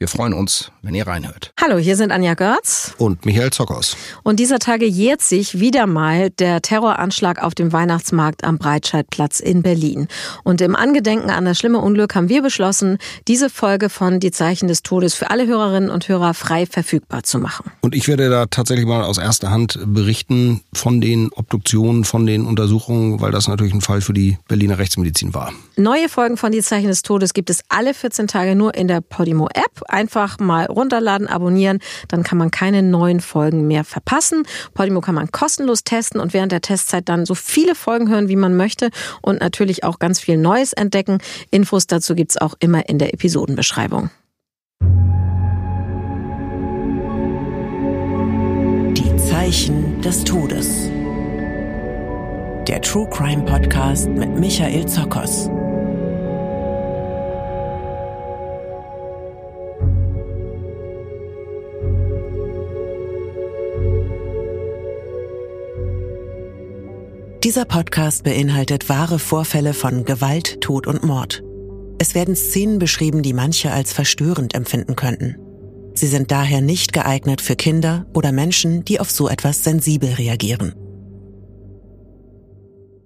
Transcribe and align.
Wir 0.00 0.08
freuen 0.08 0.32
uns, 0.32 0.72
wenn 0.80 0.94
ihr 0.94 1.06
reinhört. 1.06 1.52
Hallo, 1.60 1.76
hier 1.76 1.94
sind 1.94 2.10
Anja 2.10 2.32
Görz 2.32 2.94
und 2.96 3.26
Michael 3.26 3.50
Zockers. 3.50 3.98
Und 4.22 4.40
dieser 4.40 4.58
Tage 4.58 4.86
jährt 4.86 5.20
sich 5.20 5.60
wieder 5.60 5.86
mal 5.86 6.30
der 6.30 6.62
Terroranschlag 6.62 7.42
auf 7.42 7.54
dem 7.54 7.70
Weihnachtsmarkt 7.74 8.42
am 8.42 8.56
Breitscheidplatz 8.56 9.40
in 9.40 9.60
Berlin. 9.60 10.08
Und 10.42 10.62
im 10.62 10.74
Angedenken 10.74 11.28
an 11.28 11.44
das 11.44 11.58
schlimme 11.58 11.80
Unglück 11.80 12.14
haben 12.14 12.30
wir 12.30 12.40
beschlossen, 12.40 12.96
diese 13.28 13.50
Folge 13.50 13.90
von 13.90 14.20
Die 14.20 14.30
Zeichen 14.30 14.68
des 14.68 14.82
Todes 14.82 15.12
für 15.12 15.28
alle 15.28 15.46
Hörerinnen 15.46 15.90
und 15.90 16.08
Hörer 16.08 16.32
frei 16.32 16.64
verfügbar 16.64 17.22
zu 17.22 17.38
machen. 17.38 17.70
Und 17.82 17.94
ich 17.94 18.08
werde 18.08 18.30
da 18.30 18.46
tatsächlich 18.46 18.86
mal 18.86 19.02
aus 19.02 19.18
erster 19.18 19.50
Hand 19.50 19.78
berichten 19.84 20.62
von 20.72 21.02
den 21.02 21.28
Obduktionen, 21.30 22.04
von 22.04 22.24
den 22.24 22.46
Untersuchungen, 22.46 23.20
weil 23.20 23.32
das 23.32 23.48
natürlich 23.48 23.74
ein 23.74 23.82
Fall 23.82 24.00
für 24.00 24.14
die 24.14 24.38
Berliner 24.48 24.78
Rechtsmedizin 24.78 25.34
war. 25.34 25.52
Neue 25.76 26.08
Folgen 26.08 26.38
von 26.38 26.52
Die 26.52 26.62
Zeichen 26.62 26.88
des 26.88 27.02
Todes 27.02 27.34
gibt 27.34 27.50
es 27.50 27.60
alle 27.68 27.92
14 27.92 28.28
Tage 28.28 28.54
nur 28.54 28.74
in 28.74 28.88
der 28.88 29.02
Podimo-App 29.02 29.89
einfach 29.90 30.38
mal 30.38 30.66
runterladen, 30.66 31.26
abonnieren, 31.26 31.78
dann 32.08 32.22
kann 32.22 32.38
man 32.38 32.50
keine 32.50 32.82
neuen 32.82 33.20
Folgen 33.20 33.66
mehr 33.66 33.84
verpassen. 33.84 34.44
Podimo 34.74 35.00
kann 35.00 35.14
man 35.14 35.30
kostenlos 35.30 35.84
testen 35.84 36.20
und 36.20 36.32
während 36.32 36.52
der 36.52 36.60
Testzeit 36.60 37.08
dann 37.08 37.26
so 37.26 37.34
viele 37.34 37.74
Folgen 37.74 38.08
hören, 38.08 38.28
wie 38.28 38.36
man 38.36 38.56
möchte 38.56 38.90
und 39.22 39.40
natürlich 39.40 39.84
auch 39.84 39.98
ganz 39.98 40.20
viel 40.20 40.36
Neues 40.36 40.72
entdecken. 40.72 41.18
Infos 41.50 41.86
dazu 41.86 42.14
gibt 42.14 42.32
es 42.32 42.40
auch 42.40 42.54
immer 42.60 42.88
in 42.88 42.98
der 42.98 43.12
Episodenbeschreibung. 43.14 44.10
Die 48.94 49.16
Zeichen 49.16 50.00
des 50.02 50.24
Todes. 50.24 50.90
Der 52.68 52.80
True 52.82 53.08
Crime 53.10 53.44
Podcast 53.44 54.08
mit 54.08 54.38
Michael 54.38 54.86
Zokos. 54.86 55.50
Dieser 67.50 67.64
Podcast 67.64 68.22
beinhaltet 68.22 68.88
wahre 68.88 69.18
Vorfälle 69.18 69.74
von 69.74 70.04
Gewalt, 70.04 70.60
Tod 70.60 70.86
und 70.86 71.02
Mord. 71.02 71.42
Es 71.98 72.14
werden 72.14 72.36
Szenen 72.36 72.78
beschrieben, 72.78 73.24
die 73.24 73.32
manche 73.32 73.72
als 73.72 73.92
verstörend 73.92 74.54
empfinden 74.54 74.94
könnten. 74.94 75.34
Sie 75.94 76.06
sind 76.06 76.30
daher 76.30 76.60
nicht 76.60 76.92
geeignet 76.92 77.40
für 77.40 77.56
Kinder 77.56 78.06
oder 78.14 78.30
Menschen, 78.30 78.84
die 78.84 79.00
auf 79.00 79.10
so 79.10 79.28
etwas 79.28 79.64
sensibel 79.64 80.10
reagieren. 80.10 80.76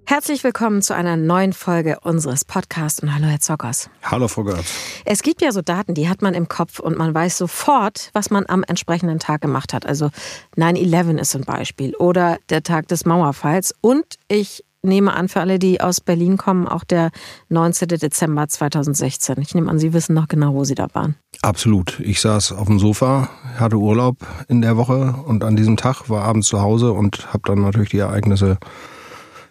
Herzlich 0.07 0.43
willkommen 0.43 0.83
zu 0.83 0.93
einer 0.93 1.17
neuen 1.17 1.51
Folge 1.51 1.99
unseres 2.01 2.45
Podcasts 2.45 2.99
und 3.01 3.15
hallo 3.15 3.25
Herr 3.25 3.39
Zockers. 3.39 3.89
Hallo 4.03 4.27
Frau 4.27 4.43
Görz. 4.43 4.65
Es 5.03 5.23
gibt 5.23 5.41
ja 5.41 5.51
so 5.51 5.63
Daten, 5.63 5.95
die 5.95 6.07
hat 6.07 6.21
man 6.21 6.35
im 6.35 6.47
Kopf 6.47 6.79
und 6.79 6.95
man 6.95 7.15
weiß 7.15 7.39
sofort, 7.39 8.11
was 8.13 8.29
man 8.29 8.45
am 8.47 8.63
entsprechenden 8.63 9.17
Tag 9.17 9.41
gemacht 9.41 9.73
hat. 9.73 9.87
Also 9.87 10.11
9-11 10.57 11.17
ist 11.17 11.35
ein 11.35 11.43
Beispiel 11.43 11.95
oder 11.95 12.37
der 12.49 12.61
Tag 12.61 12.87
des 12.87 13.05
Mauerfalls 13.05 13.73
und 13.81 14.05
ich 14.27 14.63
nehme 14.83 15.11
an, 15.11 15.27
für 15.27 15.41
alle, 15.41 15.57
die 15.57 15.81
aus 15.81 16.01
Berlin 16.01 16.37
kommen, 16.37 16.67
auch 16.67 16.83
der 16.83 17.09
19. 17.49 17.87
Dezember 17.87 18.47
2016. 18.47 19.41
Ich 19.41 19.55
nehme 19.55 19.71
an, 19.71 19.79
Sie 19.79 19.91
wissen 19.91 20.13
noch 20.13 20.27
genau, 20.27 20.53
wo 20.53 20.63
Sie 20.63 20.75
da 20.75 20.85
waren. 20.93 21.15
Absolut. 21.41 21.99
Ich 21.99 22.21
saß 22.21 22.51
auf 22.51 22.67
dem 22.67 22.77
Sofa, 22.77 23.29
hatte 23.57 23.77
Urlaub 23.77 24.17
in 24.47 24.61
der 24.61 24.77
Woche 24.77 25.15
und 25.25 25.43
an 25.43 25.55
diesem 25.55 25.77
Tag 25.77 26.09
war 26.09 26.23
abends 26.23 26.47
zu 26.47 26.61
Hause 26.61 26.93
und 26.93 27.33
habe 27.33 27.41
dann 27.45 27.61
natürlich 27.61 27.89
die 27.89 27.97
Ereignisse 27.97 28.59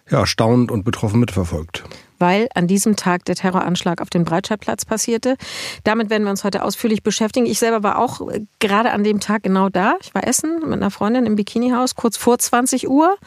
ja, 0.09 0.25
staunend 0.25 0.71
und 0.71 0.83
betroffen 0.83 1.19
mitverfolgt. 1.19 1.83
Weil 2.17 2.47
an 2.53 2.67
diesem 2.67 2.95
Tag 2.95 3.25
der 3.25 3.35
Terroranschlag 3.35 4.01
auf 4.01 4.09
dem 4.09 4.23
Breitscheidplatz 4.23 4.85
passierte. 4.85 5.35
Damit 5.83 6.09
werden 6.09 6.23
wir 6.23 6.31
uns 6.31 6.43
heute 6.43 6.63
ausführlich 6.63 7.03
beschäftigen. 7.03 7.45
Ich 7.45 7.59
selber 7.59 7.83
war 7.83 7.99
auch 7.99 8.29
äh, 8.29 8.41
gerade 8.59 8.91
an 8.91 9.03
dem 9.03 9.19
Tag 9.19 9.43
genau 9.43 9.69
da. 9.69 9.95
Ich 10.01 10.15
war 10.15 10.25
essen 10.25 10.61
mit 10.63 10.73
einer 10.73 10.91
Freundin 10.91 11.25
im 11.25 11.35
Bikinihaus, 11.35 11.95
kurz 11.95 12.15
vor 12.15 12.37
20 12.37 12.87
Uhr. 12.87 13.17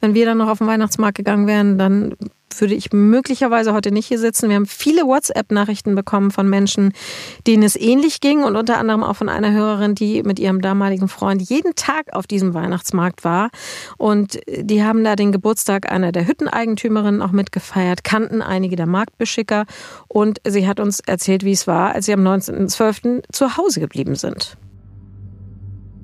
Wenn 0.00 0.14
wir 0.14 0.26
dann 0.26 0.38
noch 0.38 0.48
auf 0.48 0.58
den 0.58 0.66
Weihnachtsmarkt 0.68 1.16
gegangen 1.16 1.46
wären, 1.46 1.78
dann 1.78 2.14
würde 2.60 2.74
ich 2.74 2.92
möglicherweise 2.92 3.72
heute 3.72 3.90
nicht 3.90 4.06
hier 4.06 4.18
sitzen. 4.18 4.48
Wir 4.48 4.56
haben 4.56 4.66
viele 4.66 5.02
WhatsApp-Nachrichten 5.02 5.94
bekommen 5.94 6.30
von 6.30 6.48
Menschen, 6.48 6.92
denen 7.46 7.62
es 7.62 7.76
ähnlich 7.76 8.20
ging 8.20 8.44
und 8.44 8.56
unter 8.56 8.78
anderem 8.78 9.02
auch 9.02 9.16
von 9.16 9.28
einer 9.28 9.52
Hörerin, 9.52 9.94
die 9.94 10.22
mit 10.22 10.38
ihrem 10.38 10.60
damaligen 10.60 11.08
Freund 11.08 11.42
jeden 11.42 11.74
Tag 11.74 12.12
auf 12.12 12.26
diesem 12.26 12.54
Weihnachtsmarkt 12.54 13.24
war. 13.24 13.50
Und 13.98 14.40
die 14.46 14.82
haben 14.82 15.04
da 15.04 15.16
den 15.16 15.32
Geburtstag 15.32 15.90
einer 15.90 16.12
der 16.12 16.26
Hütteneigentümerinnen 16.26 17.22
auch 17.22 17.32
mitgefeiert, 17.32 18.04
kannten 18.04 18.42
einige 18.42 18.76
der 18.76 18.86
Marktbeschicker 18.86 19.66
und 20.08 20.40
sie 20.46 20.66
hat 20.66 20.80
uns 20.80 21.00
erzählt, 21.00 21.44
wie 21.44 21.52
es 21.52 21.66
war, 21.66 21.94
als 21.94 22.06
sie 22.06 22.12
am 22.12 22.26
19.12. 22.26 23.22
zu 23.32 23.56
Hause 23.56 23.80
geblieben 23.80 24.14
sind. 24.14 24.56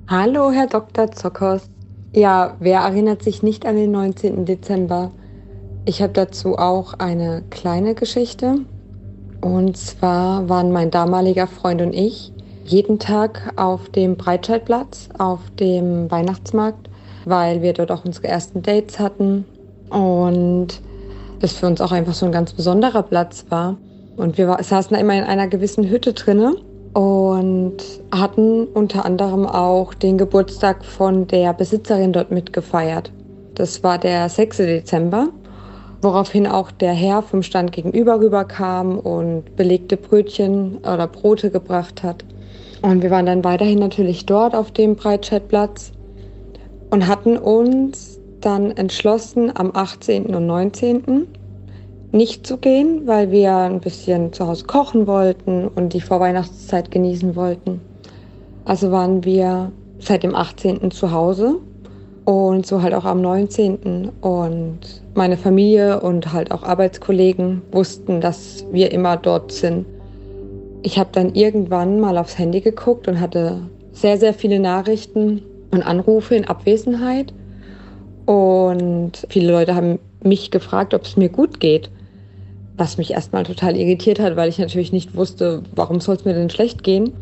Hallo, 0.07 0.51
Herr 0.51 0.67
Dr. 0.67 1.11
Zockers. 1.11 1.69
Ja, 2.11 2.55
wer 2.59 2.81
erinnert 2.81 3.23
sich 3.23 3.41
nicht 3.41 3.65
an 3.65 3.75
den 3.75 3.91
19. 3.91 4.45
Dezember? 4.45 5.11
Ich 5.85 6.01
habe 6.01 6.13
dazu 6.13 6.57
auch 6.57 6.93
eine 6.93 7.43
kleine 7.49 7.93
Geschichte. 7.93 8.59
Und 9.41 9.75
zwar 9.75 10.47
waren 10.47 10.71
mein 10.71 10.91
damaliger 10.91 11.47
Freund 11.47 11.81
und 11.81 11.93
ich 11.93 12.31
jeden 12.63 12.99
Tag 12.99 13.51
auf 13.57 13.89
dem 13.89 14.15
Breitscheidplatz, 14.15 15.09
auf 15.17 15.41
dem 15.59 16.09
Weihnachtsmarkt, 16.09 16.89
weil 17.25 17.61
wir 17.61 17.73
dort 17.73 17.91
auch 17.91 18.05
unsere 18.05 18.29
ersten 18.29 18.61
Dates 18.61 18.99
hatten 18.99 19.43
und 19.89 20.67
das 21.41 21.51
für 21.51 21.67
uns 21.67 21.81
auch 21.81 21.91
einfach 21.91 22.13
so 22.13 22.25
ein 22.25 22.31
ganz 22.31 22.53
besonderer 22.53 23.03
Platz 23.03 23.45
war. 23.49 23.77
Und 24.15 24.37
wir 24.37 24.57
saßen 24.61 24.93
da 24.93 25.01
immer 25.01 25.17
in 25.17 25.25
einer 25.25 25.49
gewissen 25.49 25.89
Hütte 25.89 26.13
drinne 26.13 26.55
und 26.93 27.77
hatten 28.13 28.67
unter 28.67 29.03
anderem 29.03 29.45
auch 29.45 29.93
den 29.93 30.17
Geburtstag 30.17 30.85
von 30.85 31.27
der 31.27 31.53
Besitzerin 31.53 32.13
dort 32.13 32.31
mitgefeiert. 32.31 33.11
Das 33.55 33.83
war 33.83 33.97
der 33.97 34.29
6. 34.29 34.57
Dezember 34.57 35.27
woraufhin 36.03 36.45
auch 36.47 36.71
der 36.71 36.93
Herr 36.93 37.21
vom 37.21 37.43
Stand 37.43 37.71
gegenüber 37.71 38.19
rüberkam 38.19 38.99
und 38.99 39.55
belegte 39.55 39.97
Brötchen 39.97 40.77
oder 40.79 41.07
Brote 41.07 41.49
gebracht 41.49 42.03
hat. 42.03 42.23
Und 42.81 43.01
wir 43.01 43.11
waren 43.11 43.25
dann 43.25 43.43
weiterhin 43.43 43.79
natürlich 43.79 44.25
dort 44.25 44.55
auf 44.55 44.71
dem 44.71 44.95
Breitscheidplatz 44.95 45.93
und 46.89 47.07
hatten 47.07 47.37
uns 47.37 48.19
dann 48.41 48.71
entschlossen, 48.71 49.51
am 49.55 49.71
18. 49.73 50.35
und 50.35 50.45
19. 50.45 51.27
nicht 52.11 52.45
zu 52.45 52.57
gehen, 52.57 53.07
weil 53.07 53.31
wir 53.31 53.55
ein 53.55 53.79
bisschen 53.79 54.33
zu 54.33 54.45
Hause 54.47 54.65
kochen 54.65 55.07
wollten 55.07 55.67
und 55.67 55.93
die 55.93 56.01
Vorweihnachtszeit 56.01 56.91
genießen 56.91 57.35
wollten. 57.35 57.79
Also 58.65 58.91
waren 58.91 59.23
wir 59.23 59.71
seit 59.99 60.23
dem 60.23 60.35
18. 60.35 60.91
zu 60.91 61.11
Hause 61.11 61.55
und 62.25 62.65
so 62.65 62.81
halt 62.81 62.93
auch 62.93 63.05
am 63.05 63.21
19. 63.21 64.09
Und 64.21 65.02
meine 65.15 65.37
Familie 65.37 65.99
und 66.01 66.33
halt 66.33 66.51
auch 66.51 66.63
Arbeitskollegen 66.63 67.61
wussten, 67.71 68.21
dass 68.21 68.65
wir 68.71 68.91
immer 68.91 69.17
dort 69.17 69.51
sind. 69.51 69.85
Ich 70.81 70.97
habe 70.97 71.09
dann 71.13 71.35
irgendwann 71.35 71.99
mal 71.99 72.17
aufs 72.17 72.37
Handy 72.37 72.61
geguckt 72.61 73.07
und 73.07 73.19
hatte 73.19 73.61
sehr, 73.91 74.17
sehr 74.17 74.33
viele 74.33 74.59
Nachrichten 74.59 75.41
und 75.71 75.83
Anrufe 75.83 76.35
in 76.35 76.45
Abwesenheit. 76.45 77.33
Und 78.25 79.25
viele 79.29 79.51
Leute 79.51 79.75
haben 79.75 79.99
mich 80.23 80.51
gefragt, 80.51 80.93
ob 80.93 81.03
es 81.03 81.17
mir 81.17 81.29
gut 81.29 81.59
geht. 81.59 81.89
Was 82.75 82.97
mich 82.97 83.11
erstmal 83.11 83.43
total 83.43 83.75
irritiert 83.75 84.19
hat, 84.19 84.35
weil 84.35 84.49
ich 84.49 84.57
natürlich 84.57 84.91
nicht 84.91 85.15
wusste, 85.15 85.61
warum 85.75 85.99
soll 85.99 86.15
es 86.15 86.25
mir 86.25 86.33
denn 86.33 86.49
schlecht 86.49 86.83
gehen. 86.83 87.13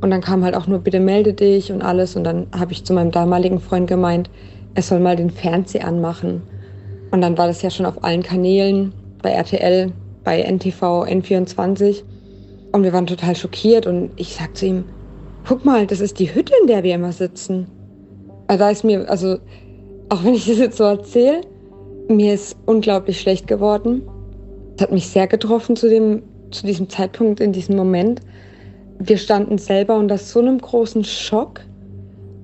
Und 0.00 0.10
dann 0.10 0.22
kam 0.22 0.42
halt 0.42 0.54
auch 0.56 0.66
nur, 0.66 0.78
bitte 0.78 1.00
melde 1.00 1.34
dich 1.34 1.70
und 1.70 1.82
alles. 1.82 2.16
Und 2.16 2.24
dann 2.24 2.46
habe 2.56 2.72
ich 2.72 2.84
zu 2.84 2.94
meinem 2.94 3.10
damaligen 3.10 3.60
Freund 3.60 3.86
gemeint, 3.86 4.30
er 4.74 4.82
soll 4.82 5.00
mal 5.00 5.16
den 5.16 5.30
Fernseher 5.30 5.86
anmachen. 5.86 6.42
Und 7.10 7.20
dann 7.20 7.36
war 7.36 7.46
das 7.46 7.62
ja 7.62 7.70
schon 7.70 7.86
auf 7.86 8.02
allen 8.04 8.22
Kanälen, 8.22 8.92
bei 9.22 9.30
RTL, 9.30 9.92
bei 10.24 10.42
NTV, 10.42 11.04
N24. 11.04 12.02
Und 12.72 12.82
wir 12.84 12.92
waren 12.92 13.06
total 13.06 13.34
schockiert. 13.34 13.86
Und 13.86 14.10
ich 14.16 14.34
sag 14.34 14.56
zu 14.56 14.66
ihm, 14.66 14.84
guck 15.46 15.64
mal, 15.64 15.86
das 15.86 16.00
ist 16.00 16.18
die 16.18 16.32
Hütte, 16.34 16.52
in 16.60 16.68
der 16.68 16.82
wir 16.82 16.94
immer 16.94 17.12
sitzen. 17.12 17.66
Also 18.46 18.58
da 18.64 18.70
ist 18.70 18.84
mir, 18.84 19.08
also 19.08 19.38
auch 20.08 20.24
wenn 20.24 20.34
ich 20.34 20.46
das 20.46 20.58
jetzt 20.58 20.76
so 20.76 20.84
erzähle, 20.84 21.42
mir 22.08 22.34
ist 22.34 22.56
unglaublich 22.66 23.20
schlecht 23.20 23.46
geworden. 23.46 24.02
Das 24.76 24.86
hat 24.86 24.92
mich 24.92 25.08
sehr 25.08 25.26
getroffen 25.26 25.76
zu, 25.76 25.88
dem, 25.88 26.22
zu 26.50 26.66
diesem 26.66 26.88
Zeitpunkt, 26.88 27.40
in 27.40 27.52
diesem 27.52 27.76
Moment. 27.76 28.20
Wir 28.98 29.16
standen 29.16 29.58
selber 29.58 29.96
unter 29.96 30.18
so 30.18 30.40
einem 30.40 30.58
großen 30.58 31.04
Schock, 31.04 31.60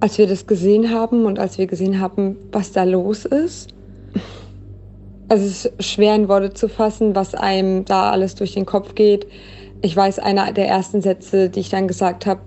als 0.01 0.19
wir 0.19 0.27
das 0.27 0.47
gesehen 0.47 0.91
haben 0.91 1.25
und 1.25 1.39
als 1.39 1.59
wir 1.59 1.67
gesehen 1.67 2.01
haben, 2.01 2.37
was 2.53 2.73
da 2.73 2.85
los 2.85 3.25
ist. 3.25 3.71
Es 5.29 5.43
ist 5.43 5.73
schwer 5.83 6.15
in 6.15 6.29
Worte 6.29 6.55
zu 6.55 6.69
fassen, 6.69 7.17
was 7.17 7.35
einem 7.35 7.85
da 7.85 8.11
alles 8.11 8.37
durch 8.37 8.55
den 8.55 8.65
Kopf 8.65 8.95
geht. 8.95 9.27
Ich 9.83 9.97
weiß, 9.97 10.21
einer 10.21 10.53
der 10.53 10.69
ersten 10.69 11.03
Sätze, 11.03 11.51
die 11.51 11.61
ich 11.61 11.69
dann 11.69 11.89
gesagt 11.89 12.27
habe, 12.27 12.41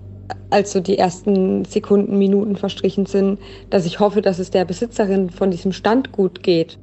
als 0.48 0.72
so 0.72 0.80
die 0.80 0.96
ersten 0.96 1.64
Sekunden, 1.64 2.18
Minuten 2.18 2.56
verstrichen 2.56 3.04
sind, 3.06 3.38
dass 3.68 3.84
ich 3.84 4.00
hoffe, 4.00 4.22
dass 4.22 4.38
es 4.38 4.50
der 4.50 4.64
Besitzerin 4.64 5.28
von 5.30 5.50
diesem 5.50 5.72
Stand 5.72 6.12
gut 6.12 6.42
geht. 6.42 6.78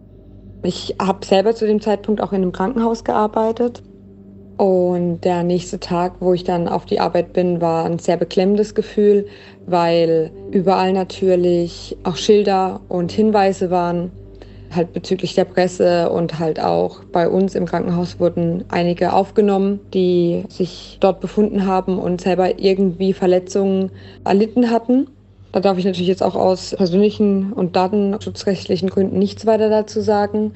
Ich 0.64 0.96
habe 1.00 1.26
selber 1.26 1.56
zu 1.56 1.66
dem 1.66 1.82
Zeitpunkt 1.82 2.22
auch 2.22 2.32
in 2.32 2.42
einem 2.42 2.52
Krankenhaus 2.52 3.04
gearbeitet. 3.04 3.82
Und 4.58 5.22
der 5.22 5.44
nächste 5.44 5.80
Tag, 5.80 6.16
wo 6.20 6.34
ich 6.34 6.44
dann 6.44 6.68
auf 6.68 6.86
die 6.86 7.00
Arbeit 7.00 7.34
bin, 7.34 7.62
war 7.62 7.86
ein 7.86 8.00
sehr 8.00 8.18
beklemmendes 8.18 8.74
Gefühl, 8.74 9.28
weil 9.68 10.32
überall 10.52 10.94
natürlich 10.94 11.96
auch 12.04 12.16
Schilder 12.16 12.82
und 12.88 13.12
Hinweise 13.12 13.70
waren, 13.70 14.12
halt 14.76 14.94
bezüglich 14.94 15.36
der 15.36 15.46
Presse 15.46 16.10
und 16.10 16.40
halt 16.40 16.60
auch 16.60 17.04
bei 17.06 17.30
uns 17.30 17.56
im 17.56 17.66
Krankenhaus 17.66 18.20
wurden 18.20 18.66
einige 18.70 19.14
aufgenommen, 19.14 19.80
die 19.94 20.44
sich 20.50 20.98
dort 21.00 21.20
befunden 21.22 21.66
haben 21.66 22.00
und 22.00 22.22
selber 22.22 22.60
irgendwie 22.60 23.14
Verletzungen 23.14 23.92
erlitten 24.24 24.70
hatten. 24.70 25.08
Da 25.52 25.60
darf 25.60 25.78
ich 25.78 25.86
natürlich 25.86 26.08
jetzt 26.08 26.24
auch 26.24 26.36
aus 26.36 26.76
persönlichen 26.76 27.54
und 27.54 27.76
datenschutzrechtlichen 27.76 28.90
Gründen 28.90 29.18
nichts 29.18 29.46
weiter 29.46 29.70
dazu 29.70 30.02
sagen, 30.02 30.54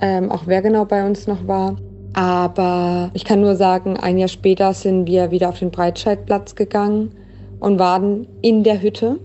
ähm, 0.00 0.30
auch 0.30 0.42
wer 0.46 0.62
genau 0.62 0.84
bei 0.84 1.06
uns 1.06 1.26
noch 1.26 1.48
war. 1.48 1.76
Aber 2.12 3.10
ich 3.12 3.24
kann 3.24 3.40
nur 3.40 3.56
sagen, 3.56 3.96
ein 3.96 4.18
Jahr 4.18 4.28
später 4.28 4.72
sind 4.72 5.06
wir 5.06 5.30
wieder 5.30 5.48
auf 5.48 5.58
den 5.58 5.70
Breitscheidplatz 5.70 6.54
gegangen 6.54 7.12
und 7.60 7.78
waren 7.78 8.26
in 8.42 8.62
der 8.62 8.80
Hütte. 8.80 9.18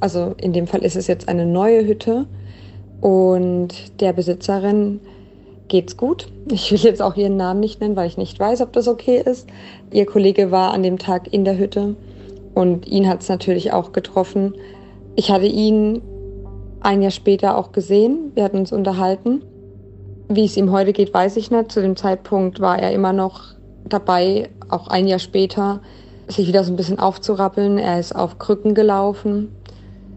Also 0.00 0.34
in 0.38 0.52
dem 0.52 0.66
Fall 0.66 0.84
ist 0.84 0.96
es 0.96 1.06
jetzt 1.06 1.28
eine 1.28 1.46
neue 1.46 1.86
Hütte 1.86 2.26
und 3.00 4.00
der 4.00 4.12
Besitzerin 4.12 5.00
geht's 5.68 5.96
gut. 5.96 6.28
Ich 6.50 6.70
will 6.70 6.78
jetzt 6.78 7.02
auch 7.02 7.16
ihren 7.16 7.36
Namen 7.36 7.60
nicht 7.60 7.80
nennen, 7.80 7.96
weil 7.96 8.06
ich 8.06 8.16
nicht 8.16 8.38
weiß, 8.38 8.60
ob 8.60 8.72
das 8.72 8.88
okay 8.88 9.22
ist. 9.24 9.48
Ihr 9.92 10.06
Kollege 10.06 10.50
war 10.50 10.72
an 10.72 10.82
dem 10.82 10.98
Tag 10.98 11.32
in 11.32 11.44
der 11.44 11.58
Hütte 11.58 11.96
und 12.54 12.86
ihn 12.86 13.08
hat 13.08 13.22
es 13.22 13.28
natürlich 13.28 13.72
auch 13.72 13.92
getroffen. 13.92 14.54
Ich 15.14 15.30
hatte 15.30 15.46
ihn 15.46 16.02
ein 16.80 17.02
Jahr 17.02 17.10
später 17.10 17.58
auch 17.58 17.72
gesehen. 17.72 18.32
Wir 18.34 18.44
hatten 18.44 18.58
uns 18.58 18.72
unterhalten. 18.72 19.42
Wie 20.28 20.44
es 20.44 20.56
ihm 20.56 20.72
heute 20.72 20.92
geht, 20.92 21.12
weiß 21.12 21.36
ich 21.36 21.50
nicht. 21.50 21.72
Zu 21.72 21.82
dem 21.82 21.96
Zeitpunkt 21.96 22.60
war 22.60 22.78
er 22.78 22.92
immer 22.92 23.12
noch 23.12 23.54
dabei, 23.84 24.50
auch 24.68 24.88
ein 24.88 25.06
Jahr 25.06 25.18
später, 25.18 25.80
sich 26.28 26.48
wieder 26.48 26.64
so 26.64 26.72
ein 26.72 26.76
bisschen 26.76 26.98
aufzurappeln. 26.98 27.78
Er 27.78 28.00
ist 28.00 28.14
auf 28.14 28.38
Krücken 28.38 28.74
gelaufen. 28.74 29.54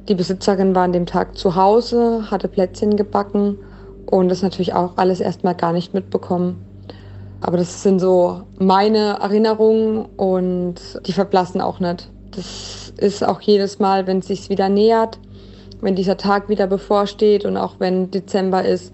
Die 0.08 0.16
Besitzerin 0.16 0.74
war 0.74 0.84
an 0.84 0.94
dem 0.94 1.06
Tag 1.06 1.38
zu 1.38 1.56
Hause, 1.56 2.32
hatte 2.32 2.48
Plätzchen 2.48 2.96
gebacken 2.96 3.58
und 4.06 4.30
das 4.30 4.42
natürlich 4.42 4.74
auch 4.74 4.94
alles 4.96 5.20
erstmal 5.20 5.56
gar 5.56 5.74
nicht 5.74 5.94
mitbekommen. 5.94 6.66
Aber 7.42 7.58
das 7.58 7.84
sind 7.84 8.00
so 8.00 8.42
meine 8.58 9.20
Erinnerungen 9.22 10.06
und 10.18 10.76
die 11.06 11.14
verblassen 11.14 11.62
auch 11.62 11.80
nicht. 11.80 12.10
Das 12.32 12.94
ist 12.98 13.24
auch 13.24 13.42
jedes 13.42 13.80
Mal, 13.80 14.08
wenn 14.08 14.20
es 14.20 14.28
sich 14.28 14.50
wieder 14.50 14.70
nähert, 14.70 15.20
wenn 15.82 15.96
dieser 15.96 16.18
Tag 16.18 16.50
wieder 16.50 16.68
bevorsteht 16.68 17.46
und 17.46 17.56
auch 17.56 17.76
wenn 17.80 18.12
Dezember 18.12 18.66
ist, 18.66 18.94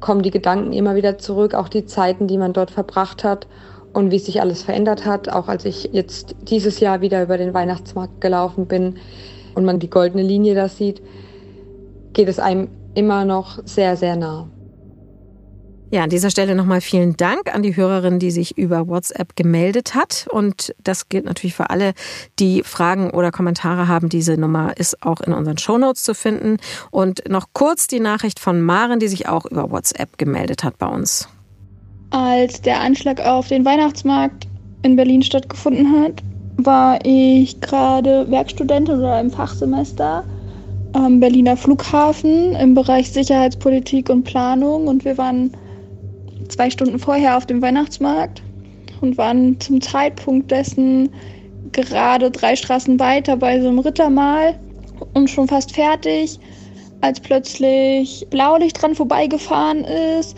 kommen 0.00 0.22
die 0.22 0.30
Gedanken 0.30 0.72
immer 0.72 0.94
wieder 0.94 1.18
zurück, 1.18 1.54
auch 1.54 1.68
die 1.68 1.86
Zeiten, 1.86 2.26
die 2.26 2.38
man 2.38 2.52
dort 2.52 2.70
verbracht 2.70 3.24
hat 3.24 3.46
und 3.92 4.10
wie 4.10 4.18
sich 4.18 4.40
alles 4.40 4.62
verändert 4.62 5.04
hat. 5.04 5.28
Auch 5.28 5.48
als 5.48 5.64
ich 5.64 5.90
jetzt 5.92 6.34
dieses 6.42 6.80
Jahr 6.80 7.00
wieder 7.00 7.22
über 7.22 7.36
den 7.36 7.54
Weihnachtsmarkt 7.54 8.20
gelaufen 8.20 8.66
bin, 8.66 8.96
und 9.54 9.64
man 9.64 9.78
die 9.78 9.90
goldene 9.90 10.22
Linie 10.22 10.54
da 10.54 10.68
sieht, 10.68 11.02
geht 12.12 12.28
es 12.28 12.38
einem 12.38 12.68
immer 12.94 13.24
noch 13.24 13.58
sehr, 13.64 13.96
sehr 13.96 14.16
nah. 14.16 14.48
Ja, 15.92 16.04
an 16.04 16.08
dieser 16.08 16.30
Stelle 16.30 16.54
nochmal 16.54 16.80
vielen 16.80 17.18
Dank 17.18 17.54
an 17.54 17.62
die 17.62 17.76
Hörerin, 17.76 18.18
die 18.18 18.30
sich 18.30 18.56
über 18.56 18.88
WhatsApp 18.88 19.36
gemeldet 19.36 19.94
hat. 19.94 20.26
Und 20.30 20.74
das 20.82 21.10
gilt 21.10 21.26
natürlich 21.26 21.54
für 21.54 21.68
alle, 21.68 21.92
die 22.38 22.62
Fragen 22.62 23.10
oder 23.10 23.30
Kommentare 23.30 23.88
haben. 23.88 24.08
Diese 24.08 24.38
Nummer 24.38 24.74
ist 24.78 25.02
auch 25.02 25.20
in 25.20 25.34
unseren 25.34 25.58
Shownotes 25.58 26.02
zu 26.02 26.14
finden. 26.14 26.56
Und 26.90 27.28
noch 27.28 27.48
kurz 27.52 27.88
die 27.88 28.00
Nachricht 28.00 28.40
von 28.40 28.62
Maren, 28.62 29.00
die 29.00 29.08
sich 29.08 29.28
auch 29.28 29.44
über 29.44 29.70
WhatsApp 29.70 30.16
gemeldet 30.16 30.64
hat 30.64 30.78
bei 30.78 30.86
uns. 30.86 31.28
Als 32.08 32.62
der 32.62 32.80
Anschlag 32.80 33.20
auf 33.20 33.48
den 33.48 33.66
Weihnachtsmarkt 33.66 34.46
in 34.80 34.96
Berlin 34.96 35.20
stattgefunden 35.20 35.92
hat, 36.00 36.22
war 36.56 36.98
ich 37.04 37.60
gerade 37.60 38.30
Werkstudentin 38.30 38.98
oder 38.98 39.20
im 39.20 39.30
Fachsemester 39.30 40.24
am 40.92 41.20
Berliner 41.20 41.56
Flughafen 41.56 42.54
im 42.54 42.74
Bereich 42.74 43.10
Sicherheitspolitik 43.10 44.10
und 44.10 44.24
Planung. 44.24 44.86
Und 44.88 45.04
wir 45.04 45.16
waren 45.18 45.52
zwei 46.48 46.70
Stunden 46.70 46.98
vorher 46.98 47.36
auf 47.36 47.46
dem 47.46 47.62
Weihnachtsmarkt 47.62 48.42
und 49.00 49.16
waren 49.18 49.58
zum 49.60 49.80
Zeitpunkt 49.80 50.50
dessen 50.50 51.10
gerade 51.72 52.30
drei 52.30 52.56
Straßen 52.56 53.00
weiter 53.00 53.36
bei 53.36 53.60
so 53.60 53.68
einem 53.68 53.78
Rittermahl 53.78 54.54
und 55.14 55.30
schon 55.30 55.48
fast 55.48 55.72
fertig, 55.72 56.38
als 57.00 57.18
plötzlich 57.20 58.26
Blaulicht 58.30 58.80
dran 58.80 58.94
vorbeigefahren 58.94 59.84
ist 59.84 60.36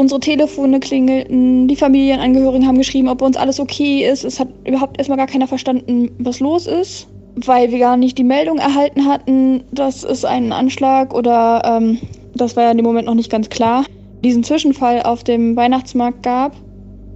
Unsere 0.00 0.18
Telefone 0.18 0.80
klingelten, 0.80 1.68
die 1.68 1.76
Familienangehörigen 1.76 2.66
haben 2.66 2.78
geschrieben, 2.78 3.10
ob 3.10 3.18
bei 3.18 3.26
uns 3.26 3.36
alles 3.36 3.60
okay 3.60 4.10
ist. 4.10 4.24
Es 4.24 4.40
hat 4.40 4.48
überhaupt 4.66 4.96
erstmal 4.96 5.18
gar 5.18 5.26
keiner 5.26 5.46
verstanden, 5.46 6.10
was 6.18 6.40
los 6.40 6.66
ist, 6.66 7.06
weil 7.36 7.70
wir 7.70 7.80
gar 7.80 7.98
nicht 7.98 8.16
die 8.16 8.24
Meldung 8.24 8.56
erhalten 8.56 9.04
hatten, 9.04 9.62
dass 9.72 10.02
es 10.02 10.24
einen 10.24 10.52
Anschlag 10.52 11.12
oder 11.12 11.60
ähm, 11.66 11.98
das 12.34 12.56
war 12.56 12.64
ja 12.64 12.70
in 12.70 12.78
dem 12.78 12.86
Moment 12.86 13.08
noch 13.08 13.14
nicht 13.14 13.30
ganz 13.30 13.50
klar, 13.50 13.84
diesen 14.24 14.42
Zwischenfall 14.42 15.02
auf 15.02 15.22
dem 15.22 15.54
Weihnachtsmarkt 15.54 16.22
gab. 16.22 16.56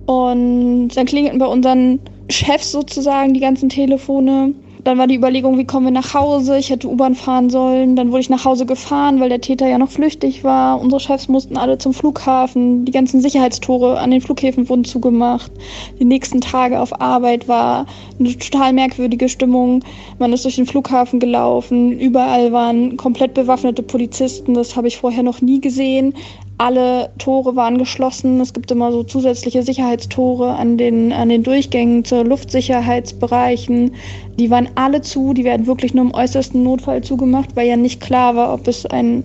Und 0.05 0.89
dann 0.89 1.07
klingelten 1.07 1.39
bei 1.39 1.47
unseren 1.47 2.01
Chefs 2.29 2.71
sozusagen 2.71 3.33
die 3.33 3.41
ganzen 3.41 3.71
Telefone 3.71 4.53
dann 4.85 4.99
war 4.99 5.07
die 5.07 5.17
Überlegung, 5.17 5.57
wie 5.57 5.65
kommen 5.65 5.87
wir 5.87 5.93
nach 5.93 6.13
Hause? 6.13 6.59
Ich 6.59 6.69
hätte 6.69 6.89
U-Bahn 6.89 7.15
fahren 7.15 7.49
sollen. 7.49 7.97
Dann 7.97 8.11
wurde 8.11 8.21
ich 8.21 8.29
nach 8.29 8.45
Hause 8.45 8.67
gefahren, 8.67 9.19
weil 9.19 9.31
der 9.31 9.41
Täter 9.41 9.67
ja 9.67 9.79
noch 9.79 9.91
flüchtig 9.91 10.45
war. 10.45 10.79
Unsere 10.79 11.01
Chefs 11.01 11.27
mussten 11.27 11.57
alle 11.57 11.79
zum 11.79 11.95
Flughafen. 11.95 12.85
Die 12.85 12.93
ganzen 12.93 13.23
Sicherheitstore 13.23 13.99
an 13.99 14.11
den 14.11 14.21
Flughäfen 14.21 14.69
wurden 14.69 14.85
zugemacht. 14.85 15.51
Die 15.99 16.05
nächsten 16.05 16.43
Tage 16.43 16.79
auf 16.79 17.01
Arbeit 17.01 17.49
war 17.49 17.87
eine 18.21 18.37
total 18.37 18.75
merkwürdige 18.75 19.31
Stimmung. 19.31 19.83
Man 20.19 20.35
ist 20.35 20.45
durch 20.45 20.57
den 20.57 20.67
Flughafen 20.67 21.19
gelaufen. 21.19 21.99
Überall 21.99 22.53
waren 22.53 22.99
komplett 22.99 23.33
bewaffnete 23.33 23.83
Polizisten. 23.83 24.53
Das 24.53 24.77
habe 24.77 24.89
ich 24.89 24.99
vorher 24.99 25.23
noch 25.23 25.41
nie 25.41 25.63
gesehen. 25.63 26.13
Alle 26.57 27.11
Tore 27.19 27.57
waren 27.57 27.79
geschlossen. 27.79 28.41
Es 28.41 28.53
gibt 28.53 28.71
immer 28.71 28.93
so 28.93 29.03
zusätzliche 29.03 29.65
Sicherheitstore 29.65 30.55
an 30.55 30.79
den, 30.79 31.13
an 31.13 31.29
den 31.29 31.43
Durchgängen 31.43 32.05
zu 32.05 32.23
Luftsicherheitsbereichen. 32.23 33.95
Die 34.39 34.51
waren 34.51 34.69
alle 34.77 35.01
zu. 35.01 35.35
Die 35.35 35.45
werden 35.45 35.67
wirklich 35.67 35.95
nur 35.95 36.05
im 36.05 36.15
äußersten 36.15 36.63
Notfall 36.63 37.03
zugemacht, 37.03 37.57
weil 37.57 37.67
ja 37.67 37.77
nicht 37.77 38.01
klar 38.01 38.37
war, 38.37 38.55
ob 38.55 38.69
es 38.69 38.87
ein 38.87 39.25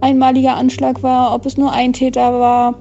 einmaliger 0.00 0.56
Anschlag 0.56 1.02
war, 1.02 1.34
ob 1.34 1.46
es 1.46 1.56
nur 1.56 1.72
ein 1.72 1.92
Täter 1.92 2.40
war 2.40 2.74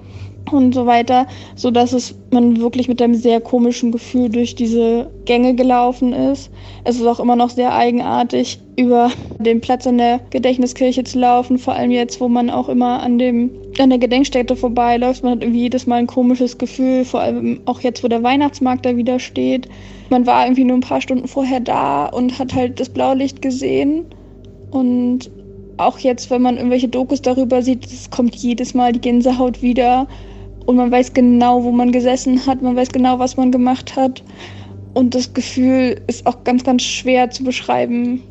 und 0.51 0.73
so 0.73 0.85
weiter, 0.85 1.27
so 1.55 1.71
dass 1.71 1.93
es 1.93 2.15
man 2.31 2.59
wirklich 2.59 2.88
mit 2.88 3.01
einem 3.01 3.15
sehr 3.15 3.41
komischen 3.41 3.91
Gefühl 3.91 4.29
durch 4.29 4.55
diese 4.55 5.09
Gänge 5.25 5.55
gelaufen 5.55 6.13
ist. 6.13 6.51
Es 6.83 6.97
ist 6.97 7.05
auch 7.05 7.19
immer 7.19 7.35
noch 7.35 7.50
sehr 7.50 7.73
eigenartig, 7.73 8.59
über 8.75 9.12
den 9.39 9.62
Platz 9.62 9.86
an 9.86 9.98
der 9.98 10.20
Gedächtniskirche 10.30 11.03
zu 11.03 11.20
laufen, 11.20 11.60
vor 11.60 11.74
allem 11.74 11.92
jetzt, 11.92 12.20
wo 12.20 12.27
man 12.27 12.50
auch 12.50 12.70
immer 12.70 13.01
an 13.03 13.20
dem 13.20 13.51
an 13.80 13.89
der 13.89 14.00
Gedenkstätte 14.00 14.56
vorbeiläuft. 14.56 15.24
Man 15.24 15.34
hat 15.34 15.44
irgendwie 15.44 15.62
jedes 15.62 15.88
Mal 15.88 15.98
ein 15.98 16.08
komisches 16.08 16.58
Gefühl, 16.58 17.06
vor 17.06 17.22
allem 17.22 17.62
auch 17.65 17.82
jetzt, 17.82 18.03
wo 18.03 18.08
der 18.08 18.24
Weihnachtsmarkt 18.24 18.86
da 18.86 18.96
wieder 18.96 19.20
steht. 19.20 19.68
Man 20.10 20.25
war 20.25 20.46
irgendwie 20.46 20.63
nur 20.63 20.77
ein 20.77 20.82
paar 20.82 21.01
Stunden 21.01 21.27
vorher 21.27 21.60
da 21.60 22.06
und 22.06 22.38
hat 22.39 22.53
halt 22.53 22.80
das 22.80 22.89
Blaulicht 22.89 23.42
gesehen 23.42 24.06
und 24.72 25.30
auch 25.77 26.00
jetzt, 26.00 26.30
wenn 26.30 26.42
man 26.42 26.58
irgendwelche 26.58 26.88
Dokus 26.88 27.22
darüber 27.22 27.62
sieht, 27.62 27.86
es 27.86 28.10
kommt 28.10 28.36
jedes 28.36 28.74
Mal 28.74 28.94
die 28.94 29.01
Gänsehaut 29.01 29.62
wieder 29.62 30.08
und 30.65 30.75
man 30.75 30.92
weiß 30.92 31.13
genau, 31.13 31.63
wo 31.63 31.72
man 31.72 31.92
gesessen 31.92 32.46
hat, 32.46 32.62
man 32.62 32.75
weiß 32.75 32.89
genau, 32.89 33.20
was 33.20 33.38
man 33.38 33.51
gemacht 33.51 33.96
hat. 33.96 34.24
Und 34.94 35.15
das 35.15 35.34
Gefühl 35.34 36.00
ist 36.08 36.25
auch 36.27 36.44
ganz, 36.44 36.63
ganz 36.63 36.84
schwer 36.84 37.30
zu 37.32 37.44
beschreiben. 37.44 38.22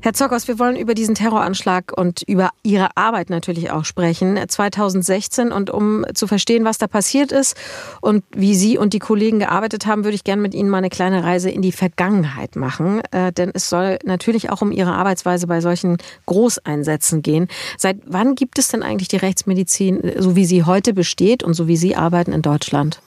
Herr 0.00 0.12
Zockers, 0.12 0.46
wir 0.46 0.60
wollen 0.60 0.76
über 0.76 0.94
diesen 0.94 1.16
Terroranschlag 1.16 1.92
und 1.94 2.22
über 2.22 2.50
Ihre 2.62 2.96
Arbeit 2.96 3.30
natürlich 3.30 3.72
auch 3.72 3.84
sprechen. 3.84 4.38
2016 4.46 5.50
und 5.50 5.70
um 5.70 6.06
zu 6.14 6.28
verstehen, 6.28 6.64
was 6.64 6.78
da 6.78 6.86
passiert 6.86 7.32
ist 7.32 7.56
und 8.00 8.22
wie 8.30 8.54
Sie 8.54 8.78
und 8.78 8.92
die 8.92 9.00
Kollegen 9.00 9.40
gearbeitet 9.40 9.86
haben, 9.86 10.04
würde 10.04 10.14
ich 10.14 10.22
gerne 10.22 10.40
mit 10.40 10.54
Ihnen 10.54 10.70
mal 10.70 10.78
eine 10.78 10.88
kleine 10.88 11.24
Reise 11.24 11.50
in 11.50 11.62
die 11.62 11.72
Vergangenheit 11.72 12.54
machen. 12.54 13.02
Äh, 13.10 13.32
denn 13.32 13.50
es 13.52 13.68
soll 13.68 13.98
natürlich 14.04 14.50
auch 14.50 14.62
um 14.62 14.70
Ihre 14.70 14.92
Arbeitsweise 14.92 15.48
bei 15.48 15.60
solchen 15.60 15.96
Großeinsätzen 16.26 17.22
gehen. 17.22 17.48
Seit 17.76 17.98
wann 18.06 18.36
gibt 18.36 18.60
es 18.60 18.68
denn 18.68 18.84
eigentlich 18.84 19.08
die 19.08 19.16
Rechtsmedizin, 19.16 20.12
so 20.18 20.36
wie 20.36 20.44
sie 20.44 20.62
heute 20.62 20.94
besteht 20.94 21.42
und 21.42 21.54
so 21.54 21.66
wie 21.66 21.76
Sie 21.76 21.96
arbeiten 21.96 22.32
in 22.32 22.42
Deutschland? 22.42 23.00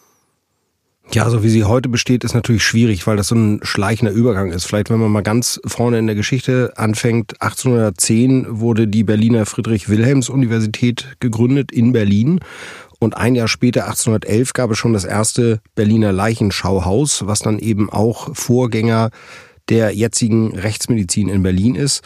Ja, 1.13 1.29
so 1.29 1.43
wie 1.43 1.49
sie 1.49 1.65
heute 1.65 1.89
besteht, 1.89 2.23
ist 2.23 2.35
natürlich 2.35 2.63
schwierig, 2.63 3.05
weil 3.05 3.17
das 3.17 3.27
so 3.27 3.35
ein 3.35 3.59
schleichender 3.63 4.13
Übergang 4.13 4.49
ist. 4.49 4.63
Vielleicht, 4.63 4.89
wenn 4.89 4.99
man 4.99 5.11
mal 5.11 5.23
ganz 5.23 5.59
vorne 5.65 5.99
in 5.99 6.07
der 6.07 6.15
Geschichte 6.15 6.71
anfängt, 6.77 7.41
1810 7.41 8.45
wurde 8.61 8.87
die 8.87 9.03
Berliner 9.03 9.45
Friedrich-Wilhelms-Universität 9.45 11.17
gegründet 11.19 11.73
in 11.73 11.91
Berlin. 11.91 12.39
Und 12.99 13.17
ein 13.17 13.35
Jahr 13.35 13.49
später, 13.49 13.87
1811, 13.87 14.53
gab 14.53 14.71
es 14.71 14.77
schon 14.77 14.93
das 14.93 15.03
erste 15.03 15.59
Berliner 15.75 16.13
Leichenschauhaus, 16.13 17.27
was 17.27 17.39
dann 17.39 17.59
eben 17.59 17.89
auch 17.89 18.33
Vorgänger 18.33 19.09
der 19.67 19.93
jetzigen 19.93 20.57
Rechtsmedizin 20.57 21.27
in 21.27 21.43
Berlin 21.43 21.75
ist. 21.75 22.03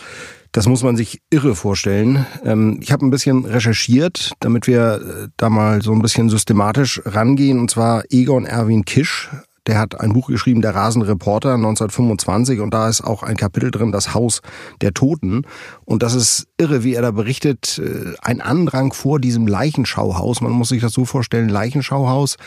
Das 0.55 0.69
muss 0.69 0.83
man 0.83 0.95
sich 0.95 1.21
irre 1.29 1.53
vorstellen. 1.53 2.25
Ähm, 2.45 2.79
ich 2.81 2.93
habe 2.93 3.05
ein 3.05 3.09
bisschen 3.09 3.43
recherchiert, 3.43 4.31
damit 4.39 4.67
wir 4.67 5.01
äh, 5.01 5.27
da 5.35 5.49
mal 5.49 5.81
so 5.81 5.91
ein 5.91 6.01
bisschen 6.01 6.29
systematisch 6.29 7.01
rangehen. 7.03 7.59
Und 7.59 7.69
zwar 7.69 8.05
Egon 8.09 8.45
Erwin 8.45 8.85
Kisch. 8.85 9.29
Der 9.67 9.77
hat 9.77 9.99
ein 9.99 10.13
Buch 10.13 10.27
geschrieben, 10.27 10.61
Der 10.61 10.73
rasende 10.73 11.09
Reporter 11.09 11.55
1925. 11.55 12.61
Und 12.61 12.73
da 12.73 12.87
ist 12.87 13.01
auch 13.01 13.21
ein 13.21 13.35
Kapitel 13.35 13.69
drin, 13.69 13.91
das 13.91 14.13
Haus 14.13 14.41
der 14.79 14.93
Toten. 14.93 15.41
Und 15.83 16.03
das 16.03 16.15
ist 16.15 16.47
irre, 16.57 16.85
wie 16.85 16.93
er 16.93 17.01
da 17.01 17.11
berichtet. 17.11 17.77
Äh, 17.83 18.13
ein 18.21 18.39
Andrang 18.39 18.93
vor 18.93 19.19
diesem 19.19 19.47
Leichenschauhaus. 19.47 20.39
Man 20.39 20.53
muss 20.53 20.69
sich 20.69 20.81
das 20.81 20.93
so 20.93 21.03
vorstellen. 21.03 21.49
Leichenschauhaus 21.49 22.37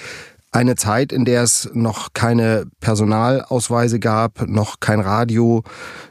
eine 0.50 0.76
Zeit, 0.76 1.12
in 1.12 1.24
der 1.24 1.42
es 1.42 1.68
noch 1.74 2.14
keine 2.14 2.64
Personalausweise 2.80 4.00
gab, 4.00 4.48
noch 4.48 4.80
kein 4.80 5.00
Radio, 5.00 5.62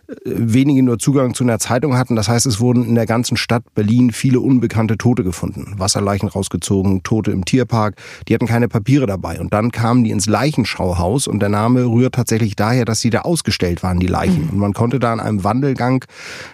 äh, 0.08 0.13
wenige 0.25 0.84
nur 0.84 1.00
Zugang 1.00 1.34
zu 1.34 1.44
einer 1.44 1.58
Zeitung 1.58 1.98
hatten. 1.98 2.15
Das 2.15 2.29
heißt, 2.29 2.46
es 2.46 2.60
wurden 2.60 2.86
in 2.86 2.94
der 2.94 3.08
ganzen 3.08 3.36
Stadt 3.36 3.63
Berlin 3.74 4.12
viele 4.12 4.39
unbekannte 4.39 4.98
Tote 4.98 5.24
gefunden. 5.24 5.74
Wasserleichen 5.77 6.29
rausgezogen, 6.29 7.01
Tote 7.01 7.32
im 7.32 7.46
Tierpark. 7.46 7.96
Die 8.27 8.36
hatten 8.36 8.46
keine 8.46 8.67
Papiere 8.67 9.08
dabei. 9.08 9.39
Und 9.39 9.53
dann 9.53 9.72
kamen 9.72 10.03
die 10.03 10.12
ins 10.12 10.27
Leichenschauhaus 10.27 11.27
und 11.27 11.39
der 11.39 11.50
Name 11.50 11.86
rührt 11.86 12.13
tatsächlich 12.13 12.56
daher, 12.56 12.86
dass 12.86 13.00
sie 13.00 13.10
da 13.10 13.22
ausgestellt 13.22 13.82
waren, 13.82 14.00
die 14.00 14.08
Leichen. 14.08 14.46
Mhm. 14.46 14.50
Und 14.51 14.58
man 14.60 14.74
konnte 14.74 15.00
da 15.00 15.13
in 15.13 15.20
einem 15.20 15.44
Wandelgang 15.44 16.06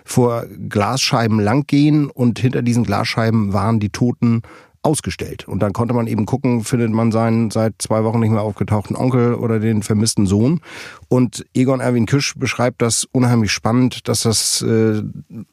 vor 0.06 0.46
Glasscheiben 0.70 1.42
langgehen 1.42 2.10
und 2.10 2.40
hinter 2.40 2.62
diesen 2.62 2.86
Glasscheiben 2.86 3.52
waren 3.52 3.82
die 3.82 3.90
Toten 3.90 4.42
ausgestellt. 4.84 5.48
Und 5.48 5.60
dann 5.63 5.74
konnte 5.74 5.94
man 5.94 6.08
eben 6.08 6.25
gucken, 6.25 6.63
findet 6.63 6.92
man 6.92 7.12
seinen 7.12 7.52
seit 7.52 7.75
zwei 7.80 8.04
Wochen 8.04 8.20
nicht 8.20 8.32
mehr 8.32 8.42
aufgetauchten 8.42 8.96
Onkel 8.96 9.34
oder 9.34 9.60
den 9.60 9.82
vermissten 9.82 10.28
Sohn. 10.28 10.60
Und 11.08 11.46
Egon 11.54 11.80
Erwin 11.80 12.06
Kisch 12.06 12.34
beschreibt 12.36 12.82
das 12.82 13.06
unheimlich 13.12 13.52
spannend, 13.52 14.08
dass 14.08 14.24
das 14.24 14.62
äh, 14.62 15.02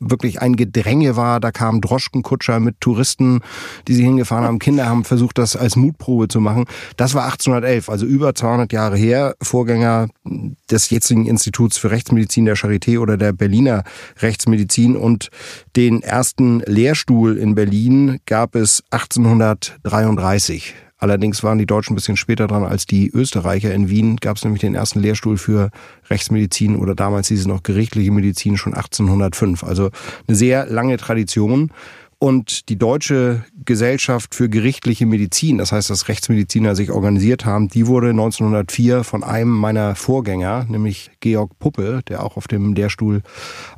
wirklich 0.00 0.42
ein 0.42 0.56
Gedränge 0.56 1.16
war. 1.16 1.38
Da 1.38 1.52
kamen 1.52 1.80
Droschkenkutscher 1.80 2.58
mit 2.60 2.80
Touristen, 2.80 3.40
die 3.86 3.94
sie 3.94 4.02
hingefahren 4.02 4.44
haben. 4.44 4.58
Kinder 4.58 4.88
haben 4.88 5.04
versucht, 5.04 5.38
das 5.38 5.54
als 5.54 5.76
Mutprobe 5.76 6.28
zu 6.28 6.40
machen. 6.40 6.64
Das 6.96 7.14
war 7.14 7.24
1811, 7.24 7.88
also 7.88 8.06
über 8.06 8.34
200 8.34 8.72
Jahre 8.72 8.96
her. 8.96 9.36
Vorgänger 9.40 10.08
des 10.70 10.90
jetzigen 10.90 11.26
Instituts 11.26 11.78
für 11.78 11.90
Rechtsmedizin 11.90 12.46
der 12.46 12.56
Charité 12.56 12.98
oder 12.98 13.16
der 13.16 13.32
Berliner 13.32 13.84
Rechtsmedizin. 14.20 14.96
Und 14.96 15.28
den 15.76 16.02
ersten 16.02 16.60
Lehrstuhl 16.66 17.36
in 17.36 17.54
Berlin 17.54 18.18
gab 18.26 18.56
es 18.56 18.82
18 18.90 19.19
1833. 19.26 20.74
Allerdings 21.00 21.42
waren 21.42 21.58
die 21.58 21.66
Deutschen 21.66 21.94
ein 21.94 21.96
bisschen 21.96 22.18
später 22.18 22.46
dran 22.46 22.62
als 22.62 22.84
die 22.84 23.10
Österreicher. 23.10 23.72
In 23.72 23.88
Wien 23.88 24.16
gab 24.16 24.36
es 24.36 24.44
nämlich 24.44 24.60
den 24.60 24.74
ersten 24.74 25.00
Lehrstuhl 25.00 25.38
für 25.38 25.70
Rechtsmedizin 26.10 26.76
oder 26.76 26.94
damals 26.94 27.28
hieß 27.28 27.40
es 27.40 27.46
noch 27.46 27.62
gerichtliche 27.62 28.12
Medizin 28.12 28.58
schon 28.58 28.74
1805. 28.74 29.64
Also 29.64 29.90
eine 30.28 30.36
sehr 30.36 30.66
lange 30.66 30.98
Tradition. 30.98 31.72
Und 32.18 32.68
die 32.68 32.76
Deutsche 32.76 33.46
Gesellschaft 33.64 34.34
für 34.34 34.50
gerichtliche 34.50 35.06
Medizin, 35.06 35.56
das 35.56 35.72
heißt, 35.72 35.88
dass 35.88 36.08
Rechtsmediziner 36.08 36.76
sich 36.76 36.90
organisiert 36.90 37.46
haben, 37.46 37.68
die 37.68 37.86
wurde 37.86 38.10
1904 38.10 39.04
von 39.04 39.24
einem 39.24 39.48
meiner 39.48 39.94
Vorgänger, 39.94 40.66
nämlich 40.68 41.10
Georg 41.20 41.58
Puppe, 41.58 42.02
der 42.08 42.22
auch 42.22 42.36
auf 42.36 42.46
dem 42.46 42.74
Lehrstuhl 42.74 43.22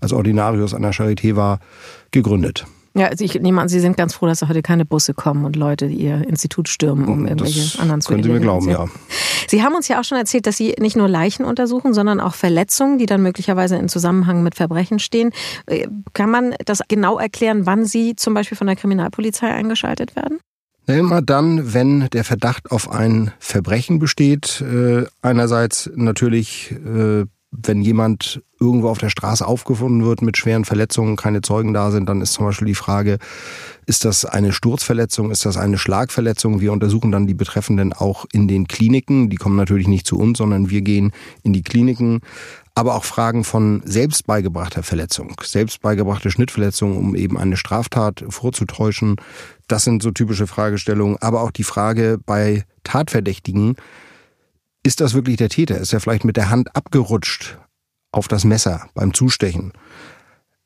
als 0.00 0.12
Ordinarius 0.12 0.74
an 0.74 0.82
der 0.82 0.92
Charité 0.92 1.36
war, 1.36 1.60
gegründet. 2.10 2.66
Ja, 2.94 3.06
also 3.06 3.24
ich 3.24 3.34
nehme 3.40 3.60
an, 3.60 3.68
Sie 3.68 3.80
sind 3.80 3.96
ganz 3.96 4.14
froh, 4.14 4.26
dass 4.26 4.42
heute 4.42 4.60
keine 4.60 4.84
Busse 4.84 5.14
kommen 5.14 5.44
und 5.44 5.56
Leute 5.56 5.86
Ihr 5.86 6.28
Institut 6.28 6.68
stürmen, 6.68 7.08
um 7.08 7.26
irgendwelche 7.26 7.60
das 7.60 7.78
anderen 7.78 8.02
zu 8.02 8.10
Können 8.10 8.22
Sie 8.22 8.28
mir 8.28 8.40
glauben, 8.40 8.68
ja. 8.68 8.86
Sie 9.48 9.62
haben 9.62 9.74
uns 9.74 9.88
ja 9.88 9.98
auch 9.98 10.04
schon 10.04 10.18
erzählt, 10.18 10.46
dass 10.46 10.58
Sie 10.58 10.74
nicht 10.78 10.96
nur 10.96 11.08
Leichen 11.08 11.44
untersuchen, 11.44 11.94
sondern 11.94 12.20
auch 12.20 12.34
Verletzungen, 12.34 12.98
die 12.98 13.06
dann 13.06 13.22
möglicherweise 13.22 13.76
in 13.76 13.88
Zusammenhang 13.88 14.42
mit 14.42 14.54
Verbrechen 14.54 14.98
stehen. 14.98 15.30
Äh, 15.66 15.88
kann 16.12 16.30
man 16.30 16.54
das 16.64 16.80
genau 16.86 17.18
erklären, 17.18 17.64
wann 17.64 17.86
Sie 17.86 18.14
zum 18.16 18.34
Beispiel 18.34 18.58
von 18.58 18.66
der 18.66 18.76
Kriminalpolizei 18.76 19.50
eingeschaltet 19.50 20.14
werden? 20.14 20.38
Immer 20.86 21.22
dann, 21.22 21.74
wenn 21.74 22.08
der 22.10 22.24
Verdacht 22.24 22.70
auf 22.70 22.90
ein 22.90 23.32
Verbrechen 23.38 23.98
besteht. 23.98 24.60
Äh, 24.60 25.04
einerseits 25.22 25.90
natürlich 25.94 26.72
äh, 26.72 27.24
wenn 27.52 27.82
jemand 27.82 28.42
irgendwo 28.58 28.88
auf 28.88 28.98
der 28.98 29.10
Straße 29.10 29.46
aufgefunden 29.46 30.04
wird 30.04 30.22
mit 30.22 30.38
schweren 30.38 30.64
Verletzungen, 30.64 31.16
keine 31.16 31.42
Zeugen 31.42 31.74
da 31.74 31.90
sind, 31.90 32.08
dann 32.08 32.22
ist 32.22 32.32
zum 32.32 32.46
Beispiel 32.46 32.68
die 32.68 32.74
Frage, 32.74 33.18
ist 33.84 34.06
das 34.06 34.24
eine 34.24 34.52
Sturzverletzung, 34.52 35.30
ist 35.30 35.44
das 35.44 35.58
eine 35.58 35.76
Schlagverletzung? 35.76 36.60
Wir 36.60 36.72
untersuchen 36.72 37.12
dann 37.12 37.26
die 37.26 37.34
Betreffenden 37.34 37.92
auch 37.92 38.24
in 38.32 38.48
den 38.48 38.68
Kliniken. 38.68 39.28
Die 39.28 39.36
kommen 39.36 39.56
natürlich 39.56 39.86
nicht 39.86 40.06
zu 40.06 40.18
uns, 40.18 40.38
sondern 40.38 40.70
wir 40.70 40.80
gehen 40.80 41.12
in 41.42 41.52
die 41.52 41.62
Kliniken. 41.62 42.20
Aber 42.74 42.94
auch 42.94 43.04
Fragen 43.04 43.44
von 43.44 43.82
selbstbeigebrachter 43.84 44.82
Verletzung, 44.82 45.34
selbstbeigebrachte 45.42 46.30
Schnittverletzung, 46.30 46.96
um 46.96 47.14
eben 47.14 47.36
eine 47.36 47.58
Straftat 47.58 48.24
vorzutäuschen. 48.30 49.16
Das 49.68 49.84
sind 49.84 50.02
so 50.02 50.10
typische 50.10 50.46
Fragestellungen. 50.46 51.18
Aber 51.20 51.42
auch 51.42 51.50
die 51.50 51.64
Frage 51.64 52.18
bei 52.24 52.64
Tatverdächtigen, 52.82 53.76
ist 54.82 55.00
das 55.00 55.14
wirklich 55.14 55.36
der 55.36 55.48
Täter? 55.48 55.78
Ist 55.78 55.92
er 55.92 56.00
vielleicht 56.00 56.24
mit 56.24 56.36
der 56.36 56.50
Hand 56.50 56.74
abgerutscht 56.74 57.58
auf 58.12 58.28
das 58.28 58.44
Messer 58.44 58.88
beim 58.94 59.14
Zustechen? 59.14 59.72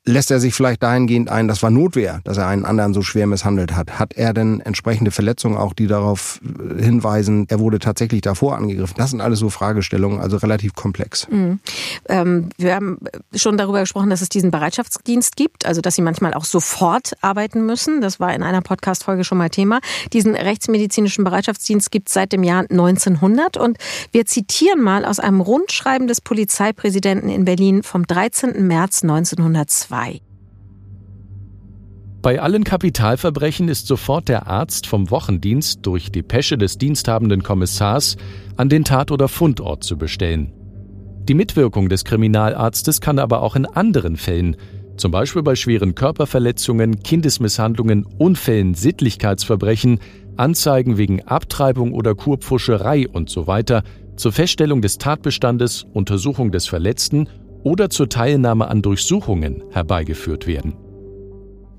Lässt 0.07 0.31
er 0.31 0.39
sich 0.39 0.53
vielleicht 0.53 0.81
dahingehend 0.81 1.29
ein, 1.29 1.47
das 1.47 1.61
war 1.61 1.69
Notwehr, 1.69 2.21
dass 2.23 2.37
er 2.37 2.47
einen 2.47 2.65
anderen 2.65 2.93
so 2.93 3.01
schwer 3.01 3.27
misshandelt 3.27 3.75
hat. 3.75 3.99
Hat 3.99 4.13
er 4.13 4.33
denn 4.33 4.61
entsprechende 4.61 5.11
Verletzungen 5.11 5.57
auch, 5.57 5.73
die 5.73 5.87
darauf 5.87 6.39
äh, 6.43 6.81
hinweisen, 6.81 7.45
er 7.49 7.59
wurde 7.59 7.79
tatsächlich 7.79 8.21
davor 8.21 8.57
angegriffen? 8.57 8.95
Das 8.97 9.11
sind 9.11 9.21
alles 9.21 9.39
so 9.39 9.49
Fragestellungen, 9.49 10.19
also 10.19 10.37
relativ 10.37 10.73
komplex. 10.75 11.27
Mhm. 11.29 11.59
Ähm, 12.07 12.49
wir 12.57 12.75
haben 12.75 12.99
schon 13.35 13.57
darüber 13.57 13.81
gesprochen, 13.81 14.09
dass 14.09 14.21
es 14.21 14.29
diesen 14.29 14.49
Bereitschaftsdienst 14.49 15.35
gibt, 15.35 15.65
also 15.65 15.81
dass 15.81 15.95
sie 15.95 16.01
manchmal 16.01 16.33
auch 16.33 16.45
sofort 16.45 17.13
arbeiten 17.21 17.65
müssen. 17.65 18.01
Das 18.01 18.19
war 18.19 18.33
in 18.33 18.43
einer 18.43 18.61
Podcast-Folge 18.61 19.25
schon 19.25 19.37
mal 19.37 19.49
Thema. 19.49 19.79
Diesen 20.13 20.35
rechtsmedizinischen 20.35 21.25
Bereitschaftsdienst 21.25 21.91
gibt 21.91 22.07
es 22.07 22.13
seit 22.13 22.31
dem 22.31 22.43
Jahr 22.43 22.65
1900 22.69 23.57
und 23.57 23.77
wir 24.11 24.25
zitieren 24.25 24.81
mal 24.81 25.03
aus 25.03 25.19
einem 25.19 25.41
Rundschreiben 25.41 26.07
des 26.07 26.21
Polizeipräsidenten 26.21 27.29
in 27.29 27.43
Berlin 27.43 27.83
vom 27.83 28.07
13. 28.07 28.65
März 28.65 29.03
1902. 29.03 29.96
2. 29.97 30.21
Bei 32.21 32.41
allen 32.41 32.63
Kapitalverbrechen 32.63 33.67
ist 33.67 33.87
sofort 33.87 34.27
der 34.27 34.47
Arzt 34.47 34.85
vom 34.85 35.09
Wochendienst 35.09 35.79
durch 35.85 36.11
Depesche 36.11 36.57
des 36.57 36.77
diensthabenden 36.77 37.41
Kommissars 37.41 38.17
an 38.57 38.69
den 38.69 38.83
Tat- 38.83 39.11
oder 39.11 39.27
Fundort 39.27 39.83
zu 39.83 39.97
bestellen. 39.97 40.53
Die 41.27 41.33
Mitwirkung 41.33 41.89
des 41.89 42.03
Kriminalarztes 42.05 43.01
kann 43.01 43.17
aber 43.19 43.41
auch 43.41 43.55
in 43.55 43.65
anderen 43.65 44.17
Fällen, 44.17 44.55
zum 44.97 45.11
Beispiel 45.11 45.43
bei 45.43 45.55
schweren 45.55 45.95
Körperverletzungen, 45.95 46.99
Kindesmisshandlungen, 46.99 48.05
Unfällen, 48.05 48.73
Sittlichkeitsverbrechen, 48.73 49.99
Anzeigen 50.37 50.97
wegen 50.97 51.23
Abtreibung 51.23 51.93
oder 51.93 52.13
Kurpfuscherei 52.15 53.07
usw., 53.09 53.63
so 53.67 53.81
zur 54.15 54.31
Feststellung 54.31 54.81
des 54.81 54.97
Tatbestandes, 54.97 55.85
Untersuchung 55.93 56.51
des 56.51 56.67
Verletzten 56.67 57.29
oder 57.63 57.89
zur 57.89 58.09
Teilnahme 58.09 58.67
an 58.67 58.81
Durchsuchungen 58.81 59.63
herbeigeführt 59.71 60.47
werden. 60.47 60.75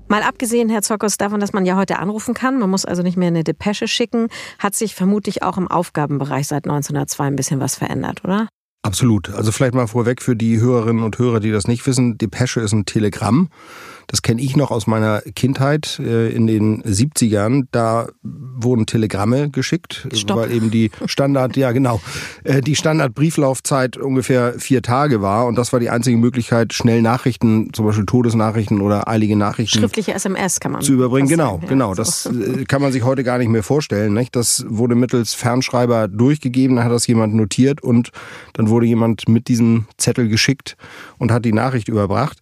Mal 0.07 0.23
abgesehen, 0.23 0.69
Herr 0.69 0.81
Zockers, 0.81 1.17
davon, 1.17 1.39
dass 1.39 1.53
man 1.53 1.67
ja 1.67 1.75
heute 1.75 1.99
anrufen 1.99 2.33
kann, 2.33 2.57
man 2.57 2.69
muss 2.69 2.83
also 2.83 3.03
nicht 3.03 3.15
mehr 3.15 3.27
eine 3.27 3.43
Depesche 3.43 3.87
schicken, 3.87 4.27
hat 4.57 4.73
sich 4.73 4.95
vermutlich 4.95 5.43
auch 5.43 5.57
im 5.57 5.67
Aufgabenbereich 5.67 6.47
seit 6.47 6.65
1902 6.65 7.27
ein 7.27 7.35
bisschen 7.35 7.59
was 7.59 7.75
verändert, 7.75 8.23
oder? 8.23 8.47
Absolut. 8.81 9.29
Also 9.29 9.51
vielleicht 9.51 9.75
mal 9.75 9.87
vorweg 9.87 10.21
für 10.21 10.35
die 10.35 10.59
Hörerinnen 10.59 11.03
und 11.03 11.19
Hörer, 11.19 11.39
die 11.39 11.51
das 11.51 11.67
nicht 11.67 11.85
wissen, 11.85 12.17
Depesche 12.17 12.61
ist 12.61 12.71
ein 12.71 12.85
Telegramm. 12.85 13.49
Das 14.09 14.23
kenne 14.23 14.41
ich 14.41 14.55
noch 14.55 14.71
aus 14.71 14.87
meiner 14.87 15.21
Kindheit 15.35 15.99
äh, 15.99 16.29
in 16.29 16.47
den 16.47 16.81
70ern. 16.81 17.67
Da 17.71 18.07
wurden 18.23 18.87
Telegramme 18.87 19.51
geschickt, 19.51 20.07
Stopp. 20.13 20.37
weil 20.37 20.51
eben 20.51 20.71
die 20.71 20.89
Standard, 21.05 21.55
ja 21.55 21.71
genau, 21.71 22.01
äh, 22.43 22.61
die 22.61 22.75
Standardbrieflaufzeit 22.75 23.97
ungefähr 23.97 24.55
vier 24.57 24.81
Tage 24.81 25.21
war 25.21 25.45
und 25.45 25.55
das 25.59 25.71
war 25.73 25.79
die 25.79 25.91
einzige 25.91 26.17
Möglichkeit, 26.17 26.73
schnell 26.73 27.03
Nachrichten, 27.03 27.71
zum 27.71 27.85
Beispiel 27.85 28.07
Todesnachrichten 28.07 28.81
oder 28.81 29.07
eilige 29.07 29.35
Nachrichten 29.35 29.77
Schriftliche 29.79 30.13
SMS 30.13 30.59
kann 30.59 30.71
man 30.71 30.81
zu 30.81 30.93
überbringen. 30.93 31.27
Genau, 31.27 31.59
ja. 31.61 31.67
genau. 31.67 31.93
Das 31.93 32.25
äh, 32.25 32.65
kann 32.65 32.81
man 32.81 32.91
sich 32.91 33.03
heute 33.03 33.23
gar 33.23 33.37
nicht 33.37 33.49
mehr 33.49 33.63
vorstellen. 33.63 34.15
Nicht? 34.15 34.35
Das 34.35 34.65
wurde 34.67 34.95
mittels 34.95 35.35
Fernschreiber 35.35 36.07
durchgegeben, 36.07 36.77
dann 36.77 36.85
hat 36.85 36.91
das 36.91 37.05
jemand 37.05 37.35
notiert 37.35 37.83
und 37.83 38.09
dann 38.53 38.69
wurde 38.69 38.87
jemand 38.87 39.29
mit 39.29 39.47
diesem 39.47 39.85
Zettel 39.97 40.29
geschickt 40.29 40.77
und 41.19 41.31
hat 41.31 41.45
die 41.45 41.53
Nachricht 41.53 41.89
überbracht. 41.89 42.39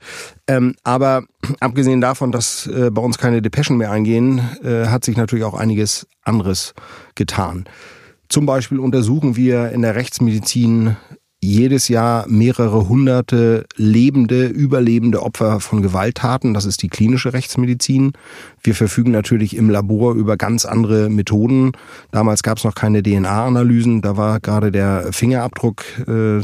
Ähm, 0.47 0.75
aber 0.83 1.23
abgesehen 1.59 2.01
davon, 2.01 2.31
dass 2.31 2.67
äh, 2.67 2.89
bei 2.91 3.01
uns 3.01 3.17
keine 3.17 3.41
Depeschen 3.41 3.77
mehr 3.77 3.91
eingehen, 3.91 4.41
äh, 4.63 4.87
hat 4.87 5.05
sich 5.05 5.17
natürlich 5.17 5.45
auch 5.45 5.53
einiges 5.53 6.07
anderes 6.23 6.73
getan. 7.15 7.65
Zum 8.29 8.45
Beispiel 8.45 8.79
untersuchen 8.79 9.35
wir 9.35 9.71
in 9.71 9.81
der 9.81 9.95
Rechtsmedizin 9.95 10.97
jedes 11.47 11.87
Jahr 11.87 12.25
mehrere 12.27 12.89
hunderte 12.89 13.65
lebende, 13.75 14.47
überlebende 14.47 15.23
Opfer 15.23 15.59
von 15.59 15.81
Gewalttaten. 15.81 16.53
Das 16.53 16.65
ist 16.65 16.81
die 16.81 16.89
klinische 16.89 17.33
Rechtsmedizin. 17.33 18.11
Wir 18.61 18.75
verfügen 18.75 19.11
natürlich 19.11 19.55
im 19.55 19.69
Labor 19.69 20.13
über 20.13 20.35
ganz 20.35 20.65
andere 20.65 21.09
Methoden. 21.09 21.71
Damals 22.11 22.43
gab 22.43 22.57
es 22.57 22.63
noch 22.65 22.75
keine 22.75 23.01
DNA-Analysen. 23.01 24.01
Da 24.01 24.17
war 24.17 24.39
gerade 24.41 24.71
der 24.71 25.13
Fingerabdruck 25.13 25.83
äh, 26.07 26.41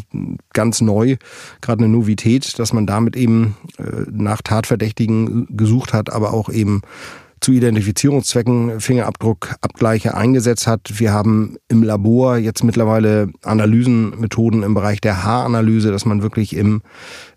ganz 0.53 0.79
neu, 0.79 1.17
gerade 1.62 1.83
eine 1.83 1.91
Novität, 1.91 2.57
dass 2.57 2.72
man 2.72 2.88
damit 2.88 3.17
eben 3.17 3.57
äh, 3.77 3.83
nach 4.10 4.41
Tatverdächtigen 4.41 5.48
gesucht 5.55 5.93
hat, 5.93 6.12
aber 6.12 6.33
auch 6.33 6.50
eben 6.50 6.81
zu 7.43 7.51
Identifizierungszwecken 7.51 8.79
Fingerabdruckabgleiche 8.79 10.15
eingesetzt 10.15 10.65
hat. 10.65 11.00
Wir 11.00 11.12
haben 11.12 11.57
im 11.67 11.83
Labor 11.83 12.38
jetzt 12.38 12.63
mittlerweile 12.63 13.31
Analysenmethoden 13.43 14.63
im 14.63 14.73
Bereich 14.73 15.01
der 15.01 15.23
Haaranalyse, 15.23 15.91
dass 15.91 16.05
man 16.05 16.21
wirklich 16.21 16.55
im 16.55 16.81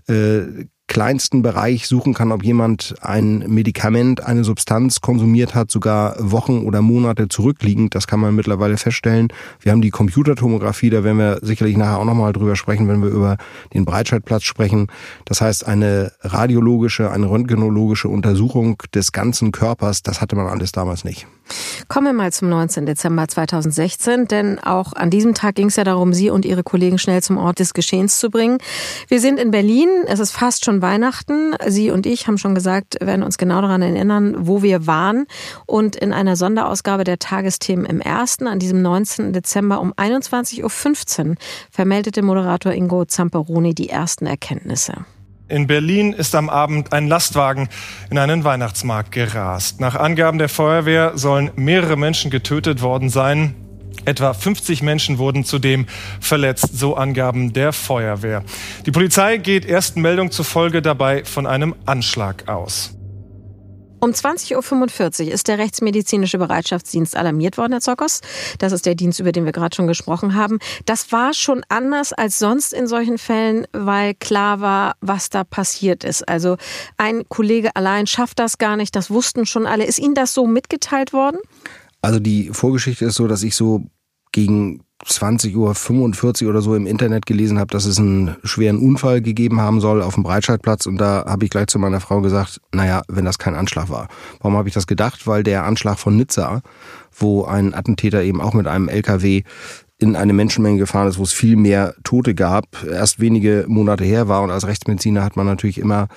äh, 0.08 0.66
kleinsten 0.88 1.42
Bereich 1.42 1.88
suchen 1.88 2.14
kann, 2.14 2.32
ob 2.32 2.44
jemand 2.44 2.94
ein 3.00 3.38
Medikament, 3.48 4.24
eine 4.24 4.44
Substanz 4.44 5.00
konsumiert 5.00 5.54
hat, 5.54 5.70
sogar 5.70 6.16
Wochen 6.18 6.60
oder 6.60 6.82
Monate 6.82 7.28
zurückliegend. 7.28 7.94
Das 7.94 8.06
kann 8.06 8.20
man 8.20 8.34
mittlerweile 8.34 8.76
feststellen. 8.76 9.28
Wir 9.60 9.72
haben 9.72 9.82
die 9.82 9.90
Computertomographie, 9.90 10.90
da 10.90 11.04
werden 11.04 11.18
wir 11.18 11.38
sicherlich 11.42 11.76
nachher 11.76 11.98
auch 11.98 12.04
nochmal 12.04 12.32
drüber 12.32 12.56
sprechen, 12.56 12.88
wenn 12.88 13.02
wir 13.02 13.10
über 13.10 13.36
den 13.74 13.84
Breitscheidplatz 13.84 14.44
sprechen. 14.44 14.86
Das 15.24 15.40
heißt, 15.40 15.66
eine 15.66 16.12
radiologische, 16.20 17.10
eine 17.10 17.28
röntgenologische 17.28 18.08
Untersuchung 18.08 18.82
des 18.94 19.12
ganzen 19.12 19.52
Körpers, 19.52 20.02
das 20.02 20.20
hatte 20.20 20.36
man 20.36 20.46
alles 20.46 20.72
damals 20.72 21.04
nicht. 21.04 21.26
Kommen 21.88 22.06
wir 22.06 22.12
mal 22.12 22.32
zum 22.32 22.48
19. 22.48 22.86
Dezember 22.86 23.28
2016, 23.28 24.26
denn 24.26 24.58
auch 24.58 24.92
an 24.92 25.10
diesem 25.10 25.34
Tag 25.34 25.54
ging 25.54 25.68
es 25.68 25.76
ja 25.76 25.84
darum, 25.84 26.12
Sie 26.12 26.30
und 26.30 26.44
Ihre 26.44 26.62
Kollegen 26.62 26.98
schnell 26.98 27.22
zum 27.22 27.38
Ort 27.38 27.58
des 27.58 27.74
Geschehens 27.74 28.18
zu 28.18 28.30
bringen. 28.30 28.58
Wir 29.08 29.20
sind 29.20 29.38
in 29.38 29.50
Berlin, 29.50 29.88
es 30.06 30.20
ist 30.20 30.32
fast 30.32 30.64
schon 30.64 30.82
Weihnachten. 30.82 31.54
Sie 31.66 31.90
und 31.90 32.06
ich 32.06 32.26
haben 32.26 32.38
schon 32.38 32.54
gesagt, 32.54 32.96
werden 33.00 33.22
uns 33.22 33.38
genau 33.38 33.60
daran 33.60 33.82
erinnern, 33.82 34.34
wo 34.38 34.62
wir 34.62 34.86
waren. 34.86 35.26
Und 35.66 35.96
in 35.96 36.12
einer 36.12 36.36
Sonderausgabe 36.36 37.04
der 37.04 37.18
Tagesthemen 37.18 37.86
im 37.86 38.00
Ersten, 38.00 38.46
an 38.46 38.58
diesem 38.58 38.82
19. 38.82 39.32
Dezember 39.32 39.80
um 39.80 39.92
21.15 39.92 41.28
Uhr, 41.28 41.34
vermeldete 41.70 42.22
Moderator 42.22 42.72
Ingo 42.72 43.04
Zamperoni 43.04 43.74
die 43.74 43.88
ersten 43.88 44.26
Erkenntnisse. 44.26 45.04
In 45.48 45.68
Berlin 45.68 46.12
ist 46.12 46.34
am 46.34 46.50
Abend 46.50 46.92
ein 46.92 47.06
Lastwagen 47.06 47.68
in 48.10 48.18
einen 48.18 48.42
Weihnachtsmarkt 48.42 49.12
gerast. 49.12 49.80
Nach 49.80 49.94
Angaben 49.94 50.38
der 50.38 50.48
Feuerwehr 50.48 51.12
sollen 51.16 51.52
mehrere 51.54 51.96
Menschen 51.96 52.32
getötet 52.32 52.82
worden 52.82 53.10
sein. 53.10 53.54
Etwa 54.04 54.34
50 54.34 54.82
Menschen 54.82 55.18
wurden 55.18 55.44
zudem 55.44 55.86
verletzt, 56.20 56.76
so 56.76 56.96
Angaben 56.96 57.52
der 57.52 57.72
Feuerwehr. 57.72 58.42
Die 58.86 58.90
Polizei 58.90 59.36
geht 59.36 59.64
ersten 59.64 60.02
Meldungen 60.02 60.32
zufolge 60.32 60.82
dabei 60.82 61.24
von 61.24 61.46
einem 61.46 61.76
Anschlag 61.86 62.48
aus. 62.48 62.95
Um 63.98 64.10
20.45 64.10 65.26
Uhr 65.26 65.32
ist 65.32 65.48
der 65.48 65.58
Rechtsmedizinische 65.58 66.38
Bereitschaftsdienst 66.38 67.16
alarmiert 67.16 67.56
worden, 67.56 67.72
Herr 67.72 67.80
Zokos. 67.80 68.20
Das 68.58 68.72
ist 68.72 68.86
der 68.86 68.94
Dienst, 68.94 69.20
über 69.20 69.32
den 69.32 69.44
wir 69.44 69.52
gerade 69.52 69.74
schon 69.74 69.86
gesprochen 69.86 70.34
haben. 70.34 70.58
Das 70.84 71.12
war 71.12 71.32
schon 71.32 71.62
anders 71.68 72.12
als 72.12 72.38
sonst 72.38 72.72
in 72.72 72.86
solchen 72.86 73.18
Fällen, 73.18 73.66
weil 73.72 74.14
klar 74.14 74.60
war, 74.60 74.96
was 75.00 75.30
da 75.30 75.44
passiert 75.44 76.04
ist. 76.04 76.28
Also 76.28 76.56
ein 76.98 77.28
Kollege 77.28 77.74
allein 77.74 78.06
schafft 78.06 78.38
das 78.38 78.58
gar 78.58 78.76
nicht, 78.76 78.94
das 78.94 79.10
wussten 79.10 79.46
schon 79.46 79.66
alle. 79.66 79.84
Ist 79.84 79.98
Ihnen 79.98 80.14
das 80.14 80.34
so 80.34 80.46
mitgeteilt 80.46 81.12
worden? 81.12 81.38
Also 82.02 82.20
die 82.20 82.50
Vorgeschichte 82.52 83.06
ist 83.06 83.14
so, 83.14 83.26
dass 83.26 83.42
ich 83.42 83.56
so 83.56 83.82
gegen 84.30 84.82
20.45 85.06 86.44
Uhr 86.44 86.50
oder 86.50 86.62
so 86.62 86.74
im 86.74 86.86
Internet 86.86 87.26
gelesen 87.26 87.58
habe, 87.58 87.70
dass 87.70 87.84
es 87.84 87.98
einen 87.98 88.36
schweren 88.42 88.78
Unfall 88.78 89.22
gegeben 89.22 89.60
haben 89.60 89.80
soll 89.80 90.02
auf 90.02 90.14
dem 90.14 90.24
Breitscheidplatz. 90.24 90.86
Und 90.86 90.98
da 90.98 91.24
habe 91.26 91.44
ich 91.44 91.50
gleich 91.50 91.68
zu 91.68 91.78
meiner 91.78 92.00
Frau 92.00 92.20
gesagt, 92.20 92.60
naja, 92.72 93.02
wenn 93.08 93.24
das 93.24 93.38
kein 93.38 93.54
Anschlag 93.54 93.88
war. 93.88 94.08
Warum 94.40 94.56
habe 94.56 94.68
ich 94.68 94.74
das 94.74 94.86
gedacht? 94.86 95.26
Weil 95.26 95.42
der 95.42 95.64
Anschlag 95.64 95.98
von 95.98 96.16
Nizza, 96.16 96.62
wo 97.16 97.44
ein 97.44 97.72
Attentäter 97.72 98.22
eben 98.22 98.40
auch 98.40 98.52
mit 98.52 98.66
einem 98.66 98.88
LKW 98.88 99.42
in 99.98 100.14
eine 100.14 100.34
Menschenmenge 100.34 100.78
gefahren 100.78 101.08
ist, 101.08 101.18
wo 101.18 101.22
es 101.22 101.32
viel 101.32 101.56
mehr 101.56 101.94
Tote 102.04 102.34
gab, 102.34 102.66
erst 102.84 103.18
wenige 103.18 103.64
Monate 103.66 104.04
her 104.04 104.28
war. 104.28 104.42
Und 104.42 104.50
als 104.50 104.66
Rechtsmediziner 104.66 105.24
hat 105.24 105.36
man 105.36 105.46
natürlich 105.46 105.78
immer, 105.78 106.08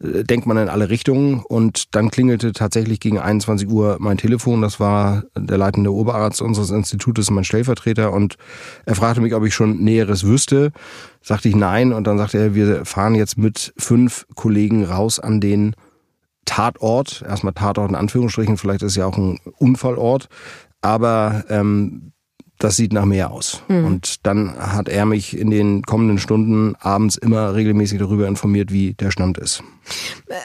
äh, 0.00 0.22
denkt 0.22 0.46
man 0.46 0.56
in 0.56 0.68
alle 0.68 0.88
Richtungen. 0.88 1.42
Und 1.48 1.96
dann 1.96 2.10
klingelte 2.10 2.52
tatsächlich 2.52 3.00
gegen 3.00 3.18
21 3.18 3.68
Uhr 3.68 3.96
mein 3.98 4.18
Telefon. 4.18 4.62
Das 4.62 4.78
war 4.78 5.24
der 5.36 5.58
leitende 5.58 5.92
Oberarzt 5.92 6.42
unseres 6.42 6.70
Institutes, 6.70 7.30
mein 7.30 7.42
Stellvertreter. 7.42 8.12
Und 8.12 8.36
er 8.86 8.94
fragte 8.94 9.20
mich, 9.20 9.34
ob 9.34 9.44
ich 9.44 9.54
schon 9.54 9.78
Näheres 9.78 10.24
wüsste. 10.24 10.70
Sagte 11.20 11.48
ich 11.48 11.56
nein. 11.56 11.92
Und 11.92 12.06
dann 12.06 12.18
sagte 12.18 12.38
er, 12.38 12.54
wir 12.54 12.84
fahren 12.84 13.16
jetzt 13.16 13.36
mit 13.36 13.74
fünf 13.76 14.26
Kollegen 14.36 14.84
raus 14.84 15.18
an 15.18 15.40
den 15.40 15.74
Tatort. 16.44 17.24
Erstmal 17.26 17.54
Tatort 17.54 17.90
in 17.90 17.96
Anführungsstrichen. 17.96 18.58
Vielleicht 18.58 18.82
ist 18.82 18.94
ja 18.94 19.06
auch 19.06 19.18
ein 19.18 19.40
Unfallort. 19.58 20.28
Aber 20.82 21.44
ähm, 21.48 22.12
das 22.58 22.76
sieht 22.76 22.92
nach 22.92 23.04
mehr 23.04 23.30
aus. 23.30 23.62
Mhm. 23.68 23.84
Und 23.84 24.26
dann 24.26 24.54
hat 24.56 24.88
er 24.88 25.04
mich 25.04 25.36
in 25.36 25.50
den 25.50 25.82
kommenden 25.82 26.18
Stunden 26.18 26.74
abends 26.80 27.16
immer 27.16 27.54
regelmäßig 27.54 27.98
darüber 27.98 28.26
informiert, 28.26 28.72
wie 28.72 28.94
der 28.94 29.10
Stand 29.10 29.38
ist. 29.38 29.62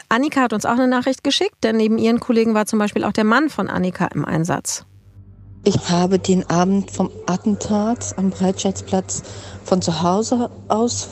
Annika 0.08 0.42
hat 0.42 0.52
uns 0.52 0.66
auch 0.66 0.72
eine 0.72 0.88
Nachricht 0.88 1.24
geschickt, 1.24 1.56
denn 1.62 1.76
neben 1.76 1.98
ihren 1.98 2.20
Kollegen 2.20 2.54
war 2.54 2.66
zum 2.66 2.78
Beispiel 2.78 3.04
auch 3.04 3.12
der 3.12 3.24
Mann 3.24 3.48
von 3.48 3.68
Annika 3.68 4.06
im 4.06 4.24
Einsatz. 4.24 4.84
Ich 5.64 5.90
habe 5.90 6.18
den 6.18 6.48
Abend 6.48 6.90
vom 6.90 7.10
Attentat 7.26 8.14
am 8.16 8.30
Breitscheidsplatz 8.30 9.22
von 9.64 9.82
zu 9.82 10.02
Hause 10.02 10.50
aus 10.68 11.08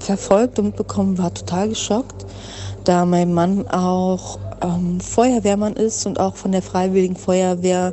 verfolgt 0.00 0.58
und 0.58 0.76
bekommen, 0.76 1.16
war 1.16 1.32
total 1.32 1.68
geschockt, 1.68 2.26
da 2.84 3.06
mein 3.06 3.32
Mann 3.32 3.66
auch 3.68 4.38
ähm, 4.60 5.00
Feuerwehrmann 5.00 5.74
ist 5.74 6.06
und 6.06 6.20
auch 6.20 6.36
von 6.36 6.52
der 6.52 6.62
Freiwilligen 6.62 7.16
Feuerwehr 7.16 7.92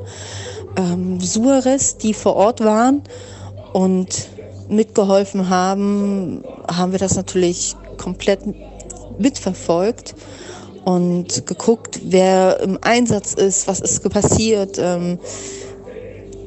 ähm, 0.75 1.19
Suarez, 1.19 1.97
die 1.97 2.13
vor 2.13 2.35
Ort 2.35 2.63
waren 2.63 3.01
und 3.73 4.29
mitgeholfen 4.69 5.49
haben, 5.49 6.43
haben 6.67 6.91
wir 6.91 6.99
das 6.99 7.15
natürlich 7.15 7.75
komplett 7.97 8.39
mitverfolgt 9.19 10.15
und 10.85 11.45
geguckt, 11.45 11.99
wer 12.05 12.59
im 12.61 12.79
Einsatz 12.81 13.33
ist, 13.33 13.67
was 13.67 13.79
ist 13.79 14.07
passiert. 14.09 14.77
Ähm, 14.79 15.19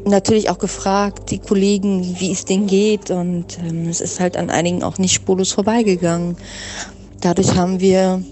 natürlich 0.06 0.50
auch 0.50 0.58
gefragt, 0.58 1.30
die 1.30 1.38
Kollegen, 1.38 2.16
wie 2.18 2.32
es 2.32 2.44
denen 2.44 2.66
geht 2.66 3.10
und 3.10 3.58
ähm, 3.58 3.88
es 3.88 4.00
ist 4.00 4.20
halt 4.20 4.36
an 4.36 4.50
einigen 4.50 4.82
auch 4.82 4.98
nicht 4.98 5.14
spurlos 5.14 5.52
vorbeigegangen. 5.52 6.36
Dadurch 7.20 7.54
haben 7.54 7.80
wir 7.80 8.22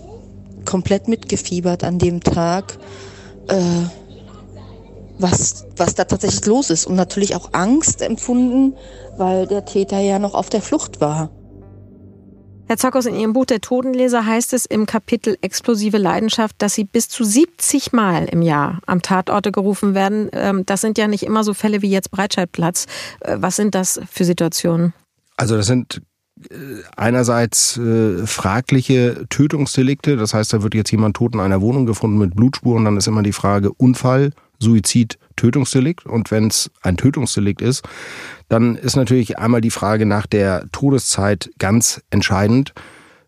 komplett 0.65 1.09
mitgefiebert 1.09 1.85
an 1.85 1.99
dem 1.99 2.21
Tag. 2.21 2.79
Äh, 3.49 3.59
was, 5.23 5.67
was 5.77 5.95
da 5.95 6.05
tatsächlich 6.05 6.45
los 6.47 6.71
ist 6.71 6.87
und 6.87 6.97
natürlich 6.97 7.35
auch 7.35 7.51
Angst 7.53 8.03
empfunden, 8.03 8.75
weil 9.17 9.47
der 9.47 9.65
Täter 9.65 9.99
ja 10.01 10.19
noch 10.19 10.35
auf 10.35 10.51
der 10.51 10.63
Flucht 10.63 11.01
war. 11.01 11.31
Herr 12.67 12.79
Zockers, 12.79 13.07
in 13.07 13.17
Ihrem 13.17 13.33
Buch 13.33 13.45
Der 13.45 13.61
Totenleser 13.61 14.25
heißt 14.25 14.53
es 14.55 14.65
im 14.65 14.87
Kapitel 14.87 15.37
Explosive 15.43 15.99
Leidenschaft, 15.99 16.57
dass 16.59 16.75
Sie 16.75 16.85
bis 16.85 17.09
zu 17.09 17.23
70 17.23 17.93
Mal 17.93 18.25
im 18.25 18.41
Jahr 18.41 18.81
am 18.87 19.03
Tatorte 19.03 19.53
gerufen 19.53 19.95
werden. 19.95 20.31
Ähm, 20.33 20.65
das 20.65 20.81
sind 20.81 20.97
ja 20.97 21.07
nicht 21.07 21.25
immer 21.25 21.45
so 21.45 21.55
Fälle 21.55 21.83
wie 21.83 21.91
jetzt 21.91 22.11
Breitscheidplatz. 22.11 22.87
Äh, 23.21 23.37
was 23.41 23.57
sind 23.57 23.75
das 23.75 24.01
für 24.11 24.25
Situationen? 24.25 24.95
Also 25.37 25.57
das 25.57 25.67
sind 25.67 26.01
äh, 26.51 26.55
einerseits 26.97 27.77
äh, 27.77 28.27
fragliche 28.27 29.27
Tötungsdelikte. 29.29 30.17
Das 30.17 30.33
heißt, 30.33 30.53
da 30.53 30.63
wird 30.63 30.75
jetzt 30.75 30.93
jemand 30.93 31.17
tot 31.17 31.35
in 31.35 31.41
einer 31.41 31.61
Wohnung 31.61 31.85
gefunden 31.85 32.17
mit 32.17 32.35
Blutspuren. 32.35 32.85
Dann 32.85 32.97
ist 32.97 33.07
immer 33.07 33.23
die 33.23 33.33
Frage 33.33 33.73
Unfall, 33.73 34.31
Suizid, 34.63 35.19
Tötungsdelikt. 35.37 36.07
Und 36.07 36.31
wenn 36.31 36.47
es 36.47 36.71
ein 36.83 36.97
Tötungsdelikt 36.97 37.61
ist, 37.61 37.85
dann 38.49 38.77
ist 38.77 38.97
natürlich 38.97 39.39
einmal 39.39 39.61
die 39.61 39.71
Frage 39.71 40.07
nach 40.07 40.27
der 40.27 40.67
Todeszeit 40.73 41.51
ganz 41.59 42.03
entscheidend. 42.11 42.73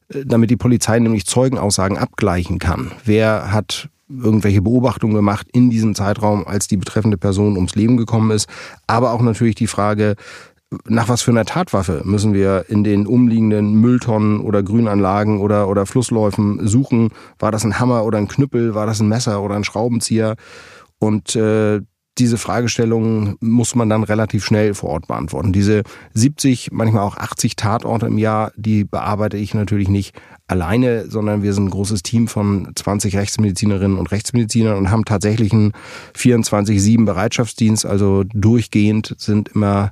äh, 0.08 0.24
damit 0.24 0.50
die 0.50 0.56
Polizei 0.56 0.98
nämlich 0.98 1.26
Zeugenaussagen 1.26 1.98
abgleichen 1.98 2.58
kann. 2.58 2.92
Wer 3.04 3.52
hat 3.52 3.88
irgendwelche 4.08 4.62
Beobachtungen 4.62 5.14
gemacht 5.14 5.46
in 5.52 5.70
diesem 5.70 5.94
Zeitraum, 5.94 6.46
als 6.46 6.68
die 6.68 6.76
betreffende 6.76 7.16
Person 7.16 7.56
ums 7.56 7.74
Leben 7.74 7.96
gekommen 7.96 8.30
ist. 8.30 8.48
Aber 8.86 9.12
auch 9.12 9.22
natürlich 9.22 9.54
die 9.54 9.66
Frage, 9.66 10.16
nach 10.86 11.08
was 11.08 11.22
für 11.22 11.30
einer 11.30 11.44
Tatwaffe 11.44 12.02
müssen 12.04 12.34
wir 12.34 12.66
in 12.68 12.84
den 12.84 13.06
umliegenden 13.06 13.80
Mülltonnen 13.80 14.40
oder 14.40 14.62
Grünanlagen 14.62 15.40
oder, 15.40 15.68
oder 15.68 15.86
Flussläufen 15.86 16.66
suchen? 16.66 17.10
War 17.38 17.52
das 17.52 17.64
ein 17.64 17.78
Hammer 17.78 18.04
oder 18.04 18.18
ein 18.18 18.28
Knüppel? 18.28 18.74
War 18.74 18.86
das 18.86 19.00
ein 19.00 19.08
Messer 19.08 19.42
oder 19.42 19.54
ein 19.54 19.64
Schraubenzieher? 19.64 20.36
Und 21.04 21.36
äh, 21.36 21.80
diese 22.18 22.38
Fragestellungen 22.38 23.36
muss 23.40 23.74
man 23.74 23.88
dann 23.88 24.04
relativ 24.04 24.44
schnell 24.44 24.74
vor 24.74 24.90
Ort 24.90 25.08
beantworten. 25.08 25.52
Diese 25.52 25.82
70, 26.12 26.70
manchmal 26.70 27.02
auch 27.02 27.16
80 27.16 27.56
Tatorte 27.56 28.06
im 28.06 28.18
Jahr, 28.18 28.52
die 28.56 28.84
bearbeite 28.84 29.36
ich 29.36 29.52
natürlich 29.52 29.88
nicht 29.88 30.14
alleine, 30.46 31.10
sondern 31.10 31.42
wir 31.42 31.52
sind 31.52 31.66
ein 31.66 31.70
großes 31.70 32.02
Team 32.04 32.28
von 32.28 32.70
20 32.74 33.16
Rechtsmedizinerinnen 33.16 33.98
und 33.98 34.12
Rechtsmedizinern 34.12 34.76
und 34.76 34.90
haben 34.90 35.04
tatsächlich 35.04 35.52
einen 35.52 35.72
24-7 36.16 37.04
Bereitschaftsdienst. 37.04 37.84
Also 37.84 38.22
durchgehend 38.32 39.14
sind 39.18 39.48
immer 39.48 39.90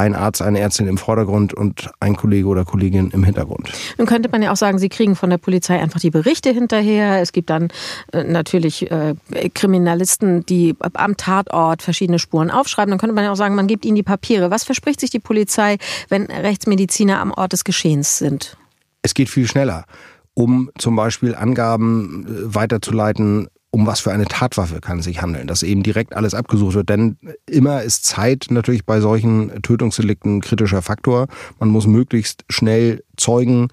ein 0.00 0.14
Arzt, 0.14 0.40
eine 0.40 0.58
Ärztin 0.60 0.88
im 0.88 0.96
Vordergrund 0.96 1.52
und 1.52 1.90
ein 2.00 2.16
Kollege 2.16 2.48
oder 2.48 2.64
Kollegin 2.64 3.10
im 3.10 3.22
Hintergrund. 3.22 3.70
Nun 3.98 4.06
könnte 4.06 4.30
man 4.30 4.40
ja 4.40 4.50
auch 4.50 4.56
sagen, 4.56 4.78
Sie 4.78 4.88
kriegen 4.88 5.14
von 5.14 5.28
der 5.28 5.36
Polizei 5.36 5.78
einfach 5.78 6.00
die 6.00 6.10
Berichte 6.10 6.50
hinterher. 6.50 7.20
Es 7.20 7.32
gibt 7.32 7.50
dann 7.50 7.68
äh, 8.12 8.24
natürlich 8.24 8.90
äh, 8.90 9.14
Kriminalisten, 9.54 10.46
die 10.46 10.74
am 10.94 11.18
Tatort 11.18 11.82
verschiedene 11.82 12.18
Spuren 12.18 12.50
aufschreiben. 12.50 12.90
Dann 12.90 12.98
könnte 12.98 13.14
man 13.14 13.24
ja 13.24 13.32
auch 13.32 13.36
sagen, 13.36 13.54
man 13.54 13.66
gibt 13.66 13.84
ihnen 13.84 13.96
die 13.96 14.02
Papiere. 14.02 14.50
Was 14.50 14.64
verspricht 14.64 15.00
sich 15.00 15.10
die 15.10 15.18
Polizei, 15.18 15.76
wenn 16.08 16.24
Rechtsmediziner 16.26 17.20
am 17.20 17.30
Ort 17.32 17.52
des 17.52 17.64
Geschehens 17.64 18.16
sind? 18.16 18.56
Es 19.02 19.12
geht 19.12 19.28
viel 19.28 19.46
schneller 19.46 19.84
um 20.32 20.70
zum 20.78 20.96
Beispiel 20.96 21.34
Angaben 21.34 22.24
äh, 22.26 22.54
weiterzuleiten 22.54 23.48
um 23.70 23.86
was 23.86 24.00
für 24.00 24.12
eine 24.12 24.26
Tatwaffe 24.26 24.80
kann 24.80 24.98
es 24.98 25.04
sich 25.04 25.22
handeln, 25.22 25.46
dass 25.46 25.62
eben 25.62 25.82
direkt 25.82 26.16
alles 26.16 26.34
abgesucht 26.34 26.74
wird. 26.74 26.88
Denn 26.88 27.16
immer 27.48 27.82
ist 27.82 28.04
Zeit 28.04 28.46
natürlich 28.50 28.84
bei 28.84 29.00
solchen 29.00 29.62
Tötungsdelikten 29.62 30.38
ein 30.38 30.40
kritischer 30.40 30.82
Faktor. 30.82 31.28
Man 31.58 31.68
muss 31.68 31.86
möglichst 31.86 32.44
schnell 32.48 33.04
Zeugen 33.16 33.68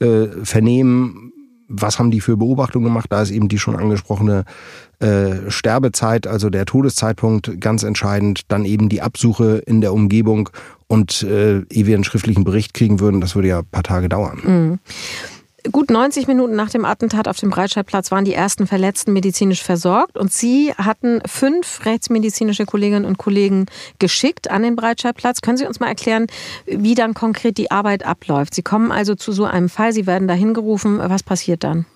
äh, 0.00 0.26
vernehmen. 0.42 1.32
Was 1.68 1.98
haben 1.98 2.10
die 2.10 2.20
für 2.20 2.36
Beobachtungen 2.36 2.84
gemacht? 2.84 3.06
Da 3.10 3.22
ist 3.22 3.30
eben 3.30 3.48
die 3.48 3.58
schon 3.58 3.76
angesprochene 3.76 4.44
äh, 5.00 5.50
Sterbezeit, 5.50 6.26
also 6.26 6.48
der 6.48 6.66
Todeszeitpunkt, 6.66 7.60
ganz 7.60 7.82
entscheidend. 7.82 8.42
Dann 8.48 8.64
eben 8.64 8.88
die 8.88 9.02
Absuche 9.02 9.62
in 9.66 9.80
der 9.80 9.92
Umgebung 9.92 10.50
und 10.86 11.22
äh, 11.22 11.60
ehe 11.70 11.86
wir 11.86 11.94
einen 11.94 12.04
schriftlichen 12.04 12.44
Bericht 12.44 12.74
kriegen 12.74 13.00
würden, 13.00 13.20
das 13.20 13.34
würde 13.34 13.48
ja 13.48 13.58
ein 13.60 13.66
paar 13.66 13.82
Tage 13.82 14.08
dauern. 14.08 14.40
Mhm. 14.44 14.78
Gut 15.72 15.90
90 15.90 16.26
Minuten 16.26 16.54
nach 16.56 16.68
dem 16.68 16.84
Attentat 16.84 17.26
auf 17.26 17.38
dem 17.38 17.48
Breitscheidplatz 17.48 18.10
waren 18.10 18.26
die 18.26 18.34
ersten 18.34 18.66
Verletzten 18.66 19.14
medizinisch 19.14 19.62
versorgt 19.62 20.18
und 20.18 20.30
Sie 20.30 20.74
hatten 20.76 21.22
fünf 21.26 21.86
rechtsmedizinische 21.86 22.66
Kolleginnen 22.66 23.06
und 23.06 23.16
Kollegen 23.16 23.64
geschickt 23.98 24.50
an 24.50 24.62
den 24.62 24.76
Breitscheidplatz. 24.76 25.40
Können 25.40 25.56
Sie 25.56 25.66
uns 25.66 25.80
mal 25.80 25.88
erklären, 25.88 26.26
wie 26.66 26.94
dann 26.94 27.14
konkret 27.14 27.56
die 27.56 27.70
Arbeit 27.70 28.04
abläuft? 28.04 28.54
Sie 28.54 28.62
kommen 28.62 28.92
also 28.92 29.14
zu 29.14 29.32
so 29.32 29.44
einem 29.44 29.70
Fall, 29.70 29.94
Sie 29.94 30.06
werden 30.06 30.28
dahin 30.28 30.52
gerufen. 30.52 30.98
Was 30.98 31.22
passiert 31.22 31.64
dann? 31.64 31.86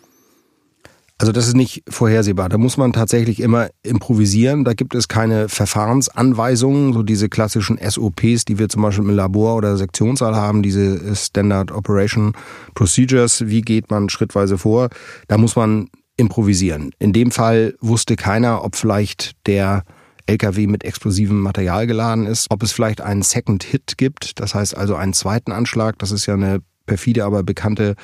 Also 1.21 1.33
das 1.33 1.49
ist 1.49 1.57
nicht 1.57 1.83
vorhersehbar. 1.89 2.49
Da 2.49 2.59
muss 2.59 2.77
man 2.77 2.93
tatsächlich 2.93 3.41
immer 3.41 3.71
improvisieren. 3.83 4.65
Da 4.65 4.75
gibt 4.75 4.95
es 4.95 5.09
keine 5.09 5.49
Verfahrensanweisungen, 5.49 6.93
so 6.93 7.03
diese 7.03 7.29
klassischen 7.29 7.77
SOPs, 7.77 8.45
die 8.45 8.61
wir 8.61 8.69
zum 8.69 8.83
Beispiel 8.83 9.05
im 9.05 9.15
Labor 9.15 9.57
oder 9.57 9.77
Sektionssaal 9.77 10.37
haben, 10.37 10.63
diese 10.63 11.17
Standard 11.17 11.73
Operation 11.73 12.35
Procedures. 12.75 13.49
Wie 13.49 13.63
geht 13.63 13.91
man 13.91 14.09
schrittweise 14.11 14.59
vor? 14.59 14.91
Da 15.27 15.39
muss 15.39 15.57
man 15.57 15.89
improvisieren. 16.17 16.93
In 17.01 17.13
dem 17.13 17.33
Fall 17.33 17.75
wusste 17.81 18.15
keiner, 18.15 18.65
ob 18.65 18.77
vielleicht 18.77 19.33
der 19.47 19.83
LKW 20.27 20.69
mit 20.69 20.85
explosivem 20.85 21.41
Material 21.41 21.87
geladen 21.87 22.27
ist, 22.27 22.47
ob 22.51 22.63
es 22.63 22.71
vielleicht 22.71 23.01
einen 23.01 23.23
Second 23.23 23.65
Hit 23.65 23.95
gibt, 23.97 24.39
das 24.41 24.55
heißt 24.55 24.77
also 24.77 24.95
einen 24.95 25.15
zweiten 25.15 25.53
Anschlag. 25.53 25.99
Das 25.99 26.13
ist 26.13 26.27
ja 26.27 26.35
eine 26.35 26.61
perfide, 26.87 27.25
aber 27.25 27.43
bekannte 27.43 27.95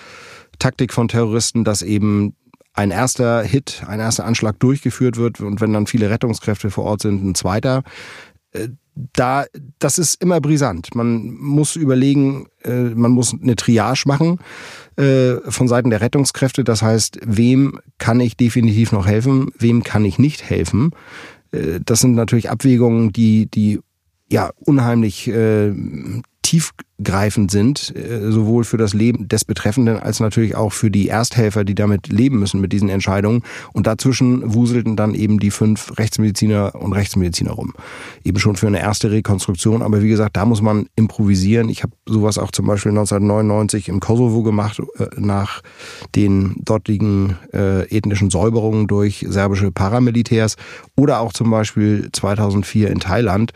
Taktik 0.59 0.92
von 0.92 1.09
Terroristen, 1.09 1.64
dass 1.64 1.83
eben 1.83 2.35
ein 2.74 2.90
erster 2.90 3.42
Hit, 3.42 3.84
ein 3.87 4.00
erster 4.00 4.26
Anschlag 4.26 4.58
durchgeführt 4.58 5.16
wird 5.16 5.40
und 5.40 5.60
wenn 5.60 5.72
dann 5.72 5.87
viele 5.87 6.10
Rettungskräfte 6.10 6.70
vor 6.70 6.84
Ort 6.84 7.02
sind, 7.02 7.24
ein 7.24 7.34
zweiter. 7.34 7.82
Äh, 8.50 8.68
da, 9.12 9.46
das 9.80 9.98
ist 9.98 10.22
immer 10.22 10.40
brisant. 10.40 10.94
Man 10.94 11.34
muss 11.34 11.74
überlegen, 11.74 12.46
äh, 12.62 12.90
man 12.90 13.10
muss 13.10 13.34
eine 13.34 13.56
Triage 13.56 14.04
machen 14.06 14.38
äh, 14.96 15.34
von 15.48 15.66
Seiten 15.66 15.90
der 15.90 16.00
Rettungskräfte. 16.00 16.62
Das 16.62 16.82
heißt, 16.82 17.18
wem 17.24 17.80
kann 17.98 18.20
ich 18.20 18.37
definitiv 18.37 18.92
noch 18.92 19.06
helfen, 19.06 19.50
wem 19.58 19.82
kann 19.82 20.04
ich 20.04 20.18
nicht 20.18 20.48
helfen. 20.48 20.90
Das 21.84 22.00
sind 22.00 22.16
natürlich 22.16 22.50
Abwägungen, 22.50 23.12
die, 23.12 23.46
die 23.46 23.78
ja 24.28 24.50
unheimlich 24.56 25.30
tiefgreifend 26.44 27.50
sind, 27.50 27.94
äh, 27.96 28.30
sowohl 28.30 28.64
für 28.64 28.76
das 28.76 28.92
Leben 28.92 29.28
des 29.28 29.46
Betreffenden 29.46 29.98
als 29.98 30.20
natürlich 30.20 30.54
auch 30.54 30.72
für 30.72 30.90
die 30.90 31.08
Ersthelfer, 31.08 31.64
die 31.64 31.74
damit 31.74 32.08
leben 32.08 32.38
müssen 32.38 32.60
mit 32.60 32.72
diesen 32.72 32.90
Entscheidungen. 32.90 33.42
Und 33.72 33.87
dazwischen 33.87 34.54
wuselten 34.54 34.94
dann 34.94 35.14
eben 35.14 35.40
die 35.40 35.50
fünf 35.50 35.98
Rechtsmediziner 35.98 36.74
und 36.74 36.92
Rechtsmediziner 36.92 37.52
rum. 37.52 37.72
Eben 38.24 38.38
schon 38.38 38.56
für 38.56 38.66
eine 38.66 38.78
erste 38.78 39.10
Rekonstruktion. 39.10 39.80
Aber 39.80 40.02
wie 40.02 40.08
gesagt, 40.08 40.37
da 40.37 40.44
muss 40.44 40.60
man 40.60 40.87
improvisieren. 40.96 41.70
Ich 41.70 41.82
habe 41.82 41.94
sowas 42.06 42.37
auch 42.37 42.52
zum 42.52 42.66
Beispiel 42.66 42.92
1999 42.92 43.88
im 43.88 44.00
Kosovo 44.00 44.42
gemacht, 44.42 44.80
äh, 44.98 45.06
nach 45.16 45.62
den 46.14 46.56
dortigen 46.62 47.38
äh, 47.54 47.88
ethnischen 47.88 48.28
Säuberungen 48.28 48.87
durch 48.87 49.24
serbische 49.26 49.72
Paramilitärs. 49.72 50.56
Oder 50.94 51.20
auch 51.20 51.32
zum 51.32 51.50
Beispiel 51.50 52.10
2004 52.12 52.90
in 52.90 53.00
Thailand 53.00 53.52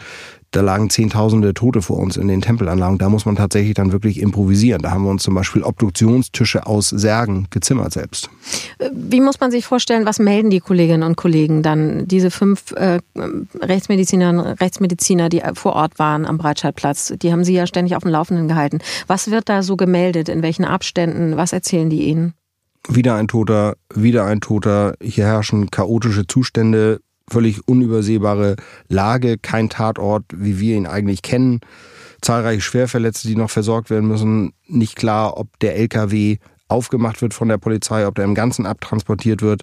da 0.50 0.62
lagen 0.62 0.88
Zehntausende 0.88 1.52
Tote 1.52 1.82
vor 1.82 1.98
uns 1.98 2.16
in 2.16 2.28
den 2.28 2.40
Tempelanlagen. 2.40 2.98
Da 2.98 3.10
muss 3.10 3.26
man 3.26 3.36
tatsächlich 3.36 3.74
dann 3.74 3.92
wirklich 3.92 4.20
improvisieren. 4.20 4.80
Da 4.80 4.90
haben 4.90 5.04
wir 5.04 5.10
uns 5.10 5.22
zum 5.22 5.34
Beispiel 5.34 5.62
Obduktionstische 5.62 6.66
aus 6.66 6.88
Särgen 6.88 7.46
gezimmert 7.50 7.92
selbst. 7.92 8.30
Wie 8.92 9.20
muss 9.20 9.40
man 9.40 9.50
sich 9.50 9.66
vorstellen, 9.66 10.06
was 10.06 10.18
melden 10.18 10.48
die 10.50 10.60
Kolleginnen 10.60 11.02
und 11.02 11.16
Kollegen 11.16 11.62
dann? 11.62 12.08
Diese 12.08 12.30
fünf 12.30 12.72
äh, 12.72 13.00
Rechtsmedizinerinnen 13.60 14.44
und 14.44 14.60
Rechtsmediziner, 14.60 15.28
die 15.28 15.42
vor 15.54 15.74
Ort 15.74 15.98
waren 15.98 16.24
am 16.24 16.38
Breitscheidplatz, 16.38 17.12
die 17.20 17.30
haben 17.30 17.44
Sie 17.44 17.54
ja 17.54 17.66
ständig 17.66 17.94
auf 17.94 18.02
dem 18.02 18.12
Laufenden 18.12 18.48
gehalten. 18.48 18.78
Was 19.06 19.30
wird 19.30 19.48
da 19.48 19.62
so 19.62 19.76
gemeldet? 19.76 20.28
In 20.28 20.42
welchen 20.42 20.64
Abständen? 20.64 21.36
Was 21.36 21.52
erzählen 21.52 21.90
die 21.90 22.04
Ihnen? 22.04 22.32
Wieder 22.88 23.16
ein 23.16 23.28
Toter, 23.28 23.76
wieder 23.94 24.24
ein 24.24 24.40
Toter. 24.40 24.94
Hier 25.02 25.26
herrschen 25.26 25.70
chaotische 25.70 26.26
Zustände 26.26 27.00
völlig 27.30 27.66
unübersehbare 27.66 28.56
Lage, 28.88 29.38
kein 29.38 29.68
Tatort, 29.68 30.24
wie 30.34 30.60
wir 30.60 30.76
ihn 30.76 30.86
eigentlich 30.86 31.22
kennen. 31.22 31.60
Zahlreiche 32.20 32.60
Schwerverletzte, 32.60 33.28
die 33.28 33.36
noch 33.36 33.50
versorgt 33.50 33.90
werden 33.90 34.08
müssen. 34.08 34.52
Nicht 34.66 34.96
klar, 34.96 35.36
ob 35.36 35.58
der 35.60 35.76
LKW 35.76 36.38
aufgemacht 36.68 37.22
wird 37.22 37.34
von 37.34 37.48
der 37.48 37.58
Polizei, 37.58 38.06
ob 38.06 38.14
der 38.14 38.24
im 38.24 38.34
Ganzen 38.34 38.66
abtransportiert 38.66 39.42
wird. 39.42 39.62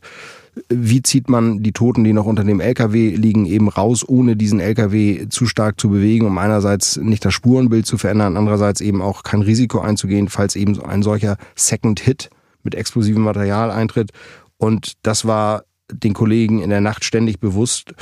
Wie 0.69 1.01
zieht 1.01 1.29
man 1.29 1.61
die 1.61 1.73
Toten, 1.73 2.03
die 2.03 2.13
noch 2.13 2.25
unter 2.25 2.43
dem 2.43 2.59
LKW 2.59 3.15
liegen, 3.15 3.45
eben 3.45 3.67
raus, 3.67 4.07
ohne 4.07 4.35
diesen 4.35 4.59
LKW 4.59 5.27
zu 5.29 5.45
stark 5.45 5.79
zu 5.79 5.89
bewegen, 5.89 6.25
um 6.25 6.37
einerseits 6.37 6.97
nicht 6.97 7.25
das 7.25 7.33
Spurenbild 7.33 7.85
zu 7.85 7.97
verändern, 7.97 8.37
andererseits 8.37 8.81
eben 8.81 9.01
auch 9.01 9.23
kein 9.23 9.41
Risiko 9.41 9.79
einzugehen, 9.79 10.29
falls 10.29 10.55
eben 10.55 10.81
ein 10.81 11.03
solcher 11.03 11.37
Second 11.55 11.99
Hit 11.99 12.29
mit 12.63 12.73
explosivem 12.73 13.21
Material 13.21 13.69
eintritt. 13.69 14.11
Und 14.57 14.93
das 15.03 15.25
war 15.25 15.63
den 15.91 16.13
Kollegen 16.13 16.61
in 16.61 16.69
der 16.69 16.81
Nacht 16.81 17.05
ständig 17.05 17.39
bewusst 17.39 17.93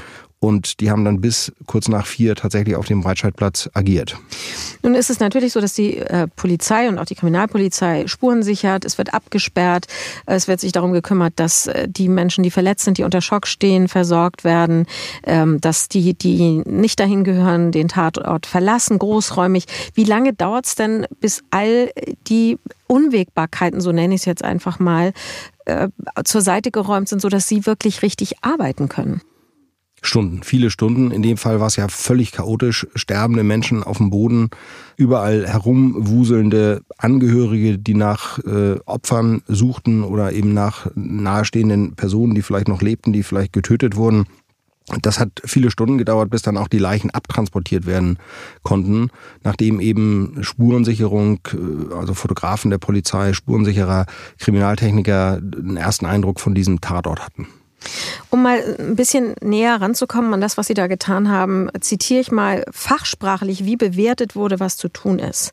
und 0.44 0.82
die 0.82 0.92
haben 0.92 1.06
dann 1.06 1.22
bis 1.22 1.54
kurz 1.68 1.88
nach 1.88 2.06
vier 2.06 2.36
tatsächlich 2.36 2.76
auf 2.76 2.86
dem 2.86 3.00
Breitscheidplatz 3.00 3.70
agiert. 3.74 4.18
Nun 4.82 4.94
ist 4.94 5.10
es 5.10 5.22
natürlich 5.22 5.54
so, 5.54 5.62
dass 5.62 5.74
die 5.74 5.98
äh, 6.00 6.28
Polizei 6.28 6.90
und 6.90 6.98
auch 7.00 7.06
die 7.06 7.16
Kriminalpolizei 7.16 8.08
Spuren 8.08 8.44
sichert. 8.44 8.84
Es 8.84 8.98
wird 8.98 9.14
abgesperrt. 9.14 9.88
Es 10.26 10.50
wird 10.50 10.60
sich 10.60 10.74
darum 10.74 10.92
gekümmert, 10.92 11.34
dass 11.38 11.68
äh, 11.68 11.88
die 11.88 12.10
Menschen, 12.10 12.44
die 12.44 12.52
verletzt 12.52 12.84
sind, 12.84 12.98
die 12.98 13.04
unter 13.04 13.22
Schock 13.22 13.48
stehen, 13.48 13.88
versorgt 13.88 14.44
werden, 14.44 14.86
ähm, 15.26 15.62
dass 15.62 15.88
die, 15.88 16.14
die 16.14 16.62
nicht 16.66 17.00
dahin 17.00 17.24
gehören, 17.24 17.72
den 17.72 17.88
Tatort 17.88 18.46
verlassen, 18.46 19.00
großräumig. 19.00 19.66
Wie 19.94 20.04
lange 20.04 20.34
dauert 20.34 20.66
es 20.66 20.76
denn, 20.76 21.08
bis 21.22 21.42
all 21.52 21.90
die 22.28 22.58
Unwägbarkeiten, 22.88 23.80
so 23.80 23.92
nenne 23.92 24.14
ich 24.14 24.22
es 24.22 24.26
jetzt 24.26 24.44
einfach 24.44 24.78
mal, 24.78 25.14
äh, 25.66 25.90
zur 26.24 26.42
Seite 26.42 26.72
geräumt 26.72 27.10
sind, 27.10 27.22
sodass 27.22 27.48
sie 27.48 27.66
wirklich 27.66 28.02
richtig 28.02 28.44
arbeiten 28.44 28.90
können? 28.90 29.22
Stunden, 30.06 30.44
viele 30.44 30.70
Stunden. 30.70 31.12
In 31.12 31.22
dem 31.22 31.38
Fall 31.38 31.60
war 31.62 31.68
es 31.68 31.78
ja 31.78 31.88
völlig 31.88 32.34
chaotisch. 32.34 32.86
Sterbende 32.94 33.44
Menschen 33.44 33.84
auf 33.84 33.98
dem 33.98 34.10
Boden, 34.10 34.50
überall 34.98 35.48
herumwuselnde 35.48 36.82
Angehörige, 36.98 37.78
die 37.80 37.94
nach 37.94 38.40
äh, 38.40 38.80
Opfern 38.86 39.44
suchten 39.48 40.04
oder 40.04 40.34
eben 40.34 40.54
nach 40.54 40.88
nahestehenden 40.96 41.96
Personen, 41.96 42.36
die 42.36 42.42
vielleicht 42.42 42.68
noch 42.68 42.82
lebten, 42.82 43.14
die 43.14 43.24
vielleicht 43.24 43.54
getötet 43.54 43.96
wurden. 43.96 44.26
Das 45.02 45.20
hat 45.20 45.30
viele 45.44 45.72
Stunden 45.72 45.98
gedauert, 45.98 46.30
bis 46.30 46.42
dann 46.42 46.58
auch 46.58 46.68
die 46.68 46.78
Leichen 46.78 47.10
abtransportiert 47.12 47.86
werden 47.86 48.18
konnten, 48.64 49.10
nachdem 49.44 49.80
eben 49.80 50.38
Spurensicherung, 50.42 51.40
äh, 51.54 51.94
also 51.96 52.14
Fotografen 52.14 52.72
der 52.72 52.78
Polizei, 52.78 53.34
Spurensicherer, 53.34 54.06
Kriminaltechniker 54.40 55.38
einen 55.38 55.78
ersten 55.78 56.06
Eindruck 56.06 56.40
von 56.40 56.54
diesem 56.54 56.82
Tatort 56.82 57.22
hatten. 57.22 57.48
Um 58.30 58.42
mal 58.42 58.78
ein 58.80 58.96
bisschen 58.96 59.36
näher 59.42 59.82
ranzukommen 59.82 60.34
an 60.34 60.42
das, 60.42 60.58
was 60.58 60.68
Sie 60.68 60.74
da 60.74 60.88
getan 60.88 61.30
haben, 61.30 61.70
zitiere 61.82 62.22
ich 62.22 62.32
mal 62.32 62.64
fachsprachlich, 62.72 63.66
wie 63.66 63.76
bewertet 63.76 64.36
wurde, 64.36 64.60
was 64.60 64.78
zu 64.78 64.90
tun 64.90 65.20
ist. 65.20 65.52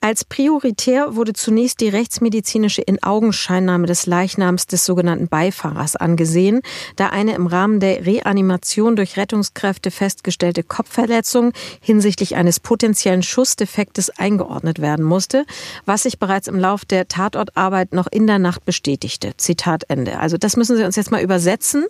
Als 0.00 0.24
prioritär 0.24 1.16
wurde 1.16 1.32
zunächst 1.32 1.80
die 1.80 1.88
rechtsmedizinische 1.88 2.82
Inaugenscheinnahme 2.82 3.88
des 3.88 4.06
Leichnams 4.06 4.68
des 4.68 4.84
sogenannten 4.84 5.26
Beifahrers 5.26 5.96
angesehen, 5.96 6.60
da 6.94 7.08
eine 7.08 7.34
im 7.34 7.48
Rahmen 7.48 7.80
der 7.80 8.06
Reanimation 8.06 8.94
durch 8.94 9.16
Rettungskräfte 9.16 9.90
festgestellte 9.90 10.62
Kopfverletzung 10.62 11.52
hinsichtlich 11.80 12.36
eines 12.36 12.60
potenziellen 12.60 13.24
Schussdefektes 13.24 14.10
eingeordnet 14.10 14.80
werden 14.80 15.04
musste, 15.04 15.44
was 15.84 16.04
sich 16.04 16.20
bereits 16.20 16.46
im 16.46 16.60
Lauf 16.60 16.84
der 16.84 17.08
Tatortarbeit 17.08 17.92
noch 17.92 18.06
in 18.06 18.28
der 18.28 18.38
Nacht 18.38 18.64
bestätigte. 18.64 19.32
Zitat 19.36 19.82
Ende. 19.88 20.20
Also 20.20 20.38
das 20.38 20.56
müssen 20.56 20.76
Sie 20.76 20.84
uns 20.84 20.94
jetzt 20.94 21.10
mal 21.10 21.22
übersetzen 21.24 21.86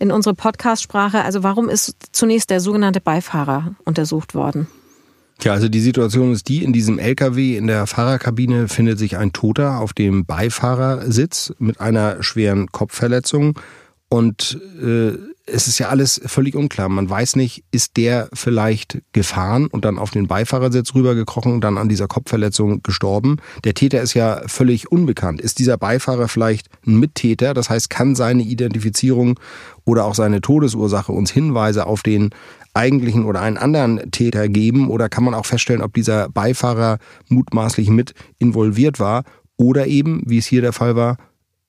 in 0.00 0.10
unsere 0.10 0.34
Podcast-Sprache. 0.34 1.22
Also 1.22 1.44
warum 1.44 1.68
ist 1.68 1.94
zunächst 2.10 2.50
der 2.50 2.58
sogenannte 2.58 3.00
Beifahrer 3.00 3.76
untersucht 3.84 4.34
worden? 4.34 4.66
Ja, 5.42 5.52
also 5.52 5.68
die 5.68 5.80
Situation 5.80 6.32
ist 6.32 6.48
die, 6.48 6.62
in 6.62 6.72
diesem 6.72 7.00
LKW 7.00 7.56
in 7.56 7.66
der 7.66 7.88
Fahrerkabine 7.88 8.68
findet 8.68 8.98
sich 8.98 9.16
ein 9.16 9.32
Toter 9.32 9.80
auf 9.80 9.92
dem 9.92 10.24
Beifahrersitz 10.24 11.52
mit 11.58 11.80
einer 11.80 12.22
schweren 12.22 12.68
Kopfverletzung 12.70 13.58
und 14.08 14.60
äh, 14.80 15.16
es 15.46 15.66
ist 15.66 15.78
ja 15.78 15.88
alles 15.88 16.20
völlig 16.26 16.54
unklar. 16.54 16.88
Man 16.88 17.08
weiß 17.08 17.36
nicht, 17.36 17.64
ist 17.72 17.96
der 17.96 18.28
vielleicht 18.32 19.02
gefahren 19.12 19.66
und 19.66 19.84
dann 19.84 19.98
auf 19.98 20.10
den 20.10 20.28
Beifahrersitz 20.28 20.94
rübergekrochen 20.94 21.52
und 21.52 21.62
dann 21.62 21.78
an 21.78 21.88
dieser 21.88 22.06
Kopfverletzung 22.06 22.82
gestorben. 22.82 23.38
Der 23.64 23.74
Täter 23.74 24.00
ist 24.00 24.14
ja 24.14 24.42
völlig 24.46 24.92
unbekannt. 24.92 25.40
Ist 25.40 25.58
dieser 25.58 25.78
Beifahrer 25.78 26.28
vielleicht 26.28 26.68
ein 26.86 27.00
Mittäter? 27.00 27.54
Das 27.54 27.70
heißt, 27.70 27.90
kann 27.90 28.14
seine 28.14 28.42
Identifizierung 28.42 29.40
oder 29.84 30.04
auch 30.04 30.14
seine 30.14 30.40
Todesursache 30.40 31.10
uns 31.10 31.30
Hinweise 31.30 31.86
auf 31.86 32.02
den 32.02 32.30
eigentlichen 32.74 33.24
oder 33.24 33.40
einen 33.40 33.58
anderen 33.58 34.10
Täter 34.10 34.48
geben? 34.48 34.90
Oder 34.90 35.08
kann 35.08 35.24
man 35.24 35.34
auch 35.34 35.46
feststellen, 35.46 35.82
ob 35.82 35.94
dieser 35.94 36.28
Beifahrer 36.28 36.98
mutmaßlich 37.28 37.90
mit 37.90 38.14
involviert 38.38 39.00
war? 39.00 39.24
Oder 39.56 39.86
eben, 39.86 40.22
wie 40.26 40.38
es 40.38 40.46
hier 40.46 40.62
der 40.62 40.72
Fall 40.72 40.96
war, 40.96 41.16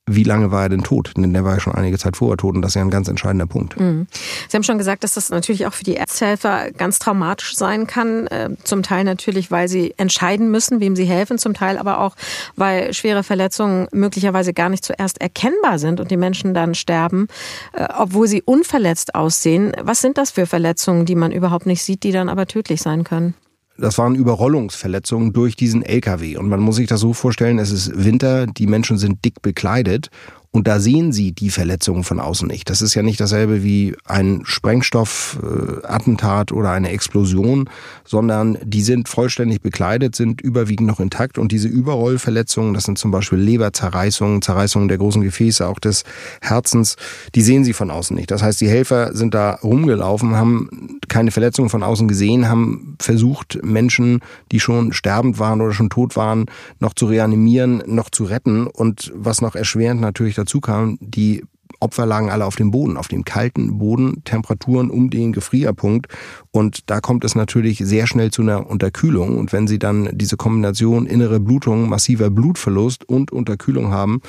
wie 0.05 0.23
lange 0.23 0.51
war 0.51 0.63
er 0.63 0.69
denn 0.69 0.83
tot? 0.83 1.13
Denn 1.15 1.33
der 1.33 1.45
war 1.45 1.53
ja 1.53 1.59
schon 1.61 1.73
einige 1.73 1.97
Zeit 1.97 2.17
vorher 2.17 2.35
tot 2.35 2.55
und 2.55 2.61
das 2.61 2.71
ist 2.71 2.75
ja 2.75 2.81
ein 2.81 2.89
ganz 2.89 3.07
entscheidender 3.07 3.47
Punkt. 3.47 3.79
Mhm. 3.79 4.07
Sie 4.49 4.55
haben 4.57 4.63
schon 4.63 4.77
gesagt, 4.77 5.03
dass 5.05 5.13
das 5.13 5.29
natürlich 5.29 5.65
auch 5.65 5.73
für 5.73 5.85
die 5.85 5.93
Ärztehelfer 5.93 6.71
ganz 6.71 6.99
traumatisch 6.99 7.55
sein 7.55 7.87
kann. 7.87 8.27
Äh, 8.27 8.49
zum 8.63 8.83
Teil 8.83 9.05
natürlich, 9.05 9.49
weil 9.49 9.69
sie 9.69 9.93
entscheiden 9.97 10.51
müssen, 10.51 10.81
wem 10.81 10.97
sie 10.97 11.05
helfen, 11.05 11.37
zum 11.37 11.53
Teil 11.53 11.77
aber 11.77 11.99
auch, 11.99 12.15
weil 12.57 12.93
schwere 12.93 13.23
Verletzungen 13.23 13.87
möglicherweise 13.93 14.53
gar 14.53 14.67
nicht 14.67 14.83
zuerst 14.83 15.21
erkennbar 15.21 15.79
sind 15.79 16.01
und 16.01 16.11
die 16.11 16.17
Menschen 16.17 16.53
dann 16.53 16.75
sterben, 16.75 17.27
äh, 17.71 17.87
obwohl 17.97 18.27
sie 18.27 18.41
unverletzt 18.41 19.15
aussehen. 19.15 19.71
Was 19.81 20.01
sind 20.01 20.17
das 20.17 20.31
für 20.31 20.45
Verletzungen, 20.45 21.05
die 21.05 21.15
man 21.15 21.31
überhaupt 21.31 21.65
nicht 21.65 21.81
sieht, 21.81 22.03
die 22.03 22.11
dann 22.11 22.27
aber 22.27 22.45
tödlich 22.45 22.81
sein 22.81 23.05
können? 23.05 23.35
Das 23.77 23.97
waren 23.97 24.15
Überrollungsverletzungen 24.15 25.33
durch 25.33 25.55
diesen 25.55 25.81
LKW. 25.81 26.37
Und 26.37 26.47
man 26.47 26.59
muss 26.59 26.75
sich 26.75 26.87
das 26.87 26.99
so 26.99 27.13
vorstellen, 27.13 27.57
es 27.57 27.71
ist 27.71 27.91
Winter, 27.95 28.45
die 28.45 28.67
Menschen 28.67 28.97
sind 28.97 29.25
dick 29.25 29.41
bekleidet 29.41 30.09
und 30.55 30.67
da 30.67 30.79
sehen 30.79 31.11
Sie 31.11 31.31
die 31.31 31.49
Verletzungen 31.49 32.03
von 32.03 32.19
außen 32.19 32.47
nicht. 32.47 32.69
Das 32.69 32.83
ist 32.83 32.93
ja 32.93 33.01
nicht 33.01 33.19
dasselbe 33.19 33.63
wie 33.63 33.95
ein 34.05 34.43
Sprengstoffattentat 34.45 36.51
oder 36.51 36.69
eine 36.69 36.91
Explosion, 36.91 37.67
sondern 38.05 38.59
die 38.63 38.83
sind 38.83 39.09
vollständig 39.09 39.61
bekleidet, 39.61 40.15
sind 40.15 40.41
überwiegend 40.41 40.87
noch 40.87 40.99
intakt. 40.99 41.39
Und 41.39 41.51
diese 41.51 41.67
Überrollverletzungen, 41.67 42.75
das 42.75 42.83
sind 42.83 42.99
zum 42.99 43.09
Beispiel 43.09 43.39
Leberzerreißungen, 43.39 44.43
Zerreißungen 44.43 44.89
der 44.89 44.99
großen 44.99 45.23
Gefäße, 45.23 45.67
auch 45.67 45.79
des 45.79 46.03
Herzens, 46.39 46.97
die 47.33 47.41
sehen 47.41 47.63
Sie 47.63 47.73
von 47.73 47.89
außen 47.89 48.15
nicht. 48.15 48.29
Das 48.29 48.43
heißt, 48.43 48.61
die 48.61 48.69
Helfer 48.69 49.15
sind 49.15 49.33
da 49.33 49.55
rumgelaufen, 49.63 50.35
haben 50.35 50.99
keine 51.07 51.31
Verletzungen 51.31 51.69
von 51.69 51.81
außen 51.81 52.07
gesehen, 52.07 52.47
haben 52.47 52.95
versucht, 52.99 53.57
Menschen, 53.63 54.19
die 54.51 54.59
schon 54.59 54.93
sterbend 54.93 55.39
waren 55.39 55.61
oder 55.61 55.73
schon 55.73 55.89
tot 55.89 56.15
waren, 56.15 56.45
noch 56.79 56.93
zu 56.93 57.07
reanimieren, 57.07 57.81
noch 57.87 58.11
zu 58.11 58.25
retten. 58.25 58.67
Und 58.67 59.11
was 59.15 59.41
noch 59.41 59.55
erschwerend 59.55 59.99
natürlich 59.99 60.42
dazu 60.43 60.61
kam, 60.61 60.97
die 61.01 61.43
Opfer 61.83 62.05
lagen 62.05 62.29
alle 62.29 62.45
auf 62.45 62.55
dem 62.55 62.71
Boden, 62.71 62.95
auf 62.95 63.09
dem 63.09 63.25
kalten 63.25 63.77
Boden, 63.77 64.23
Temperaturen 64.23 64.89
um 64.89 65.09
den 65.09 65.33
Gefrierpunkt. 65.33 66.07
Und 66.51 66.89
da 66.89 67.01
kommt 67.01 67.25
es 67.25 67.35
natürlich 67.35 67.79
sehr 67.79 68.07
schnell 68.07 68.31
zu 68.31 68.41
einer 68.41 68.69
Unterkühlung. 68.69 69.37
Und 69.37 69.51
wenn 69.51 69.67
Sie 69.67 69.79
dann 69.79 70.09
diese 70.13 70.37
Kombination 70.37 71.05
innere 71.05 71.41
Blutung, 71.41 71.89
massiver 71.89 72.29
Blutverlust 72.29 73.07
und 73.07 73.31
Unterkühlung 73.31 73.91
haben, 73.91 74.21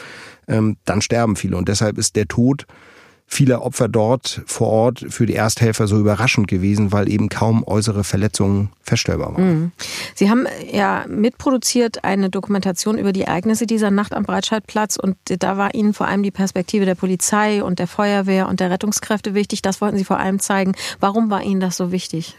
ähm, 0.48 0.76
dann 0.84 1.00
sterben 1.00 1.36
viele. 1.36 1.56
Und 1.56 1.68
deshalb 1.68 1.96
ist 1.96 2.16
der 2.16 2.26
Tod 2.26 2.66
vieler 3.34 3.62
Opfer 3.62 3.88
dort 3.88 4.42
vor 4.46 4.68
Ort 4.68 5.04
für 5.08 5.26
die 5.26 5.34
Ersthelfer 5.34 5.86
so 5.86 5.98
überraschend 5.98 6.48
gewesen, 6.48 6.92
weil 6.92 7.08
eben 7.10 7.28
kaum 7.28 7.64
äußere 7.66 8.04
Verletzungen 8.04 8.70
feststellbar 8.82 9.34
waren. 9.34 9.46
Mhm. 9.46 9.72
Sie 10.14 10.30
haben 10.30 10.46
ja 10.70 11.04
mitproduziert 11.08 12.04
eine 12.04 12.30
Dokumentation 12.30 12.96
über 12.96 13.12
die 13.12 13.22
Ereignisse 13.22 13.66
dieser 13.66 13.90
Nacht 13.90 14.14
am 14.14 14.24
Breitscheidplatz 14.24 14.96
und 14.96 15.16
da 15.26 15.56
war 15.56 15.74
Ihnen 15.74 15.94
vor 15.94 16.06
allem 16.06 16.22
die 16.22 16.30
Perspektive 16.30 16.84
der 16.84 16.94
Polizei 16.94 17.62
und 17.62 17.78
der 17.78 17.88
Feuerwehr 17.88 18.48
und 18.48 18.60
der 18.60 18.70
Rettungskräfte 18.70 19.34
wichtig. 19.34 19.62
Das 19.62 19.80
wollten 19.80 19.96
Sie 19.96 20.04
vor 20.04 20.18
allem 20.18 20.38
zeigen. 20.38 20.72
Warum 21.00 21.30
war 21.30 21.42
Ihnen 21.42 21.60
das 21.60 21.76
so 21.76 21.90
wichtig? 21.90 22.36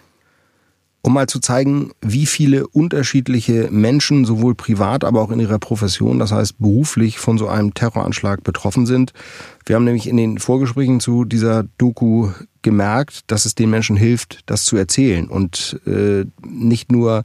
Um 1.05 1.13
mal 1.13 1.27
zu 1.27 1.39
zeigen, 1.39 1.91
wie 2.01 2.25
viele 2.25 2.65
unterschiedliche 2.67 3.69
Menschen 3.69 4.25
sowohl 4.25 4.55
privat, 4.55 5.03
aber 5.03 5.21
auch 5.21 5.29
in 5.29 5.39
ihrer 5.39 5.59
Profession, 5.59 6.17
das 6.17 6.31
heißt 6.31 6.57
beruflich, 6.57 7.19
von 7.19 7.37
so 7.37 7.47
einem 7.47 7.75
Terroranschlag 7.75 8.43
betroffen 8.43 8.87
sind. 8.87 9.13
Wir 9.67 9.75
haben 9.75 9.83
nämlich 9.83 10.07
in 10.07 10.17
den 10.17 10.39
Vorgesprächen 10.39 10.99
zu 10.99 11.23
dieser 11.23 11.65
Doku 11.77 12.31
gemerkt, 12.63 13.19
dass 13.27 13.45
es 13.45 13.53
den 13.53 13.69
Menschen 13.69 13.95
hilft, 13.95 14.39
das 14.47 14.65
zu 14.65 14.77
erzählen. 14.77 15.27
Und 15.27 15.79
äh, 15.85 16.25
nicht 16.43 16.91
nur 16.91 17.23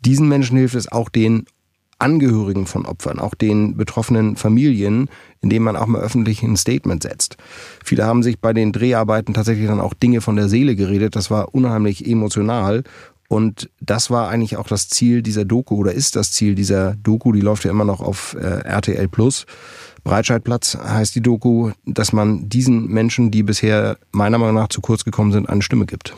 diesen 0.00 0.26
Menschen 0.26 0.56
hilft 0.56 0.74
es, 0.74 0.90
auch 0.90 1.10
den 1.10 1.44
Angehörigen 1.98 2.64
von 2.64 2.86
Opfern, 2.86 3.18
auch 3.18 3.34
den 3.34 3.76
betroffenen 3.76 4.36
Familien, 4.36 5.10
indem 5.42 5.64
man 5.64 5.76
auch 5.76 5.86
mal 5.86 6.00
öffentlich 6.00 6.42
ein 6.42 6.56
Statement 6.56 7.02
setzt. 7.02 7.36
Viele 7.84 8.06
haben 8.06 8.22
sich 8.22 8.38
bei 8.38 8.54
den 8.54 8.72
Dreharbeiten 8.72 9.34
tatsächlich 9.34 9.66
dann 9.66 9.80
auch 9.80 9.92
Dinge 9.92 10.20
von 10.22 10.36
der 10.36 10.48
Seele 10.48 10.76
geredet. 10.76 11.16
Das 11.16 11.30
war 11.30 11.54
unheimlich 11.54 12.06
emotional 12.06 12.84
und 13.28 13.68
das 13.80 14.10
war 14.10 14.30
eigentlich 14.30 14.56
auch 14.56 14.66
das 14.66 14.88
Ziel 14.88 15.20
dieser 15.20 15.44
Doku 15.44 15.76
oder 15.76 15.92
ist 15.92 16.16
das 16.16 16.32
Ziel 16.32 16.54
dieser 16.54 16.96
Doku, 16.96 17.32
die 17.32 17.42
läuft 17.42 17.64
ja 17.64 17.70
immer 17.70 17.84
noch 17.84 18.00
auf 18.00 18.34
äh, 18.40 18.60
RTL 18.64 19.06
Plus. 19.08 19.44
Breitscheidplatz 20.02 20.78
heißt 20.82 21.14
die 21.14 21.20
Doku, 21.20 21.72
dass 21.84 22.14
man 22.14 22.48
diesen 22.48 22.88
Menschen, 22.88 23.30
die 23.30 23.42
bisher 23.42 23.98
meiner 24.12 24.38
Meinung 24.38 24.54
nach 24.54 24.68
zu 24.68 24.80
kurz 24.80 25.04
gekommen 25.04 25.32
sind, 25.32 25.48
eine 25.48 25.60
Stimme 25.60 25.84
gibt. 25.84 26.14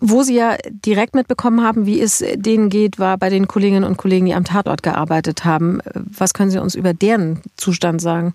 Wo 0.00 0.22
Sie 0.22 0.34
ja 0.34 0.56
direkt 0.68 1.14
mitbekommen 1.14 1.62
haben, 1.62 1.86
wie 1.86 2.00
es 2.00 2.22
denen 2.34 2.68
geht, 2.68 2.98
war 2.98 3.16
bei 3.16 3.30
den 3.30 3.48
Kolleginnen 3.48 3.84
und 3.84 3.96
Kollegen, 3.96 4.26
die 4.26 4.34
am 4.34 4.44
Tatort 4.44 4.82
gearbeitet 4.82 5.44
haben. 5.44 5.80
Was 5.94 6.34
können 6.34 6.50
Sie 6.50 6.60
uns 6.60 6.74
über 6.74 6.92
deren 6.92 7.40
Zustand 7.56 8.02
sagen? 8.02 8.34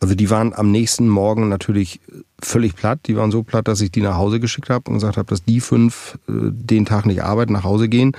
Also 0.00 0.14
die 0.14 0.30
waren 0.30 0.54
am 0.54 0.70
nächsten 0.70 1.08
Morgen 1.08 1.50
natürlich 1.50 2.00
völlig 2.42 2.74
platt. 2.74 3.00
Die 3.06 3.16
waren 3.16 3.30
so 3.30 3.42
platt, 3.42 3.68
dass 3.68 3.82
ich 3.82 3.92
die 3.92 4.00
nach 4.00 4.16
Hause 4.16 4.40
geschickt 4.40 4.70
habe 4.70 4.88
und 4.88 4.94
gesagt 4.94 5.18
habe, 5.18 5.28
dass 5.28 5.44
die 5.44 5.60
fünf 5.60 6.18
äh, 6.26 6.32
den 6.50 6.86
Tag 6.86 7.04
nicht 7.04 7.22
arbeiten, 7.22 7.52
nach 7.52 7.64
Hause 7.64 7.88
gehen. 7.88 8.12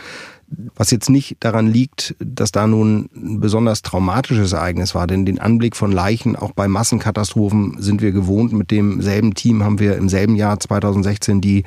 Was 0.76 0.91
jetzt 0.91 1.10
nicht 1.10 1.38
daran 1.39 1.67
liegt, 1.67 2.13
dass 2.20 2.52
da 2.52 2.67
nun 2.67 3.10
ein 3.15 3.39
besonders 3.39 3.82
traumatisches 3.82 4.52
Ereignis 4.52 4.94
war, 4.94 5.08
denn 5.08 5.26
den 5.26 5.39
Anblick 5.39 5.78
von 5.78 5.94
Leichen, 5.94 6.36
auch 6.36 6.52
bei 6.52 6.67
Massenkatastrophen, 6.67 7.78
sind 7.80 8.02
wir 8.02 8.12
gewohnt. 8.12 8.52
Mit 8.52 8.70
demselben 8.70 9.34
Team 9.34 9.63
haben 9.63 9.80
wir 9.80 9.96
im 9.96 10.10
selben 10.10 10.36
Jahr 10.36 10.60
2016 10.60 11.39
die 11.39 11.63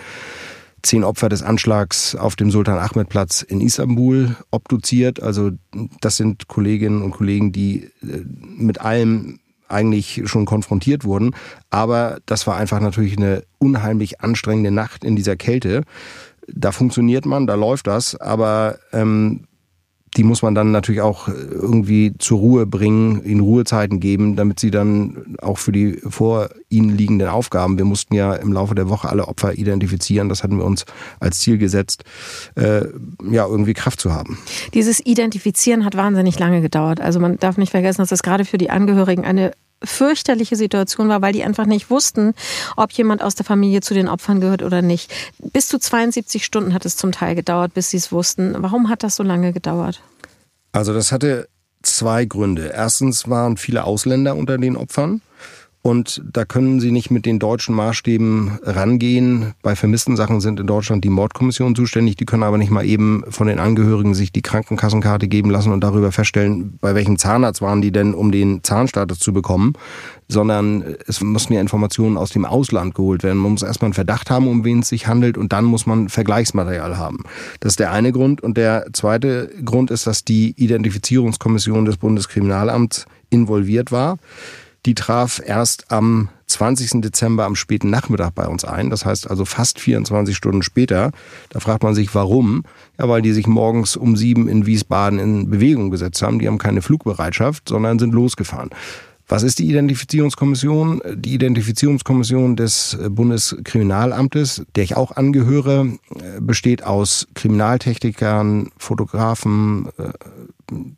zehn 0.83 1.03
Opfer 1.03 1.31
des 1.31 1.43
Anschlags 1.43 2.15
auf 2.15 2.37
dem 2.37 2.51
Sultan 2.51 2.79
Ahmed 2.79 3.09
Platz 3.09 3.41
in 3.41 3.63
Istanbul 3.63 4.37
obduziert. 4.51 5.23
Also 5.23 5.53
das 6.03 6.19
sind 6.19 6.47
Kolleginnen 6.47 7.03
und 7.03 7.13
Kollegen, 7.13 7.53
die 7.53 7.85
äh, 8.03 8.23
mit 8.59 8.83
allem 8.83 9.41
eigentlich 9.69 10.23
schon 10.27 10.45
konfrontiert 10.45 11.05
wurden. 11.05 11.35
Aber 11.71 12.19
das 12.27 12.47
war 12.47 12.57
einfach 12.57 12.81
natürlich 12.81 13.17
eine 13.17 13.45
unheimlich 13.59 14.21
anstrengende 14.21 14.71
Nacht 14.71 15.05
in 15.05 15.17
dieser 15.17 15.37
Kälte. 15.37 15.83
Da 16.49 16.73
funktioniert 16.73 17.27
man, 17.27 17.47
da 17.47 17.55
läuft 17.55 17.87
das, 17.87 18.17
aber 18.17 18.79
ähm, 18.93 19.47
die 20.17 20.25
muss 20.25 20.43
man 20.43 20.55
dann 20.55 20.71
natürlich 20.71 21.01
auch 21.01 21.29
irgendwie 21.29 22.15
zur 22.19 22.39
Ruhe 22.39 22.67
bringen, 22.67 23.25
ihnen 23.25 23.41
Ruhezeiten 23.41 23.99
geben, 24.01 24.37
damit 24.37 24.61
sie 24.61 24.71
dann 24.71 25.37
auch 25.41 25.59
für 25.59 25.73
die 25.73 25.95
vor 26.09 26.51
ihnen 26.75 26.97
liegenden 26.97 27.29
Aufgaben, 27.29 27.79
wir 27.79 27.85
mussten 27.85 28.15
ja 28.15 28.35
im 28.35 28.53
Laufe 28.53 28.75
der 28.75 28.89
Woche 28.89 29.09
alle 29.09 29.29
Opfer 29.29 29.55
identifizieren, 29.55 30.29
das 30.29 30.43
hatten 30.43 30.59
wir 30.59 30.65
uns 30.65 30.85
als 31.21 31.39
Ziel 31.39 31.59
gesetzt, 31.59 32.05
äh, 32.57 32.83
ja, 33.31 33.47
irgendwie 33.47 33.75
Kraft 33.75 34.01
zu 34.01 34.13
haben. 34.13 34.39
Dieses 34.75 35.05
Identifizieren 35.05 35.85
hat 35.85 35.97
wahnsinnig 35.97 36.39
lange 36.39 36.61
gedauert. 36.61 37.01
Also 37.01 37.21
man 37.21 37.39
darf 37.39 37.57
nicht 37.57 37.71
vergessen, 37.71 38.03
dass 38.03 38.09
das 38.09 38.23
gerade 38.23 38.45
für 38.45 38.59
die 38.59 38.71
Angehörigen 38.71 39.25
eine 39.25 39.53
fürchterliche 39.83 40.57
Situation 40.57 41.09
war, 41.09 41.23
weil 41.23 41.33
die 41.33 41.45
einfach 41.45 41.67
nicht 41.67 41.91
wussten, 41.91 42.35
ob 42.77 42.93
jemand 42.93 43.23
aus 43.23 43.35
der 43.35 43.45
Familie 43.45 43.81
zu 43.81 43.95
den 43.95 44.09
Opfern 44.09 44.41
gehört 44.41 44.63
oder 44.63 44.83
nicht. 44.83 45.13
Bis 45.53 45.69
zu 45.69 45.79
72 45.79 46.45
Stunden 46.45 46.75
hat 46.75 46.85
es 46.87 46.97
zum 46.97 47.13
Teil 47.13 47.35
gedauert, 47.35 47.75
bis 47.75 47.91
sie 47.91 47.99
es 47.99 48.11
wussten. 48.13 48.55
Warum 48.59 48.89
hat 48.89 49.03
das 49.03 49.17
so 49.17 49.23
lange 49.23 49.53
gedauert? 49.53 50.03
Also 50.73 50.93
das 50.95 51.13
hatte 51.13 51.49
zwei 51.83 52.25
Gründe. 52.25 52.73
Erstens 52.75 53.29
waren 53.29 53.57
viele 53.57 53.85
Ausländer 53.85 54.37
unter 54.37 54.59
den 54.59 54.77
Opfern. 54.77 55.21
Und 55.87 56.23
da 56.33 56.47
können 56.47 56.81
Sie 56.81 56.91
nicht 56.91 57.11
mit 57.11 57.27
den 57.27 57.39
deutschen 57.39 57.75
Maßstäben 57.75 58.59
rangehen. 58.63 59.53
Bei 59.63 59.77
vermissten 59.77 60.17
Sachen 60.17 60.41
sind 60.41 60.59
in 60.59 60.67
Deutschland 60.67 61.05
die 61.05 61.11
Mordkommissionen 61.11 61.75
zuständig. 61.75 62.17
Die 62.17 62.25
können 62.25 62.43
aber 62.43 62.57
nicht 62.57 62.71
mal 62.71 62.87
eben 62.87 63.23
von 63.29 63.49
den 63.49 63.59
Angehörigen 63.59 64.15
sich 64.15 64.33
die 64.33 64.41
Krankenkassenkarte 64.41 65.29
geben 65.29 65.51
lassen 65.51 65.75
und 65.75 65.85
darüber 65.85 66.11
feststellen, 66.11 66.79
bei 66.81 66.95
welchem 66.95 67.19
Zahnarzt 67.19 67.61
waren 67.61 67.83
die 67.83 67.93
denn, 67.93 68.15
um 68.15 68.33
den 68.33 68.65
Zahnstatus 68.65 69.19
zu 69.19 69.35
bekommen. 69.35 69.75
Sondern 70.27 70.97
es 71.07 71.21
müssen 71.21 71.53
ja 71.53 71.61
Informationen 71.61 72.17
aus 72.17 72.31
dem 72.31 72.47
Ausland 72.47 72.95
geholt 72.95 73.23
werden. 73.23 73.37
Man 73.37 73.53
muss 73.53 73.63
erstmal 73.63 73.89
einen 73.89 73.95
Verdacht 73.95 74.31
haben, 74.31 74.49
um 74.49 74.65
wen 74.65 74.79
es 74.79 74.89
sich 74.89 75.07
handelt 75.07 75.37
und 75.37 75.53
dann 75.53 75.67
muss 75.67 75.85
man 75.85 76.09
Vergleichsmaterial 76.09 76.97
haben. 76.97 77.25
Das 77.61 77.75
ist 77.75 77.81
der 77.81 77.93
eine 77.93 78.11
Grund. 78.11 78.41
Und 78.41 78.57
der 78.57 78.87
zweite 78.95 79.51
Grund 79.63 79.91
ist, 79.91 80.07
dass 80.07 80.25
die 80.25 80.55
Identifizierungskommission 80.57 81.85
des 81.85 81.99
Bundeskriminalamts 81.99 83.05
involviert 83.29 83.93
war. 83.93 84.17
Die 84.87 84.95
traf 84.95 85.41
erst 85.45 85.91
am 85.91 86.29
20. 86.47 87.01
Dezember 87.01 87.47
am 87.47 87.57
späten 87.57 87.91
Nachmittag 87.91 88.35
bei 88.35 88.47
uns 88.47 88.65
ein. 88.65 88.91
Das 88.91 89.07
heißt 89.07 89.31
also 89.31 89.45
fast 89.45 89.81
24 89.81 90.37
Stunden 90.37 90.63
später. 90.63 91.11
Da 91.49 91.61
fragt 91.61 91.83
man 91.83 91.95
sich, 91.95 92.15
warum? 92.15 92.65
Ja, 92.99 93.09
weil 93.09 93.23
die 93.23 93.33
sich 93.33 93.47
morgens 93.47 93.97
um 93.97 94.17
sieben 94.17 94.47
in 94.49 94.67
Wiesbaden 94.67 95.19
in 95.19 95.49
Bewegung 95.51 95.91
gesetzt 95.91 96.21
haben. 96.23 96.39
Die 96.39 96.47
haben 96.47 96.59
keine 96.59 96.83
Flugbereitschaft, 96.83 97.69
sondern 97.69 97.99
sind 97.99 98.13
losgefahren. 98.13 98.71
Was 99.27 99.43
ist 99.43 99.59
die 99.59 99.71
Identifizierungskommission? 99.71 101.01
Die 101.15 101.33
Identifizierungskommission 101.33 102.57
des 102.57 102.99
Bundeskriminalamtes, 103.09 104.67
der 104.77 104.85
ich 104.85 104.97
auch 104.97 105.13
angehöre, 105.13 105.89
besteht 106.41 106.85
aus 106.85 107.27
Kriminaltechnikern, 107.33 108.71
Fotografen, 108.77 109.89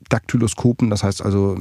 Daktyloskopen, 0.09 0.91
das 0.91 1.03
heißt 1.03 1.23
also 1.23 1.59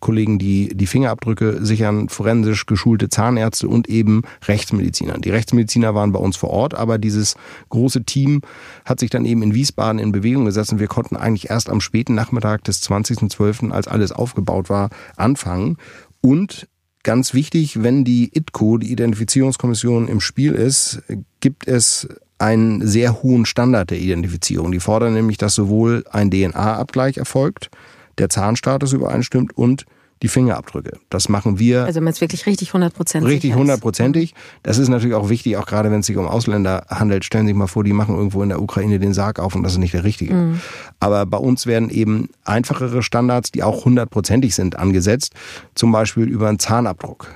Kollegen, 0.00 0.38
die 0.38 0.68
die 0.74 0.86
Fingerabdrücke 0.86 1.64
sichern, 1.64 2.08
forensisch 2.08 2.66
geschulte 2.66 3.08
Zahnärzte 3.08 3.68
und 3.68 3.88
eben 3.88 4.22
Rechtsmediziner. 4.46 5.18
Die 5.18 5.30
Rechtsmediziner 5.30 5.94
waren 5.94 6.12
bei 6.12 6.18
uns 6.18 6.36
vor 6.36 6.50
Ort, 6.50 6.74
aber 6.74 6.98
dieses 6.98 7.36
große 7.68 8.04
Team 8.04 8.42
hat 8.84 9.00
sich 9.00 9.10
dann 9.10 9.24
eben 9.24 9.42
in 9.42 9.54
Wiesbaden 9.54 9.98
in 9.98 10.12
Bewegung 10.12 10.44
gesetzt 10.44 10.72
und 10.72 10.80
wir 10.80 10.88
konnten 10.88 11.16
eigentlich 11.16 11.50
erst 11.50 11.70
am 11.70 11.80
späten 11.80 12.14
Nachmittag 12.14 12.64
des 12.64 12.82
20.12., 12.82 13.70
als 13.70 13.88
alles 13.88 14.12
aufgebaut 14.12 14.70
war, 14.70 14.90
anfangen. 15.16 15.76
Und 16.20 16.68
ganz 17.02 17.34
wichtig, 17.34 17.82
wenn 17.82 18.04
die 18.04 18.36
ITCO, 18.36 18.78
die 18.78 18.90
Identifizierungskommission, 18.90 20.08
im 20.08 20.20
Spiel 20.20 20.52
ist, 20.52 21.02
gibt 21.40 21.68
es 21.68 22.08
einen 22.38 22.86
sehr 22.86 23.22
hohen 23.22 23.46
Standard 23.46 23.90
der 23.90 23.98
Identifizierung. 23.98 24.72
Die 24.72 24.80
fordern 24.80 25.14
nämlich, 25.14 25.38
dass 25.38 25.54
sowohl 25.54 26.04
ein 26.10 26.30
DNA-Abgleich 26.30 27.16
erfolgt, 27.16 27.70
der 28.18 28.28
Zahnstatus 28.28 28.92
übereinstimmt 28.92 29.56
und 29.56 29.86
die 30.22 30.28
Fingerabdrücke. 30.28 30.98
Das 31.10 31.28
machen 31.28 31.58
wir. 31.58 31.84
Also 31.84 32.00
wenn 32.00 32.08
es 32.08 32.20
wirklich 32.20 32.46
richtig 32.46 32.72
hundertprozentig 32.72 33.30
Richtig 33.30 33.54
hundertprozentig. 33.54 34.34
Das 34.62 34.78
ist 34.78 34.88
natürlich 34.88 35.14
auch 35.14 35.28
wichtig, 35.28 35.56
auch 35.58 35.66
gerade 35.66 35.90
wenn 35.90 36.00
es 36.00 36.06
sich 36.06 36.16
um 36.16 36.26
Ausländer 36.26 36.86
handelt. 36.88 37.24
Stellen 37.24 37.46
Sie 37.46 37.50
sich 37.50 37.56
mal 37.56 37.66
vor, 37.66 37.84
die 37.84 37.92
machen 37.92 38.16
irgendwo 38.16 38.42
in 38.42 38.48
der 38.48 38.62
Ukraine 38.62 38.98
den 38.98 39.12
Sarg 39.12 39.38
auf 39.38 39.54
und 39.54 39.62
das 39.62 39.72
ist 39.72 39.78
nicht 39.78 39.92
der 39.92 40.04
richtige. 40.04 40.32
Mhm. 40.32 40.60
Aber 41.00 41.26
bei 41.26 41.36
uns 41.36 41.66
werden 41.66 41.90
eben 41.90 42.30
einfachere 42.44 43.02
Standards, 43.02 43.52
die 43.52 43.62
auch 43.62 43.84
hundertprozentig 43.84 44.54
sind, 44.54 44.78
angesetzt. 44.78 45.34
Zum 45.74 45.92
Beispiel 45.92 46.24
über 46.24 46.48
einen 46.48 46.58
Zahnabdruck 46.58 47.28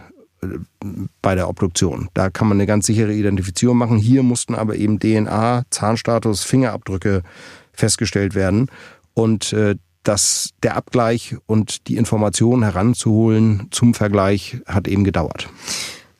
bei 1.22 1.34
der 1.34 1.48
Obduktion. 1.48 2.08
Da 2.14 2.30
kann 2.30 2.48
man 2.48 2.56
eine 2.56 2.66
ganz 2.66 2.86
sichere 2.86 3.12
Identifizierung 3.12 3.76
machen. 3.76 3.98
Hier 3.98 4.22
mussten 4.22 4.54
aber 4.54 4.76
eben 4.76 4.98
DNA, 4.98 5.64
Zahnstatus, 5.70 6.42
Fingerabdrücke 6.42 7.22
festgestellt 7.72 8.34
werden. 8.34 8.70
Und 9.14 9.52
äh, 9.52 9.76
dass 10.02 10.50
der 10.62 10.76
Abgleich 10.76 11.36
und 11.46 11.86
die 11.88 11.96
Informationen 11.96 12.62
heranzuholen 12.62 13.68
zum 13.70 13.92
Vergleich 13.92 14.58
hat 14.66 14.88
eben 14.88 15.04
gedauert. 15.04 15.48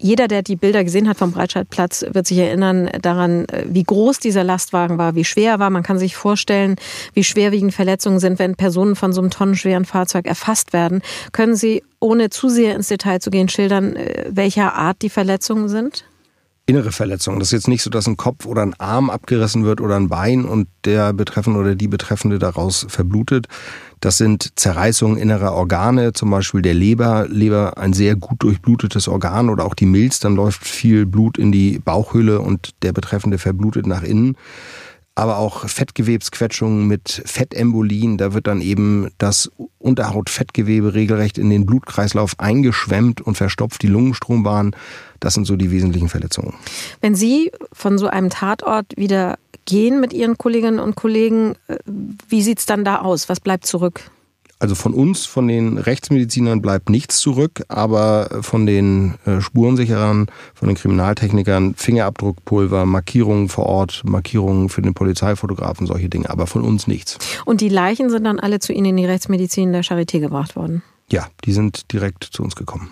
Jeder, 0.02 0.28
der 0.28 0.42
die 0.42 0.56
Bilder 0.56 0.82
gesehen 0.82 1.08
hat 1.08 1.18
vom 1.18 1.32
Breitscheidplatz, 1.32 2.06
wird 2.10 2.26
sich 2.26 2.38
erinnern 2.38 2.88
daran, 3.02 3.44
äh, 3.46 3.66
wie 3.68 3.84
groß 3.84 4.18
dieser 4.18 4.42
Lastwagen 4.42 4.96
war, 4.96 5.14
wie 5.14 5.24
schwer 5.24 5.52
er 5.52 5.58
war. 5.58 5.68
Man 5.68 5.82
kann 5.82 5.98
sich 5.98 6.16
vorstellen, 6.16 6.76
wie 7.12 7.22
schwerwiegend 7.22 7.74
Verletzungen 7.74 8.18
sind, 8.18 8.38
wenn 8.38 8.54
Personen 8.54 8.96
von 8.96 9.12
so 9.12 9.20
einem 9.20 9.30
tonnenschweren 9.30 9.84
Fahrzeug 9.84 10.26
erfasst 10.26 10.72
werden. 10.72 11.02
Können 11.32 11.54
Sie, 11.54 11.82
ohne 12.00 12.30
zu 12.30 12.48
sehr 12.48 12.74
ins 12.76 12.88
Detail 12.88 13.20
zu 13.20 13.30
gehen, 13.30 13.50
schildern, 13.50 13.94
äh, 13.94 14.24
welcher 14.30 14.74
Art 14.74 15.02
die 15.02 15.10
Verletzungen 15.10 15.68
sind? 15.68 16.04
innere 16.70 16.92
Verletzungen. 16.92 17.40
Das 17.40 17.48
ist 17.48 17.52
jetzt 17.52 17.68
nicht 17.68 17.82
so, 17.82 17.90
dass 17.90 18.06
ein 18.06 18.16
Kopf 18.16 18.46
oder 18.46 18.62
ein 18.62 18.78
Arm 18.78 19.10
abgerissen 19.10 19.64
wird 19.64 19.80
oder 19.80 19.96
ein 19.96 20.08
Bein 20.08 20.44
und 20.44 20.68
der 20.84 21.12
Betreffende 21.12 21.58
oder 21.58 21.74
die 21.74 21.88
Betreffende 21.88 22.38
daraus 22.38 22.86
verblutet. 22.88 23.48
Das 24.00 24.16
sind 24.16 24.58
Zerreißungen 24.58 25.18
innerer 25.18 25.52
Organe, 25.52 26.12
zum 26.12 26.30
Beispiel 26.30 26.62
der 26.62 26.74
Leber. 26.74 27.26
Leber 27.28 27.76
ein 27.76 27.92
sehr 27.92 28.16
gut 28.16 28.42
durchblutetes 28.42 29.08
Organ 29.08 29.50
oder 29.50 29.64
auch 29.64 29.74
die 29.74 29.86
Milz. 29.86 30.20
Dann 30.20 30.36
läuft 30.36 30.66
viel 30.66 31.06
Blut 31.06 31.36
in 31.36 31.52
die 31.52 31.78
Bauchhülle 31.78 32.40
und 32.40 32.70
der 32.82 32.92
Betreffende 32.92 33.38
verblutet 33.38 33.86
nach 33.86 34.02
innen 34.02 34.36
aber 35.20 35.36
auch 35.36 35.68
Fettgewebsquetschungen 35.68 36.86
mit 36.86 37.22
Fettembolien. 37.26 38.16
Da 38.16 38.32
wird 38.32 38.46
dann 38.46 38.62
eben 38.62 39.10
das 39.18 39.50
Unterhautfettgewebe 39.78 40.94
regelrecht 40.94 41.36
in 41.36 41.50
den 41.50 41.66
Blutkreislauf 41.66 42.38
eingeschwemmt 42.38 43.20
und 43.20 43.36
verstopft 43.36 43.82
die 43.82 43.88
Lungenstrombahn. 43.88 44.74
Das 45.18 45.34
sind 45.34 45.46
so 45.46 45.56
die 45.56 45.70
wesentlichen 45.70 46.08
Verletzungen. 46.08 46.54
Wenn 47.02 47.14
Sie 47.14 47.52
von 47.72 47.98
so 47.98 48.06
einem 48.06 48.30
Tatort 48.30 48.96
wieder 48.96 49.36
gehen 49.70 50.00
mit 50.00 50.12
Ihren 50.12 50.36
Kolleginnen 50.36 50.80
und 50.80 50.96
Kollegen, 50.96 51.54
äh, 51.68 51.78
wie 52.28 52.42
sieht 52.42 52.58
es 52.58 52.66
dann 52.66 52.84
da 52.84 53.00
aus? 53.00 53.28
Was 53.28 53.40
bleibt 53.40 53.66
zurück? 53.66 54.02
Also 54.58 54.74
von 54.74 54.92
uns, 54.92 55.24
von 55.24 55.48
den 55.48 55.78
Rechtsmedizinern 55.78 56.60
bleibt 56.60 56.90
nichts 56.90 57.18
zurück, 57.18 57.62
aber 57.68 58.42
von 58.42 58.66
den 58.66 59.14
äh, 59.24 59.40
Spurensicherern, 59.40 60.26
von 60.54 60.68
den 60.68 60.76
Kriminaltechnikern, 60.76 61.74
Fingerabdruckpulver, 61.76 62.84
Markierungen 62.84 63.48
vor 63.48 63.64
Ort, 63.64 64.02
Markierungen 64.04 64.68
für 64.68 64.82
den 64.82 64.92
Polizeifotografen, 64.92 65.86
solche 65.86 66.10
Dinge, 66.10 66.28
aber 66.28 66.46
von 66.46 66.62
uns 66.62 66.86
nichts. 66.86 67.16
Und 67.46 67.62
die 67.62 67.70
Leichen 67.70 68.10
sind 68.10 68.24
dann 68.24 68.38
alle 68.38 68.58
zu 68.58 68.74
Ihnen 68.74 68.90
in 68.90 68.96
die 68.98 69.06
Rechtsmedizin 69.06 69.72
der 69.72 69.82
Charité 69.82 70.20
gebracht 70.20 70.56
worden? 70.56 70.82
Ja, 71.10 71.26
die 71.44 71.52
sind 71.52 71.90
direkt 71.92 72.24
zu 72.24 72.42
uns 72.42 72.54
gekommen. 72.54 72.90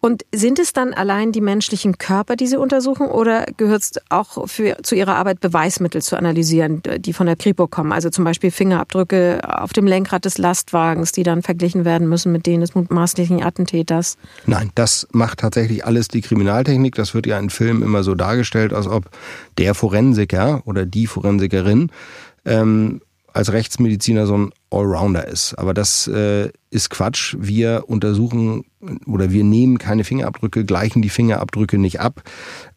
Und 0.00 0.24
sind 0.32 0.58
es 0.58 0.72
dann 0.72 0.94
allein 0.94 1.32
die 1.32 1.40
menschlichen 1.40 1.98
Körper, 1.98 2.36
die 2.36 2.46
Sie 2.46 2.56
untersuchen, 2.56 3.08
oder 3.08 3.46
gehört 3.56 3.82
es 3.82 3.92
auch 4.08 4.46
für, 4.48 4.76
zu 4.82 4.94
Ihrer 4.94 5.16
Arbeit 5.16 5.40
Beweismittel 5.40 6.02
zu 6.02 6.16
analysieren, 6.16 6.82
die 6.98 7.12
von 7.12 7.26
der 7.26 7.36
Kripo 7.36 7.66
kommen? 7.66 7.92
Also 7.92 8.10
zum 8.10 8.24
Beispiel 8.24 8.50
Fingerabdrücke 8.50 9.40
auf 9.42 9.72
dem 9.72 9.86
Lenkrad 9.86 10.24
des 10.24 10.38
Lastwagens, 10.38 11.12
die 11.12 11.22
dann 11.22 11.42
verglichen 11.42 11.84
werden 11.84 12.08
müssen 12.08 12.30
mit 12.30 12.46
denen 12.46 12.60
des 12.60 12.74
mutmaßlichen 12.74 13.42
Attentäters? 13.42 14.16
Nein, 14.46 14.70
das 14.74 15.08
macht 15.12 15.40
tatsächlich 15.40 15.84
alles 15.84 16.08
die 16.08 16.20
Kriminaltechnik. 16.20 16.94
Das 16.94 17.14
wird 17.14 17.26
ja 17.26 17.38
in 17.38 17.50
Filmen 17.50 17.82
immer 17.82 18.04
so 18.04 18.14
dargestellt, 18.14 18.72
als 18.72 18.86
ob 18.86 19.10
der 19.58 19.74
Forensiker 19.74 20.62
oder 20.66 20.86
die 20.86 21.06
Forensikerin 21.06 21.90
ähm, 22.44 23.00
als 23.36 23.52
Rechtsmediziner 23.52 24.26
so 24.26 24.36
ein 24.36 24.50
Allrounder 24.70 25.28
ist. 25.28 25.54
Aber 25.54 25.74
das 25.74 26.08
äh, 26.08 26.50
ist 26.70 26.88
Quatsch. 26.88 27.36
Wir 27.38 27.84
untersuchen 27.86 28.64
oder 29.06 29.30
wir 29.30 29.44
nehmen 29.44 29.78
keine 29.78 30.04
Fingerabdrücke, 30.04 30.64
gleichen 30.64 31.02
die 31.02 31.10
Fingerabdrücke 31.10 31.76
nicht 31.76 32.00
ab. 32.00 32.22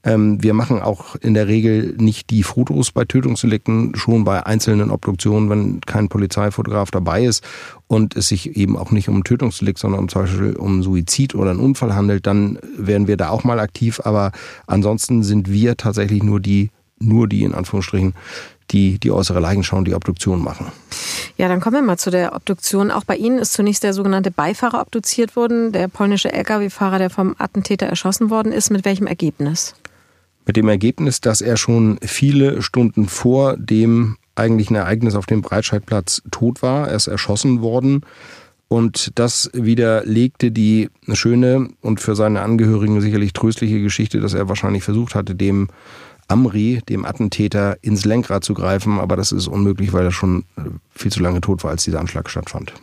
Ähm, 0.03 0.43
wir 0.43 0.53
machen 0.53 0.81
auch 0.81 1.15
in 1.15 1.33
der 1.33 1.47
Regel 1.47 1.95
nicht 1.97 2.29
die 2.29 2.43
Fotos 2.43 2.91
bei 2.91 3.05
Tötungsdelikten, 3.05 3.95
schon 3.95 4.25
bei 4.25 4.45
einzelnen 4.45 4.91
Obduktionen, 4.91 5.49
wenn 5.49 5.81
kein 5.81 6.09
Polizeifotograf 6.09 6.91
dabei 6.91 7.23
ist 7.23 7.43
und 7.87 8.17
es 8.17 8.27
sich 8.27 8.57
eben 8.57 8.77
auch 8.77 8.91
nicht 8.91 9.07
um 9.07 9.23
Tötungsdelikt, 9.23 9.79
sondern 9.79 10.01
um 10.01 10.09
zum 10.09 10.23
Beispiel 10.23 10.55
um 10.57 10.83
Suizid 10.83 11.35
oder 11.35 11.51
einen 11.51 11.61
Unfall 11.61 11.95
handelt, 11.95 12.27
dann 12.27 12.59
werden 12.77 13.07
wir 13.07 13.15
da 13.15 13.29
auch 13.29 13.45
mal 13.45 13.59
aktiv. 13.59 14.01
Aber 14.03 14.33
ansonsten 14.67 15.23
sind 15.23 15.49
wir 15.49 15.77
tatsächlich 15.77 16.21
nur 16.21 16.41
die, 16.41 16.69
nur 16.99 17.29
die 17.29 17.43
in 17.43 17.53
Anführungsstrichen, 17.53 18.13
die 18.71 18.99
die 18.99 19.11
äußere 19.11 19.39
Leichenschau 19.39 19.77
und 19.77 19.85
die 19.85 19.95
Obduktion 19.95 20.43
machen. 20.43 20.67
Ja, 21.37 21.47
dann 21.47 21.61
kommen 21.61 21.75
wir 21.77 21.81
mal 21.81 21.97
zu 21.97 22.11
der 22.11 22.35
Obduktion. 22.35 22.91
Auch 22.91 23.03
bei 23.03 23.15
Ihnen 23.15 23.39
ist 23.39 23.53
zunächst 23.53 23.83
der 23.83 23.93
sogenannte 23.93 24.31
Beifahrer 24.31 24.81
obduziert 24.81 25.35
worden, 25.35 25.71
der 25.71 25.87
polnische 25.87 26.31
Lkw-Fahrer, 26.31 26.99
der 26.99 27.09
vom 27.09 27.35
Attentäter 27.37 27.87
erschossen 27.87 28.29
worden 28.29 28.51
ist. 28.51 28.69
Mit 28.69 28.85
welchem 28.85 29.07
Ergebnis? 29.07 29.75
Mit 30.45 30.57
dem 30.57 30.67
Ergebnis, 30.67 31.21
dass 31.21 31.41
er 31.41 31.57
schon 31.57 31.99
viele 32.01 32.61
Stunden 32.61 33.07
vor 33.07 33.55
dem 33.57 34.17
eigentlichen 34.35 34.75
Ereignis 34.75 35.15
auf 35.15 35.25
dem 35.25 35.41
Breitscheidplatz 35.41 36.21
tot 36.31 36.61
war. 36.61 36.87
Er 36.87 36.95
ist 36.95 37.07
erschossen 37.07 37.61
worden. 37.61 38.01
Und 38.67 39.11
das 39.15 39.49
widerlegte 39.53 40.51
die 40.51 40.89
schöne 41.13 41.69
und 41.81 41.99
für 41.99 42.15
seine 42.15 42.41
Angehörigen 42.41 43.01
sicherlich 43.01 43.33
tröstliche 43.33 43.81
Geschichte, 43.81 44.19
dass 44.19 44.35
er 44.35 44.47
wahrscheinlich 44.47 44.83
versucht 44.83 45.15
hatte, 45.15 45.33
dem 45.33 45.69
Amri, 46.29 46.81
dem 46.87 47.05
Attentäter, 47.05 47.77
ins 47.81 48.05
Lenkrad 48.05 48.43
zu 48.43 48.53
greifen, 48.53 48.99
aber 48.99 49.15
das 49.15 49.31
ist 49.31 49.47
unmöglich, 49.47 49.93
weil 49.93 50.05
er 50.05 50.11
schon 50.11 50.45
äh, 50.57 50.61
viel 50.91 51.11
zu 51.11 51.21
lange 51.21 51.41
tot 51.41 51.63
war, 51.63 51.71
als 51.71 51.83
dieser 51.83 51.99
Anschlag 51.99 52.29
stattfand. 52.29 52.73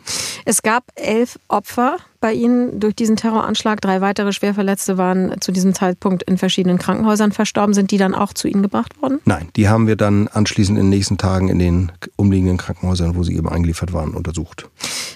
Es 0.45 0.61
gab 0.61 0.83
elf 0.95 1.39
Opfer 1.47 1.97
bei 2.19 2.33
Ihnen 2.33 2.79
durch 2.79 2.95
diesen 2.95 3.15
Terroranschlag. 3.15 3.81
Drei 3.81 4.01
weitere 4.01 4.31
Schwerverletzte 4.31 4.97
waren 4.97 5.39
zu 5.41 5.51
diesem 5.51 5.73
Zeitpunkt 5.73 6.23
in 6.23 6.37
verschiedenen 6.37 6.77
Krankenhäusern 6.77 7.31
verstorben. 7.31 7.73
Sind 7.73 7.91
die 7.91 7.97
dann 7.97 8.15
auch 8.15 8.33
zu 8.33 8.47
Ihnen 8.47 8.61
gebracht 8.61 9.01
worden? 9.01 9.19
Nein, 9.25 9.49
die 9.55 9.69
haben 9.69 9.87
wir 9.87 9.95
dann 9.95 10.27
anschließend 10.27 10.77
in 10.77 10.85
den 10.85 10.89
nächsten 10.89 11.17
Tagen 11.17 11.49
in 11.49 11.59
den 11.59 11.91
umliegenden 12.15 12.57
Krankenhäusern, 12.57 13.15
wo 13.15 13.23
sie 13.23 13.35
eben 13.35 13.49
eingeliefert 13.49 13.93
waren, 13.93 14.13
untersucht. 14.13 14.69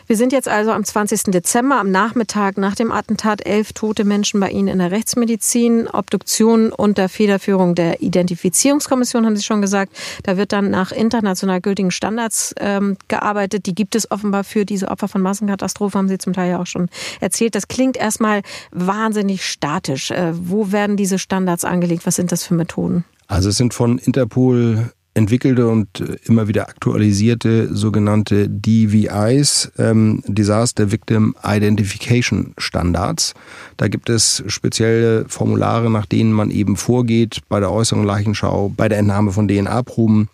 Wir 0.07 0.17
sind 0.17 0.33
jetzt 0.33 0.49
also 0.49 0.71
am 0.71 0.83
20. 0.83 1.31
Dezember, 1.31 1.79
am 1.79 1.89
Nachmittag 1.89 2.57
nach 2.57 2.75
dem 2.75 2.91
Attentat. 2.91 3.45
Elf 3.45 3.71
tote 3.71 4.03
Menschen 4.03 4.41
bei 4.41 4.49
Ihnen 4.49 4.67
in 4.67 4.79
der 4.79 4.91
Rechtsmedizin. 4.91 5.87
Obduktion 5.87 6.73
unter 6.73 7.07
Federführung 7.07 7.75
der 7.75 8.01
Identifizierungskommission, 8.01 9.25
haben 9.25 9.37
Sie 9.37 9.43
schon 9.43 9.61
gesagt. 9.61 9.93
Da 10.23 10.35
wird 10.35 10.51
dann 10.51 10.69
nach 10.69 10.91
international 10.91 11.61
gültigen 11.61 11.91
Standards 11.91 12.53
ähm, 12.59 12.97
gearbeitet. 13.07 13.67
Die 13.67 13.75
gibt 13.75 13.95
es 13.95 14.11
offenbar 14.11 14.43
für 14.43 14.65
diese 14.65 14.89
Opfer 14.89 15.07
von 15.07 15.21
Massenkatastrophen, 15.21 15.99
haben 15.99 16.09
Sie 16.09 16.17
zum 16.17 16.33
Teil 16.33 16.49
ja 16.51 16.59
auch 16.59 16.67
schon 16.67 16.89
erzählt. 17.19 17.55
Das 17.55 17.67
klingt 17.67 17.97
erstmal 17.97 18.41
wahnsinnig 18.71 19.45
statisch. 19.45 20.11
Äh, 20.11 20.33
wo 20.33 20.71
werden 20.71 20.97
diese 20.97 21.19
Standards 21.19 21.65
angelegt? 21.65 22.05
Was 22.05 22.15
sind 22.15 22.31
das 22.31 22.43
für 22.43 22.53
Methoden? 22.53 23.03
Also 23.27 23.49
es 23.49 23.57
sind 23.57 23.73
von 23.73 23.97
Interpol 23.97 24.91
entwickelte 25.13 25.67
und 25.67 25.99
äh, 25.99 26.17
immer 26.25 26.47
wieder 26.47 26.69
aktualisierte 26.69 27.73
sogenannte 27.75 28.47
DVIs, 28.49 29.71
ähm, 29.77 30.23
Disaster 30.25 30.91
Victim 30.91 31.35
Identification 31.43 32.53
Standards. 32.57 33.33
Da 33.77 33.87
gibt 33.87 34.09
es 34.09 34.43
spezielle 34.47 35.25
Formulare, 35.27 35.89
nach 35.89 36.05
denen 36.05 36.31
man 36.31 36.49
eben 36.49 36.77
vorgeht 36.77 37.41
bei 37.49 37.59
der 37.59 37.71
äußeren 37.71 38.03
Leichenschau, 38.03 38.69
bei 38.75 38.87
der 38.87 38.99
Entnahme 38.99 39.31
von 39.31 39.47
DNA-Proben, 39.47 40.29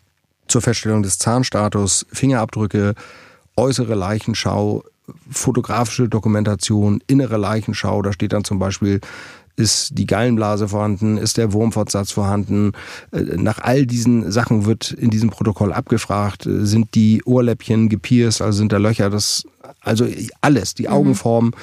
zur 0.48 0.62
Feststellung 0.62 1.04
des 1.04 1.18
Zahnstatus, 1.18 2.06
Fingerabdrücke, 2.12 2.94
äußere 3.58 3.96
Leichenschau, 3.96 4.84
fotografische 5.30 6.10
Dokumentation, 6.10 7.02
innere 7.08 7.38
Leichenschau. 7.38 8.02
Da 8.02 8.14
steht 8.14 8.34
dann 8.34 8.44
zum 8.44 8.60
Beispiel 8.60 9.02
ist 9.58 9.98
die 9.98 10.06
Gallenblase 10.06 10.68
vorhanden? 10.68 11.18
Ist 11.18 11.38
der 11.38 11.52
Wurmfortsatz 11.52 12.12
vorhanden? 12.12 12.74
Äh, 13.12 13.22
nach 13.38 13.58
all 13.58 13.88
diesen 13.88 14.32
Sachen 14.32 14.66
wird 14.66 14.92
in 14.92 15.10
diesem 15.10 15.32
Protokoll 15.32 15.74
abgefragt. 15.74 16.44
Sind 16.48 16.94
die 16.94 17.24
Ohrläppchen 17.26 17.90
gepierst, 17.90 18.42
also 18.42 18.60
sind 18.60 18.72
da 18.72 18.78
Löcher? 18.78 19.10
Das 19.10 19.46
also 19.82 20.08
alles, 20.42 20.74
die 20.74 20.84
mhm. 20.84 20.94
Augenform, 20.94 21.54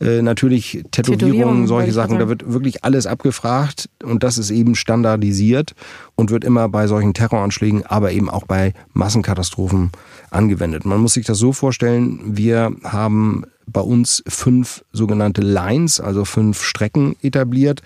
äh, 0.00 0.22
natürlich 0.22 0.84
Tätowierungen, 0.90 1.66
solche 1.66 1.92
Sachen, 1.92 2.18
da 2.18 2.28
wird 2.28 2.52
wirklich 2.52 2.84
alles 2.84 3.06
abgefragt 3.06 3.88
und 4.02 4.22
das 4.22 4.38
ist 4.38 4.50
eben 4.50 4.74
standardisiert 4.74 5.74
und 6.14 6.30
wird 6.30 6.44
immer 6.44 6.68
bei 6.68 6.86
solchen 6.86 7.14
Terroranschlägen, 7.14 7.84
aber 7.86 8.12
eben 8.12 8.30
auch 8.30 8.44
bei 8.44 8.74
Massenkatastrophen 8.92 9.90
angewendet. 10.30 10.84
Man 10.84 11.00
muss 11.00 11.14
sich 11.14 11.26
das 11.26 11.38
so 11.38 11.52
vorstellen, 11.52 12.20
wir 12.36 12.72
haben 12.84 13.44
bei 13.66 13.80
uns 13.80 14.22
fünf 14.28 14.84
sogenannte 14.92 15.40
Lines, 15.40 16.00
also 16.00 16.24
fünf 16.24 16.62
Strecken 16.62 17.16
etabliert. 17.22 17.82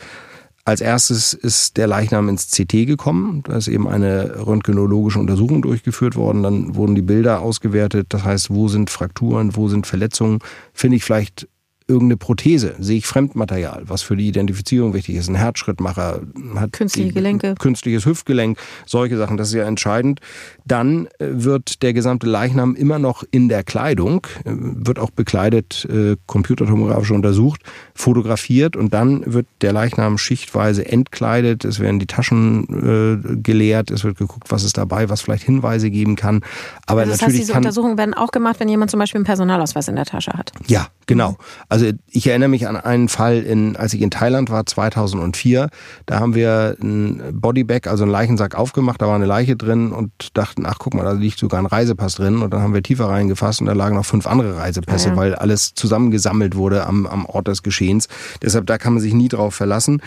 Als 0.69 0.83
erstes 0.83 1.33
ist 1.33 1.79
der 1.79 1.87
Leichnam 1.87 2.29
ins 2.29 2.51
CT 2.51 2.87
gekommen. 2.87 3.43
Da 3.45 3.57
ist 3.57 3.69
eben 3.69 3.89
eine 3.89 4.47
röntgenologische 4.47 5.19
Untersuchung 5.19 5.62
durchgeführt 5.62 6.14
worden. 6.14 6.43
Dann 6.43 6.75
wurden 6.75 6.95
die 6.95 7.01
Bilder 7.01 7.41
ausgewertet. 7.41 8.09
Das 8.11 8.23
heißt, 8.23 8.51
wo 8.51 8.69
sind 8.69 8.91
Frakturen, 8.91 9.57
wo 9.57 9.69
sind 9.69 9.87
Verletzungen? 9.87 10.41
Finde 10.75 10.99
ich 10.99 11.05
vielleicht 11.05 11.49
irgendeine 11.89 12.18
Prothese, 12.18 12.74
sehe 12.78 12.99
ich 12.99 13.07
Fremdmaterial, 13.07 13.84
was 13.86 14.03
für 14.03 14.14
die 14.14 14.28
Identifizierung 14.28 14.93
wichtig 14.93 15.16
ist. 15.16 15.28
Ein 15.28 15.36
Herzschrittmacher 15.36 16.20
hat 16.55 16.72
künstliche 16.72 17.12
Gelenke, 17.12 17.55
künstliches 17.59 18.05
Hüftgelenk, 18.05 18.59
solche 18.86 19.16
Sachen, 19.16 19.39
das 19.39 19.49
ist 19.49 19.55
ja 19.55 19.64
entscheidend. 19.64 20.20
Dann 20.66 21.07
äh, 21.18 21.28
wird 21.30 21.82
der 21.82 21.95
gesamte 21.95 22.26
Leichnam 22.26 22.74
immer 22.74 22.99
noch 22.99 23.24
in 23.30 23.49
der 23.49 23.64
Kleidung, 23.64 24.26
äh, 24.45 24.51
wird 24.51 24.99
auch 24.99 25.11
bekleidet, 25.11 25.86
äh, 25.91 26.16
computertomografisch 26.26 27.11
untersucht, 27.11 27.62
fotografiert 27.95 28.76
und 28.76 28.93
dann 28.93 29.22
wird 29.24 29.47
der 29.62 29.72
Leichnam 29.72 30.18
schichtweise 30.18 30.86
entkleidet. 30.86 31.64
Es 31.64 31.80
werden 31.80 31.99
die 31.99 32.07
Taschen 32.07 33.22
äh, 33.32 33.36
geleert, 33.43 33.91
es 33.91 34.05
wird 34.05 34.18
geguckt, 34.18 34.51
was 34.51 34.62
ist 34.62 34.76
dabei, 34.76 35.09
was 35.09 35.22
vielleicht 35.22 35.45
Hinweise 35.45 35.91
geben 35.91 36.16
kann. 36.16 36.43
Aber 36.84 37.01
also 37.01 37.12
das 37.12 37.22
natürlich 37.22 37.41
heißt, 37.41 37.43
diese 37.49 37.53
kann, 37.55 37.62
Untersuchungen 37.62 37.97
werden 37.97 38.12
auch 38.12 38.30
gemacht, 38.30 38.61
wenn 38.61 38.68
jemand 38.68 38.91
zum 38.91 39.01
Beispiel 39.01 39.18
einen 39.18 39.24
Personalausweis 39.24 39.89
in 39.89 39.97
der 39.97 40.05
Tasche 40.05 40.32
hat. 40.32 40.53
Ja, 40.66 40.89
genau. 41.07 41.39
Also 41.70 41.78
also 41.79 41.93
ich 42.11 42.26
erinnere 42.26 42.49
mich 42.49 42.66
an 42.66 42.76
einen 42.76 43.09
Fall, 43.09 43.39
in, 43.39 43.76
als 43.76 43.95
ich 43.95 44.03
in 44.03 44.11
Thailand 44.11 44.51
war, 44.51 44.66
2004. 44.66 45.68
Da 46.07 46.18
haben 46.18 46.35
wir 46.35 46.76
ein 46.83 47.22
Bodybag, 47.33 47.87
also 47.87 48.03
einen 48.03 48.11
Leichensack 48.11 48.57
aufgemacht, 48.57 49.01
da 49.01 49.07
war 49.07 49.14
eine 49.14 49.26
Leiche 49.26 49.55
drin 49.55 49.93
und 49.93 50.37
dachten, 50.37 50.66
ach 50.66 50.79
guck 50.81 50.95
mal, 50.95 51.05
da 51.05 51.12
liegt 51.12 51.39
sogar 51.39 51.61
ein 51.61 51.66
Reisepass 51.66 52.16
drin. 52.16 52.43
Und 52.43 52.53
dann 52.53 52.62
haben 52.62 52.74
wir 52.74 52.83
tiefer 52.83 53.09
reingefasst 53.09 53.61
und 53.61 53.66
da 53.66 53.74
lagen 53.74 53.95
noch 53.95 54.05
fünf 54.05 54.26
andere 54.26 54.57
Reisepässe, 54.57 55.11
ja, 55.11 55.14
ja. 55.14 55.16
weil 55.16 55.35
alles 55.37 55.74
zusammengesammelt 55.74 56.57
wurde 56.57 56.85
am, 56.85 57.07
am 57.07 57.26
Ort 57.26 57.47
des 57.47 57.62
Geschehens. 57.62 58.09
Deshalb, 58.43 58.66
da 58.66 58.76
kann 58.76 58.95
man 58.95 59.03
sich 59.03 59.14
nie 59.14 59.29
drauf 59.29 59.55
verlassen. 59.55 60.03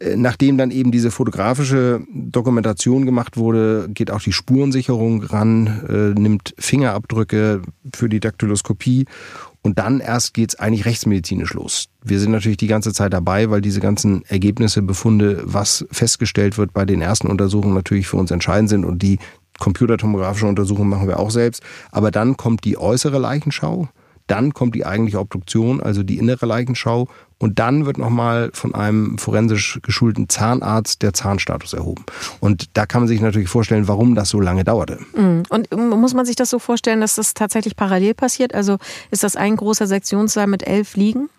Äh, 0.00 0.16
nachdem 0.16 0.58
dann 0.58 0.70
eben 0.70 0.90
diese 0.90 1.10
fotografische 1.10 2.02
Dokumentation 2.12 3.04
gemacht 3.04 3.36
wurde, 3.36 3.88
geht 3.92 4.10
auch 4.10 4.20
die 4.20 4.32
Spurensicherung 4.32 5.22
ran, 5.22 6.14
äh, 6.16 6.20
nimmt 6.20 6.54
Fingerabdrücke 6.58 7.62
für 7.94 8.08
die 8.08 8.20
Daktyloskopie 8.20 9.06
und 9.62 9.78
dann 9.78 10.00
erst 10.00 10.34
geht's 10.34 10.54
eigentlich 10.54 10.86
rechtsmedizinisch 10.86 11.52
los. 11.52 11.88
Wir 12.02 12.18
sind 12.18 12.32
natürlich 12.32 12.56
die 12.56 12.66
ganze 12.66 12.92
Zeit 12.92 13.12
dabei, 13.12 13.50
weil 13.50 13.60
diese 13.60 13.80
ganzen 13.80 14.24
Ergebnisse, 14.26 14.82
Befunde, 14.82 15.42
was 15.44 15.84
festgestellt 15.90 16.56
wird 16.56 16.72
bei 16.72 16.84
den 16.84 17.02
ersten 17.02 17.26
Untersuchungen 17.26 17.74
natürlich 17.74 18.06
für 18.06 18.16
uns 18.16 18.30
entscheidend 18.30 18.70
sind 18.70 18.84
und 18.84 19.02
die 19.02 19.18
computertomografische 19.58 20.46
Untersuchung 20.46 20.88
machen 20.88 21.06
wir 21.06 21.18
auch 21.18 21.30
selbst. 21.30 21.62
Aber 21.92 22.10
dann 22.10 22.36
kommt 22.36 22.64
die 22.64 22.78
äußere 22.78 23.18
Leichenschau, 23.18 23.88
dann 24.26 24.54
kommt 24.54 24.74
die 24.74 24.86
eigentliche 24.86 25.18
Obduktion, 25.18 25.82
also 25.82 26.02
die 26.02 26.18
innere 26.18 26.46
Leichenschau. 26.46 27.08
Und 27.40 27.58
dann 27.58 27.86
wird 27.86 27.96
nochmal 27.96 28.50
von 28.52 28.74
einem 28.74 29.16
forensisch 29.16 29.80
geschulten 29.82 30.28
Zahnarzt 30.28 31.00
der 31.00 31.14
Zahnstatus 31.14 31.72
erhoben. 31.72 32.04
Und 32.38 32.68
da 32.74 32.84
kann 32.84 33.00
man 33.00 33.08
sich 33.08 33.22
natürlich 33.22 33.48
vorstellen, 33.48 33.88
warum 33.88 34.14
das 34.14 34.28
so 34.28 34.40
lange 34.40 34.62
dauerte. 34.62 34.98
Mhm. 35.16 35.44
Und 35.48 35.74
muss 35.74 36.12
man 36.12 36.26
sich 36.26 36.36
das 36.36 36.50
so 36.50 36.58
vorstellen, 36.58 37.00
dass 37.00 37.14
das 37.14 37.32
tatsächlich 37.32 37.76
parallel 37.76 38.12
passiert? 38.12 38.54
Also 38.54 38.76
ist 39.10 39.24
das 39.24 39.36
ein 39.36 39.56
großer 39.56 39.86
Sektionssaal 39.86 40.48
mit 40.48 40.66
elf 40.66 40.96
Liegen? 40.96 41.30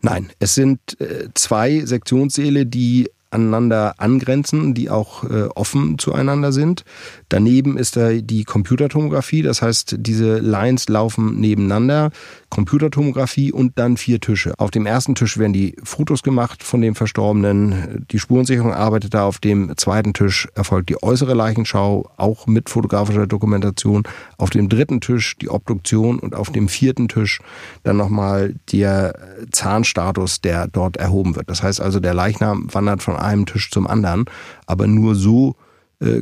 Nein, 0.00 0.30
es 0.38 0.54
sind 0.54 0.98
äh, 0.98 1.28
zwei 1.34 1.84
Sektionssäle, 1.84 2.64
die 2.64 3.10
aneinander 3.30 3.94
angrenzen, 3.98 4.74
die 4.74 4.90
auch 4.90 5.24
äh, 5.24 5.44
offen 5.54 5.98
zueinander 5.98 6.52
sind. 6.52 6.84
Daneben 7.28 7.76
ist 7.76 7.96
da 7.96 8.12
die 8.12 8.44
Computertomographie, 8.44 9.42
das 9.42 9.62
heißt, 9.62 9.96
diese 9.98 10.38
Lines 10.38 10.88
laufen 10.88 11.40
nebeneinander. 11.40 12.10
Computertomographie 12.50 13.52
und 13.52 13.78
dann 13.78 13.96
vier 13.96 14.20
Tische. 14.20 14.54
Auf 14.58 14.72
dem 14.72 14.84
ersten 14.84 15.14
Tisch 15.14 15.38
werden 15.38 15.52
die 15.52 15.76
Fotos 15.84 16.22
gemacht 16.22 16.64
von 16.64 16.80
dem 16.80 16.96
Verstorbenen. 16.96 18.06
Die 18.10 18.18
Spurensicherung 18.18 18.74
arbeitet 18.74 19.14
da. 19.14 19.24
Auf 19.24 19.38
dem 19.38 19.76
zweiten 19.76 20.12
Tisch 20.12 20.48
erfolgt 20.56 20.88
die 20.88 21.00
äußere 21.00 21.34
Leichenschau, 21.34 22.10
auch 22.16 22.48
mit 22.48 22.68
fotografischer 22.68 23.28
Dokumentation. 23.28 24.02
Auf 24.36 24.50
dem 24.50 24.68
dritten 24.68 25.00
Tisch 25.00 25.36
die 25.38 25.48
Obduktion 25.48 26.18
und 26.18 26.34
auf 26.34 26.50
dem 26.50 26.68
vierten 26.68 27.08
Tisch 27.08 27.40
dann 27.84 27.96
nochmal 27.96 28.56
der 28.72 29.14
Zahnstatus, 29.52 30.40
der 30.40 30.66
dort 30.66 30.96
erhoben 30.96 31.36
wird. 31.36 31.48
Das 31.48 31.62
heißt 31.62 31.80
also, 31.80 32.00
der 32.00 32.14
Leichnam 32.14 32.66
wandert 32.74 33.02
von 33.02 33.19
einem 33.20 33.46
Tisch 33.46 33.70
zum 33.70 33.86
anderen, 33.86 34.24
aber 34.66 34.86
nur 34.86 35.14
so 35.14 35.56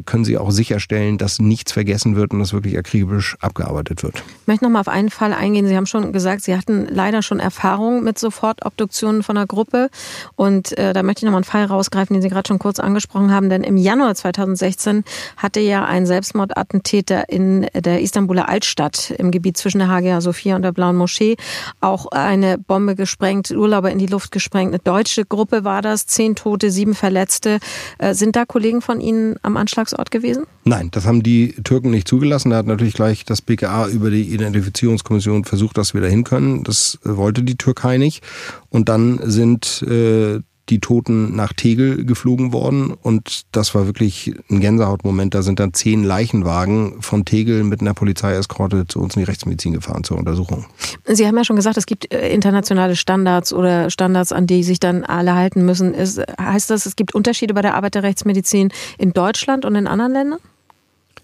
können 0.04 0.24
Sie 0.24 0.36
auch 0.36 0.50
sicherstellen, 0.50 1.18
dass 1.18 1.38
nichts 1.38 1.70
vergessen 1.70 2.16
wird 2.16 2.32
und 2.32 2.40
dass 2.40 2.52
wirklich 2.52 2.76
akribisch 2.76 3.36
abgearbeitet 3.40 4.02
wird. 4.02 4.16
Ich 4.40 4.46
möchte 4.48 4.64
noch 4.64 4.72
mal 4.72 4.80
auf 4.80 4.88
einen 4.88 5.08
Fall 5.08 5.32
eingehen. 5.32 5.68
Sie 5.68 5.76
haben 5.76 5.86
schon 5.86 6.12
gesagt, 6.12 6.42
Sie 6.42 6.56
hatten 6.56 6.88
leider 6.90 7.22
schon 7.22 7.38
Erfahrung 7.38 8.02
mit 8.02 8.18
Sofortobduktionen 8.18 9.22
von 9.22 9.36
einer 9.36 9.46
Gruppe. 9.46 9.88
Und 10.34 10.76
äh, 10.76 10.92
da 10.92 11.04
möchte 11.04 11.20
ich 11.20 11.24
noch 11.26 11.30
mal 11.30 11.38
einen 11.38 11.44
Fall 11.44 11.64
rausgreifen, 11.64 12.12
den 12.14 12.22
Sie 12.22 12.28
gerade 12.28 12.48
schon 12.48 12.58
kurz 12.58 12.80
angesprochen 12.80 13.30
haben. 13.30 13.50
Denn 13.50 13.62
im 13.62 13.76
Januar 13.76 14.16
2016 14.16 15.04
hatte 15.36 15.60
ja 15.60 15.84
ein 15.84 16.06
Selbstmordattentäter 16.06 17.28
in 17.28 17.68
der 17.72 18.00
Istanbuler 18.00 18.48
Altstadt 18.48 19.12
im 19.12 19.30
Gebiet 19.30 19.56
zwischen 19.56 19.78
der 19.78 19.88
Hagia 19.88 20.20
Sophia 20.20 20.56
und 20.56 20.62
der 20.62 20.72
Blauen 20.72 20.96
Moschee 20.96 21.36
auch 21.80 22.06
eine 22.06 22.58
Bombe 22.58 22.96
gesprengt, 22.96 23.52
Urlauber 23.52 23.92
in 23.92 23.98
die 23.98 24.06
Luft 24.06 24.32
gesprengt. 24.32 24.72
Eine 24.72 24.80
deutsche 24.80 25.24
Gruppe 25.24 25.62
war 25.62 25.82
das, 25.82 26.06
zehn 26.06 26.34
Tote, 26.34 26.72
sieben 26.72 26.96
Verletzte. 26.96 27.60
Äh, 27.98 28.14
sind 28.14 28.34
da 28.34 28.44
Kollegen 28.44 28.82
von 28.82 29.00
Ihnen 29.00 29.36
am 29.42 29.56
Anfang 29.56 29.67
Anschlagsort 29.68 30.10
gewesen? 30.10 30.46
Nein, 30.64 30.88
das 30.90 31.04
haben 31.04 31.22
die 31.22 31.52
Türken 31.62 31.90
nicht 31.90 32.08
zugelassen. 32.08 32.50
Da 32.50 32.56
hat 32.56 32.66
natürlich 32.66 32.94
gleich 32.94 33.24
das 33.26 33.42
BKA 33.42 33.88
über 33.88 34.10
die 34.10 34.22
Identifizierungskommission 34.32 35.44
versucht, 35.44 35.76
dass 35.76 35.92
wir 35.92 36.00
dahin 36.00 36.24
können. 36.24 36.64
Das 36.64 36.98
wollte 37.04 37.42
die 37.42 37.56
Türkei 37.56 37.98
nicht. 37.98 38.24
Und 38.70 38.88
dann 38.88 39.20
sind 39.24 39.82
äh, 39.82 40.40
die 40.68 40.80
Toten 40.80 41.34
nach 41.34 41.52
Tegel 41.52 42.04
geflogen 42.04 42.52
worden 42.52 42.92
und 42.92 43.46
das 43.52 43.74
war 43.74 43.86
wirklich 43.86 44.34
ein 44.50 44.60
Gänsehautmoment. 44.60 45.34
Da 45.34 45.42
sind 45.42 45.60
dann 45.60 45.72
zehn 45.72 46.04
Leichenwagen 46.04 47.00
von 47.00 47.24
Tegel 47.24 47.64
mit 47.64 47.80
einer 47.80 47.94
Polizeieskorte 47.94 48.86
zu 48.86 49.00
uns 49.00 49.16
in 49.16 49.20
die 49.20 49.24
Rechtsmedizin 49.24 49.72
gefahren 49.72 50.04
zur 50.04 50.18
Untersuchung. 50.18 50.66
Sie 51.04 51.26
haben 51.26 51.36
ja 51.36 51.44
schon 51.44 51.56
gesagt, 51.56 51.76
es 51.76 51.86
gibt 51.86 52.12
äh, 52.12 52.28
internationale 52.32 52.96
Standards 52.96 53.52
oder 53.52 53.90
Standards, 53.90 54.32
an 54.32 54.46
die 54.46 54.62
sich 54.62 54.80
dann 54.80 55.04
alle 55.04 55.34
halten 55.34 55.64
müssen. 55.64 55.94
Ist, 55.94 56.20
heißt 56.40 56.70
das, 56.70 56.86
es 56.86 56.96
gibt 56.96 57.14
Unterschiede 57.14 57.54
bei 57.54 57.62
der 57.62 57.74
Arbeit 57.74 57.94
der 57.94 58.02
Rechtsmedizin 58.02 58.72
in 58.98 59.12
Deutschland 59.12 59.64
und 59.64 59.74
in 59.74 59.86
anderen 59.86 60.12
Ländern? 60.12 60.40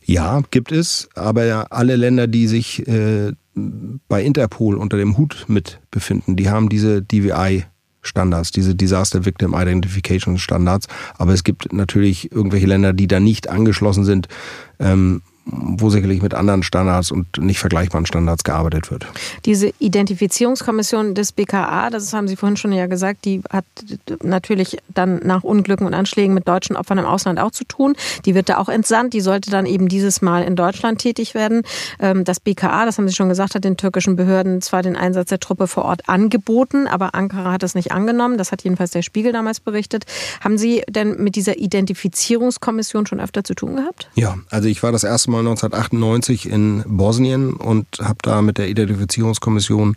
Ja, 0.07 0.43
gibt 0.51 0.71
es, 0.71 1.09
aber 1.15 1.67
alle 1.71 1.97
Länder, 1.97 2.27
die 2.27 2.47
sich 2.47 2.87
äh, 2.87 3.33
bei 3.55 4.23
Interpol 4.23 4.77
unter 4.77 4.97
dem 4.97 5.17
Hut 5.17 5.47
mit 5.49 5.81
befinden. 5.91 6.37
Die 6.37 6.51
haben 6.51 6.69
diese 6.69 7.03
DVI 7.03 7.65
Standards, 8.07 8.51
diese 8.51 8.75
Disaster 8.75 9.25
Victim 9.25 9.55
Identification 9.55 10.39
Standards. 10.39 10.87
Aber 11.19 11.33
es 11.33 11.45
gibt 11.45 11.73
natürlich 11.73 12.33
irgendwelche 12.33 12.67
Länder, 12.67 12.93
die 12.93 13.07
da 13.07 13.21
nicht 13.21 13.49
angeschlossen 13.49 14.05
sind. 14.05 14.29
Ähm, 14.79 15.23
wo 15.47 15.91
sicherlich 15.91 16.23
mit 16.23 16.33
anderen 16.33 16.63
Standards 16.63 17.11
und 17.11 17.39
nicht 17.39 17.59
vergleichbaren 17.59 18.07
Standards 18.07 18.45
gearbeitet 18.45 18.91
wird. 18.91 19.07
Diese 19.45 19.73
Identifizierungskommission 19.79 21.15
des 21.15 21.33
BKA, 21.33 21.91
das 21.91 22.13
haben 22.15 22.29
Sie 22.29 22.37
vorhin 22.37 22.57
schon 22.57 22.73
ja 22.73 22.87
gesagt, 22.87 23.25
die 23.25 23.43
hat 23.51 23.65
natürlich 24.23 24.79
dann 24.89 25.21
nach 25.25 25.43
Unglücken 25.45 25.87
und 25.87 25.93
Anschlägen 25.93 26.35
mit 26.35 26.49
deutschen 26.49 26.77
Opfern 26.77 26.99
im 26.99 27.05
Ausland 27.05 27.39
auch 27.39 27.51
zu 27.51 27.65
tun. 27.65 27.95
Die 28.25 28.35
wird 28.35 28.49
da 28.49 28.59
auch 28.59 28.69
entsandt. 28.69 29.13
Die 29.13 29.21
sollte 29.21 29.51
dann 29.51 29.67
eben 29.67 29.89
dieses 29.89 30.23
Mal 30.23 30.45
in 30.45 30.57
Deutschland 30.57 31.01
tätig 31.01 31.35
werden. 31.35 31.63
Ähm, 32.01 32.25
das 32.25 32.41
BKA, 32.41 32.87
das 32.87 32.97
haben 32.97 33.09
Sie 33.09 33.15
schon 33.15 33.29
gesagt, 33.29 33.55
hat 33.55 33.65
den 33.65 33.77
türkischen 33.77 34.17
Behörden 34.17 34.63
zwar 34.63 34.83
den 34.83 34.97
Einsatz 34.97 35.29
der 35.29 35.41
Truppe 35.41 35.67
vor 35.67 35.85
Ort 35.85 36.09
angeboten, 36.09 36.87
aber 36.87 37.15
Ankara 37.15 37.53
hat 37.53 37.63
es 37.63 37.75
nicht 37.75 37.93
angenommen. 37.93 38.39
Das 38.39 38.51
hat 38.51 38.63
jedenfalls 38.65 38.93
der 38.93 39.03
Spiegel 39.03 39.33
damals 39.33 39.61
berichtet. 39.61 40.05
Haben 40.41 40.57
Sie 40.57 40.83
denn 40.89 41.23
mit 41.23 41.37
dieser 41.37 41.59
Identifizierungskommission 41.59 43.07
schon 43.07 43.21
öfter 43.21 43.45
zu 43.45 43.55
tun 43.55 43.77
gehabt? 43.77 44.09
Ja, 44.15 44.39
also 44.51 44.69
ich 44.69 44.83
war 44.83 44.93
das 44.93 45.05
erste 45.05 45.31
Mal 45.31 45.34
Mal 45.35 45.41
1998 45.41 46.49
in 46.49 46.85
Bosnien 46.87 47.55
und 47.55 47.87
habe 48.01 48.19
da 48.23 48.41
mit 48.41 48.57
der 48.57 48.69
Identifizierungskommission 48.69 49.97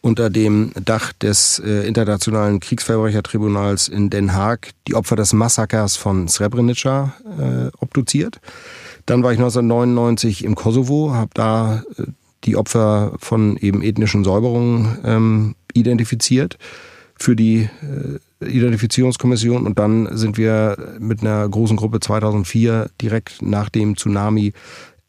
unter 0.00 0.30
dem 0.30 0.72
Dach 0.82 1.12
des 1.12 1.58
äh, 1.58 1.86
Internationalen 1.86 2.60
Kriegsverbrechertribunals 2.60 3.88
in 3.88 4.08
Den 4.08 4.32
Haag 4.32 4.70
die 4.88 4.94
Opfer 4.94 5.16
des 5.16 5.34
Massakers 5.34 5.96
von 5.96 6.28
Srebrenica 6.28 7.12
äh, 7.38 7.76
obduziert. 7.78 8.40
Dann 9.04 9.22
war 9.22 9.32
ich 9.32 9.38
1999 9.38 10.44
im 10.44 10.54
Kosovo, 10.54 11.12
habe 11.12 11.30
da 11.34 11.82
äh, 11.98 12.04
die 12.44 12.56
Opfer 12.56 13.12
von 13.18 13.58
eben 13.58 13.82
ethnischen 13.82 14.24
Säuberungen 14.24 14.98
ähm, 15.04 15.54
identifiziert 15.74 16.56
für 17.20 17.36
die 17.36 17.68
äh, 18.40 18.46
Identifizierungskommission 18.46 19.66
und 19.66 19.78
dann 19.78 20.16
sind 20.16 20.38
wir 20.38 20.76
mit 20.98 21.20
einer 21.20 21.46
großen 21.48 21.76
Gruppe 21.76 22.00
2004 22.00 22.90
direkt 23.00 23.42
nach 23.42 23.68
dem 23.68 23.96
Tsunami 23.96 24.52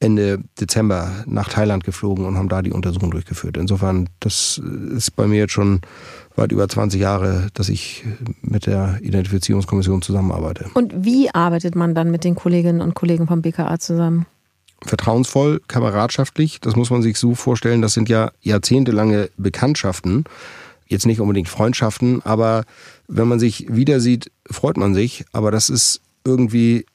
Ende 0.02 0.40
Dezember 0.60 1.12
nach 1.28 1.48
Thailand 1.48 1.84
geflogen 1.84 2.26
und 2.26 2.36
haben 2.36 2.50
da 2.50 2.64
die 2.64 2.72
Untersuchung 2.72 3.12
durchgeführt. 3.12 3.56
Insofern, 3.56 4.10
das 4.20 4.60
ist 4.96 5.16
bei 5.16 5.28
mir 5.28 5.38
jetzt 5.38 5.54
schon 5.54 5.82
weit 6.36 6.52
über 6.52 6.68
20 6.68 7.00
Jahre, 7.00 7.50
dass 7.54 7.70
ich 7.70 8.04
mit 8.42 8.66
der 8.66 8.98
Identifizierungskommission 9.02 10.02
zusammenarbeite. 10.02 10.66
Und 10.74 11.06
wie 11.06 11.30
arbeitet 11.30 11.76
man 11.76 11.94
dann 11.94 12.10
mit 12.10 12.24
den 12.24 12.34
Kolleginnen 12.34 12.82
und 12.82 12.96
Kollegen 12.96 13.28
vom 13.28 13.44
BKA 13.44 13.78
zusammen? 13.78 14.26
Vertrauensvoll, 14.84 15.62
kameradschaftlich, 15.68 16.60
das 16.60 16.76
muss 16.76 16.90
man 16.90 17.04
sich 17.04 17.18
so 17.18 17.36
vorstellen, 17.36 17.84
das 17.84 17.94
sind 17.94 18.10
ja 18.10 18.32
jahrzehntelange 18.42 19.30
Bekanntschaften 19.38 20.24
jetzt 20.92 21.06
nicht 21.06 21.20
unbedingt 21.20 21.50
Freundschaften, 21.50 22.22
aber 22.24 22.66
wenn 23.08 23.28
man 23.28 23.40
sich 23.40 23.74
wieder 23.74 24.00
sieht, 24.00 24.32
freut 24.50 24.78
man 24.78 24.94
sich. 24.94 25.26
Aber 25.32 25.50
das 25.50 25.70
ist 25.70 26.02
irgendwie 26.26 26.86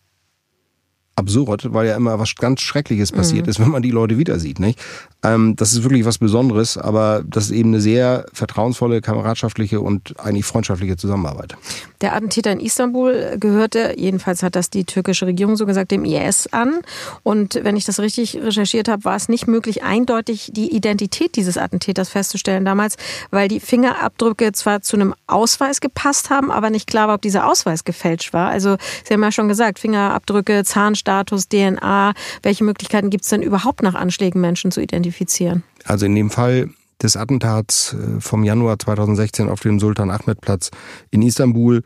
absurd, 1.16 1.72
weil 1.72 1.86
ja 1.86 1.96
immer 1.96 2.18
was 2.18 2.34
ganz 2.34 2.60
Schreckliches 2.60 3.10
passiert 3.10 3.46
mhm. 3.46 3.50
ist, 3.50 3.60
wenn 3.60 3.70
man 3.70 3.82
die 3.82 3.90
Leute 3.90 4.18
wieder 4.18 4.38
sieht. 4.38 4.60
Nicht? 4.60 4.78
Ähm, 5.22 5.56
das 5.56 5.72
ist 5.72 5.82
wirklich 5.82 6.04
was 6.04 6.18
Besonderes, 6.18 6.76
aber 6.76 7.24
das 7.26 7.46
ist 7.46 7.50
eben 7.52 7.70
eine 7.70 7.80
sehr 7.80 8.26
vertrauensvolle, 8.32 9.00
kameradschaftliche 9.00 9.80
und 9.80 10.14
eigentlich 10.20 10.44
freundschaftliche 10.44 10.96
Zusammenarbeit. 10.96 11.56
Der 12.02 12.14
Attentäter 12.14 12.52
in 12.52 12.60
Istanbul 12.60 13.36
gehörte, 13.40 13.94
jedenfalls 13.96 14.42
hat 14.42 14.54
das 14.54 14.68
die 14.68 14.84
türkische 14.84 15.26
Regierung 15.26 15.56
so 15.56 15.64
gesagt, 15.64 15.90
dem 15.90 16.04
IS 16.04 16.48
an. 16.48 16.80
Und 17.22 17.58
wenn 17.62 17.76
ich 17.76 17.86
das 17.86 17.98
richtig 17.98 18.36
recherchiert 18.36 18.88
habe, 18.88 19.04
war 19.04 19.16
es 19.16 19.30
nicht 19.30 19.46
möglich, 19.46 19.82
eindeutig 19.82 20.50
die 20.52 20.74
Identität 20.76 21.36
dieses 21.36 21.56
Attentäters 21.56 22.10
festzustellen 22.10 22.66
damals, 22.66 22.96
weil 23.30 23.48
die 23.48 23.60
Fingerabdrücke 23.60 24.52
zwar 24.52 24.82
zu 24.82 24.96
einem 24.96 25.14
Ausweis 25.26 25.80
gepasst 25.80 26.28
haben, 26.28 26.50
aber 26.50 26.68
nicht 26.68 26.86
klar 26.86 27.08
war, 27.08 27.14
ob 27.14 27.22
dieser 27.22 27.50
Ausweis 27.50 27.84
gefälscht 27.84 28.34
war. 28.34 28.50
Also 28.50 28.76
Sie 29.04 29.14
haben 29.14 29.22
ja 29.22 29.32
schon 29.32 29.48
gesagt, 29.48 29.78
Fingerabdrücke, 29.78 30.62
Zahnstatus, 31.06 31.48
DNA. 31.48 32.12
Welche 32.42 32.64
Möglichkeiten 32.64 33.10
gibt 33.10 33.24
es 33.24 33.30
denn 33.30 33.42
überhaupt 33.42 33.82
nach 33.82 33.94
Anschlägen 33.94 34.40
Menschen 34.40 34.70
zu 34.70 34.80
identifizieren? 34.80 35.62
Also 35.84 36.06
in 36.06 36.14
dem 36.14 36.30
Fall 36.30 36.70
des 37.02 37.16
Attentats 37.16 37.94
äh, 37.94 38.20
vom 38.20 38.44
Januar 38.44 38.78
2016 38.78 39.48
auf 39.48 39.60
dem 39.60 39.78
Sultan 39.78 40.10
Ahmed 40.10 40.40
Platz 40.40 40.70
in 41.10 41.22
Istanbul 41.22 41.82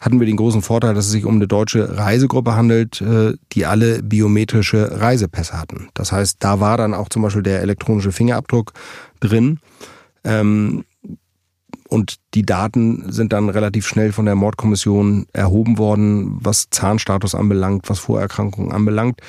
hatten 0.00 0.20
wir 0.20 0.26
den 0.26 0.36
großen 0.36 0.62
Vorteil, 0.62 0.94
dass 0.94 1.06
es 1.06 1.10
sich 1.10 1.24
um 1.24 1.36
eine 1.36 1.48
deutsche 1.48 1.96
Reisegruppe 1.96 2.54
handelt, 2.54 3.00
äh, 3.00 3.34
die 3.52 3.66
alle 3.66 4.02
biometrische 4.02 5.00
Reisepässe 5.00 5.58
hatten. 5.58 5.88
Das 5.94 6.12
heißt, 6.12 6.36
da 6.40 6.60
war 6.60 6.76
dann 6.76 6.94
auch 6.94 7.08
zum 7.08 7.22
Beispiel 7.22 7.42
der 7.42 7.62
elektronische 7.62 8.12
Fingerabdruck 8.12 8.72
drin. 9.20 9.58
Ähm, 10.24 10.84
und 11.88 12.16
die 12.34 12.44
Daten 12.44 13.10
sind 13.10 13.32
dann 13.32 13.48
relativ 13.48 13.86
schnell 13.86 14.12
von 14.12 14.26
der 14.26 14.34
Mordkommission 14.34 15.26
erhoben 15.32 15.78
worden, 15.78 16.38
was 16.40 16.68
Zahnstatus 16.70 17.34
anbelangt, 17.34 17.88
was 17.88 17.98
Vorerkrankungen 17.98 18.72
anbelangt. 18.72 19.20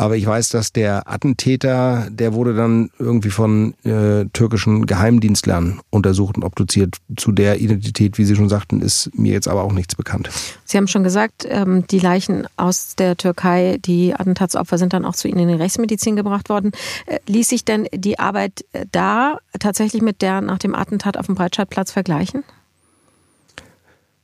Aber 0.00 0.16
ich 0.16 0.24
weiß, 0.24 0.50
dass 0.50 0.72
der 0.72 1.10
Attentäter, 1.10 2.06
der 2.08 2.32
wurde 2.32 2.54
dann 2.54 2.90
irgendwie 3.00 3.30
von 3.30 3.74
äh, 3.82 4.26
türkischen 4.32 4.86
Geheimdienstlern 4.86 5.80
untersucht 5.90 6.36
und 6.36 6.44
obduziert. 6.44 6.98
Zu 7.16 7.32
der 7.32 7.60
Identität, 7.60 8.16
wie 8.16 8.24
Sie 8.24 8.36
schon 8.36 8.48
sagten, 8.48 8.80
ist 8.80 9.10
mir 9.12 9.32
jetzt 9.32 9.48
aber 9.48 9.64
auch 9.64 9.72
nichts 9.72 9.96
bekannt. 9.96 10.30
Sie 10.64 10.76
haben 10.76 10.86
schon 10.86 11.02
gesagt, 11.02 11.48
ähm, 11.50 11.84
die 11.88 11.98
Leichen 11.98 12.46
aus 12.56 12.94
der 12.94 13.16
Türkei, 13.16 13.78
die 13.84 14.14
Attentatsopfer, 14.14 14.78
sind 14.78 14.92
dann 14.92 15.04
auch 15.04 15.16
zu 15.16 15.26
Ihnen 15.26 15.40
in 15.40 15.48
die 15.48 15.54
Rechtsmedizin 15.54 16.14
gebracht 16.14 16.48
worden. 16.48 16.70
Äh, 17.06 17.18
ließ 17.26 17.48
sich 17.48 17.64
denn 17.64 17.88
die 17.92 18.20
Arbeit 18.20 18.64
äh, 18.72 18.86
da 18.92 19.38
tatsächlich 19.58 20.00
mit 20.00 20.22
der 20.22 20.40
nach 20.42 20.58
dem 20.58 20.76
Attentat 20.76 21.16
auf 21.16 21.26
dem 21.26 21.34
Breitscheidplatz 21.34 21.90
vergleichen? 21.90 22.44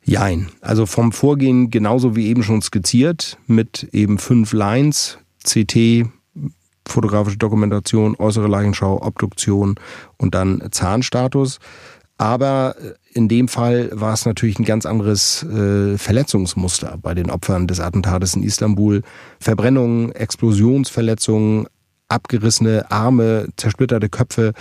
Jein. 0.04 0.50
Also 0.60 0.86
vom 0.86 1.10
Vorgehen 1.10 1.70
genauso 1.70 2.14
wie 2.14 2.28
eben 2.28 2.44
schon 2.44 2.62
skizziert, 2.62 3.38
mit 3.48 3.88
eben 3.90 4.18
fünf 4.18 4.52
Lines, 4.52 5.18
CT, 5.45 6.09
fotografische 6.86 7.38
Dokumentation, 7.38 8.16
äußere 8.18 8.49
Leichenschau, 8.49 9.03
Obduktion 9.03 9.76
und 10.18 10.34
dann 10.34 10.62
Zahnstatus. 10.70 11.59
Aber 12.16 12.76
in 13.12 13.28
dem 13.28 13.49
Fall 13.49 13.90
war 13.92 14.12
es 14.12 14.24
natürlich 14.24 14.59
ein 14.59 14.64
ganz 14.64 14.86
anderes 14.86 15.42
äh, 15.42 15.99
Verletzungsmuster 15.99 16.97
bei 17.03 17.14
den 17.14 17.30
Opfern 17.30 17.66
des 17.66 17.80
Attentates 17.80 18.34
in 18.34 18.42
Istanbul. 18.42 19.03
Verbrennungen, 19.40 20.12
Explosionsverletzungen, 20.12 21.66
abgerissene 22.09 22.90
Arme, 22.90 23.49
zersplitterte 23.57 24.09
Köpfe. 24.09 24.53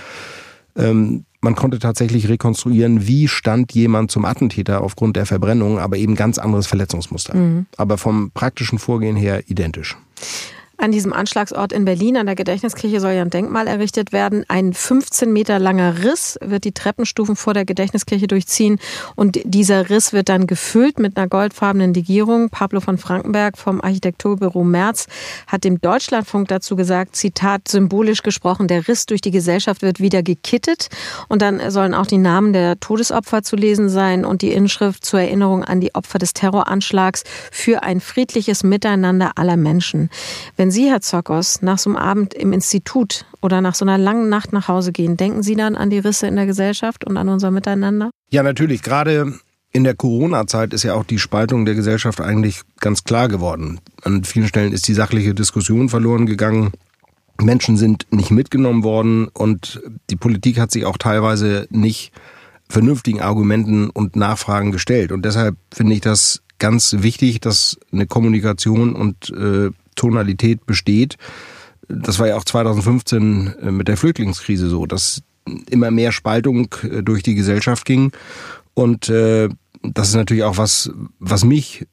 Ähm, 0.76 1.26
man 1.42 1.56
konnte 1.56 1.78
tatsächlich 1.78 2.30
rekonstruieren, 2.30 3.06
wie 3.06 3.28
stand 3.28 3.74
jemand 3.74 4.10
zum 4.10 4.26
Attentäter 4.26 4.82
aufgrund 4.82 5.18
der 5.18 5.26
Verbrennung, 5.26 5.78
aber 5.78 5.98
eben 5.98 6.16
ganz 6.16 6.38
anderes 6.40 6.68
Verletzungsmuster. 6.68 7.36
Mhm. 7.36 7.66
Aber 7.76 7.98
vom 7.98 8.32
praktischen 8.32 8.80
Vorgehen 8.80 9.18
her 9.18 9.44
identisch. 9.48 9.98
An 10.78 10.92
diesem 10.92 11.14
Anschlagsort 11.14 11.72
in 11.72 11.86
Berlin, 11.86 12.18
an 12.18 12.26
der 12.26 12.36
Gedächtniskirche, 12.36 13.00
soll 13.00 13.12
ja 13.12 13.22
ein 13.22 13.30
Denkmal 13.30 13.68
errichtet 13.68 14.12
werden. 14.12 14.44
Ein 14.48 14.74
15 14.74 15.32
Meter 15.32 15.60
langer 15.60 16.04
Riss 16.04 16.40
wird 16.42 16.64
die 16.64 16.72
Treppenstufen 16.72 17.36
vor 17.36 17.54
der 17.54 17.64
Gedächtniskirche 17.64 18.26
durchziehen. 18.26 18.80
Und 19.16 19.40
dieser 19.46 19.92
Riss 19.92 20.14
wird 20.14 20.30
dann 20.30 20.48
gefüllt 20.48 20.98
mit 20.98 21.16
einer 21.16 21.28
goldfarbenen 21.28 21.94
Legierung. 21.94 22.50
Pablo 22.50 22.80
von 22.80 22.98
Frankenberg 22.98 23.58
vom 23.58 23.82
Architekturbüro 23.82 24.64
Merz 24.64 25.06
hat 25.46 25.64
dem 25.64 25.80
Deutschlandfunk 25.80 26.48
dazu 26.48 26.76
gesagt, 26.76 27.16
Zitat, 27.16 27.68
symbolisch 27.68 28.24
gesprochen, 28.24 28.68
der 28.68 28.88
Riss 28.88 29.06
durch 29.06 29.22
die 29.22 29.32
Gesellschaft 29.32 29.84
wird 29.84 30.00
wieder 30.00 30.24
gekittet. 30.24 30.90
Und 31.30 31.44
dann 31.44 31.70
sollen 31.70 31.94
auch 31.94 32.08
die 32.08 32.18
Namen 32.18 32.52
der 32.52 32.80
Todesopfer 32.80 33.44
zu 33.44 33.56
lesen 33.56 33.90
sein 33.90 34.26
und 34.26 34.42
die 34.42 34.52
Inschrift 34.52 35.06
zur 35.06 35.22
Erinnerung 35.22 35.64
an 35.64 35.82
die 35.82 35.94
Opfer 35.94 36.18
des 36.18 36.34
Terroranschlags 36.34 37.24
für 37.52 37.84
ein 37.84 38.02
friedliches 38.02 38.64
Miteinander 38.64 39.34
aller 39.36 39.56
Menschen. 39.56 40.10
Wenn 40.58 40.62
Sie, 40.72 40.89
Herr 40.89 41.01
Zokos, 41.01 41.61
nach 41.61 41.78
so 41.78 41.89
einem 41.89 41.97
Abend 41.97 42.34
im 42.34 42.53
Institut 42.53 43.26
oder 43.41 43.61
nach 43.61 43.76
so 43.76 43.86
einer 43.86 43.97
langen 43.97 44.30
Nacht 44.30 44.53
nach 44.53 44.68
Hause 44.68 44.91
gehen, 44.91 45.18
denken 45.18 45.43
Sie 45.43 45.55
dann 45.55 45.76
an 45.76 45.89
die 45.89 45.99
Risse 45.99 46.28
in 46.28 46.36
der 46.36 46.45
Gesellschaft 46.45 47.05
und 47.05 47.18
an 47.18 47.30
unser 47.30 47.51
Miteinander? 47.51 48.11
Ja, 48.30 48.43
natürlich. 48.43 48.82
Gerade 48.82 49.34
in 49.72 49.84
der 49.84 49.95
Corona-Zeit 49.95 50.74
ist 50.74 50.84
ja 50.84 50.93
auch 50.93 51.03
die 51.03 51.20
Spaltung 51.20 51.66
der 51.66 51.76
Gesellschaft 51.76 52.22
eigentlich 52.22 52.61
ganz 52.80 53.03
klar 53.03 53.28
geworden. 53.28 53.80
An 54.03 54.24
vielen 54.24 54.47
Stellen 54.47 54.72
ist 54.72 54.88
die 54.88 54.93
sachliche 54.93 55.34
Diskussion 55.34 55.89
verloren 55.89 56.28
gegangen. 56.28 56.72
Menschen 57.41 57.78
sind 57.78 58.05
nicht 58.11 58.30
mitgenommen 58.30 58.84
worden 58.84 59.28
und 59.30 59.82
die 60.11 60.16
Politik 60.16 60.59
hat 60.59 60.72
sich 60.72 60.86
auch 60.86 60.97
teilweise 60.97 61.68
nicht 61.72 62.11
vernünftigen 62.70 63.22
Argumenten 63.22 63.89
und 63.89 64.16
Nachfragen 64.16 64.72
gestellt. 64.72 65.11
Und 65.11 65.26
deshalb 65.26 65.57
finde 65.74 65.93
ich 65.93 66.01
das 66.01 66.43
ganz 66.59 66.95
wichtig, 66.99 67.41
dass 67.41 67.78
eine 67.91 68.05
Kommunikation 68.05 68.95
und 68.95 69.32
äh, 69.32 69.72
Tonalität 69.96 70.66
besteht. 70.66 71.18
Das 71.88 72.20
war 72.20 72.28
ja 72.28 72.38
auch 72.38 72.46
2015 72.46 73.56
äh, 73.62 73.72
mit 73.72 73.88
der 73.88 73.98
Flüchtlingskrise 73.98 74.70
so, 74.70 74.86
dass 74.86 75.22
immer 75.70 75.91
mehr 75.91 76.12
Spaltung 76.12 76.74
äh, 76.84 77.04
durch 77.04 77.24
die 77.24 77.36
Gesellschaft 77.36 77.86
ging. 77.86 78.12
Und 78.74 79.10
äh, 79.10 79.50
das 79.84 80.10
ist 80.10 80.16
natürlich 80.16 80.44
auch 80.44 80.58
was, 80.58 80.91
was 81.20 81.44
mich 81.44 81.86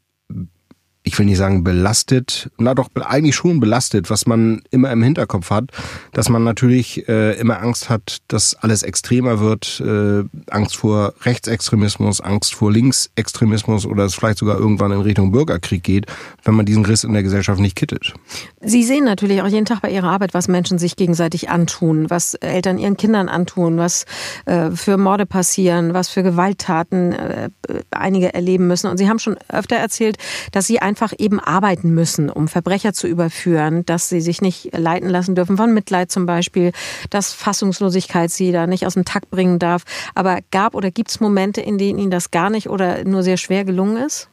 ich 1.03 1.19
will 1.19 1.27
nicht 1.27 1.39
sagen 1.39 1.65
belastet, 1.65 2.51
na 2.59 2.75
doch 2.75 2.89
eigentlich 2.95 3.35
schon 3.35 3.59
belastet, 3.59 4.11
was 4.11 4.27
man 4.27 4.63
immer 4.71 4.93
im 4.93 5.03
Hinterkopf 5.03 5.51
hat, 5.51 5.71
dass 6.13 6.29
man 6.29 6.45
natürlich 6.45 7.09
äh, 7.09 7.39
immer 7.41 7.63
Angst 7.63 7.89
hat, 7.89 8.19
dass 8.29 8.55
alles 8.55 8.83
extremer 8.83 9.41
wird, 9.41 9.81
äh, 9.81 10.25
Angst 10.51 10.77
vor 10.77 11.15
Rechtsextremismus, 11.23 12.21
Angst 12.21 12.55
vor 12.55 12.71
Linksextremismus 12.71 13.87
oder 13.87 14.05
es 14.05 14.15
vielleicht 14.15 14.39
sogar 14.39 14.59
irgendwann 14.59 14.93
in 14.93 15.01
Richtung 15.01 15.33
Bürgerkrieg 15.33 15.83
geht, 15.83 16.07
wenn 16.45 16.55
man 16.55 16.67
diesen 16.67 16.85
Riss 16.85 17.05
in 17.05 17.15
der 17.15 17.23
Gesellschaft 17.23 17.61
nicht 17.61 17.77
kittet. 17.77 18.13
Sie 18.61 18.83
sehen 18.83 19.05
natürlich 19.05 19.41
auch 19.41 19.49
jeden 19.49 19.65
Tag 19.65 19.81
bei 19.81 19.91
Ihrer 19.91 20.11
Arbeit, 20.11 20.35
was 20.35 20.49
Menschen 20.49 20.79
sich 20.79 20.97
gegenseitig 20.97 21.49
antun, 21.49 22.11
was 22.11 22.35
Eltern 22.35 22.77
ihren 22.77 22.99
Kindern 22.99 23.31
antun, 23.31 23.79
was 23.79 24.05
äh, 24.45 24.71
für 24.73 24.99
Morde 24.99 25.25
passieren, 25.25 25.95
was 25.95 26.11
für 26.11 26.23
Gewalttaten 26.23 27.13
äh, 27.13 27.49
einige 27.91 28.35
erleben 28.35 28.67
müssen. 28.67 28.91
Und 28.91 28.99
Sie 28.99 29.09
haben 29.09 29.19
schon 29.19 29.39
öfter 29.49 29.77
erzählt, 29.77 30.19
dass 30.53 30.67
Sie 30.67 30.81
einfach 30.91 31.13
eben 31.19 31.39
arbeiten 31.39 31.95
müssen, 31.95 32.31
um 32.31 32.49
Verbrecher 32.49 32.93
zu 32.93 33.07
überführen, 33.07 33.87
dass 33.87 34.09
sie 34.09 34.21
sich 34.21 34.43
nicht 34.43 34.77
leiten 34.77 35.09
lassen 35.09 35.37
dürfen 35.37 35.57
von 35.57 35.73
Mitleid 35.73 36.11
zum 36.11 36.27
Beispiel, 36.27 36.73
dass 37.11 37.33
Fassungslosigkeit 37.33 38.29
sie 38.29 38.51
da 38.51 38.67
nicht 38.67 38.87
aus 38.87 38.95
dem 38.95 39.05
Takt 39.05 39.31
bringen 39.31 39.61
darf. 39.61 39.85
Aber 40.17 40.41
gab 40.51 40.75
oder 40.75 40.91
gibt 40.91 41.11
es 41.11 41.21
Momente, 41.21 41.61
in 41.61 41.79
denen 41.79 42.01
Ihnen 42.01 42.11
das 42.11 42.33
gar 42.33 42.51
nicht 42.51 42.69
oder 42.69 43.05
nur 43.05 43.23
sehr 43.23 43.37
schwer 43.37 43.65
gelungen 43.65 43.99
ist? 43.99 44.29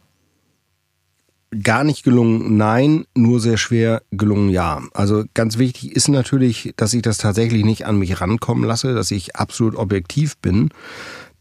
Gar 1.63 1.83
nicht 1.83 2.03
gelungen, 2.03 2.57
nein, 2.57 3.05
nur 3.15 3.39
sehr 3.39 3.57
schwer 3.57 4.01
gelungen, 4.11 4.49
ja. 4.49 4.81
Also 4.95 5.25
ganz 5.35 5.59
wichtig 5.59 5.95
ist 5.95 6.07
natürlich, 6.07 6.73
dass 6.75 6.93
ich 6.95 7.03
das 7.03 7.19
tatsächlich 7.19 7.63
nicht 7.63 7.85
an 7.85 7.99
mich 7.99 8.19
rankommen 8.19 8.65
lasse, 8.65 8.95
dass 8.95 9.11
ich 9.11 9.35
absolut 9.35 9.75
objektiv 9.75 10.37
bin. 10.37 10.69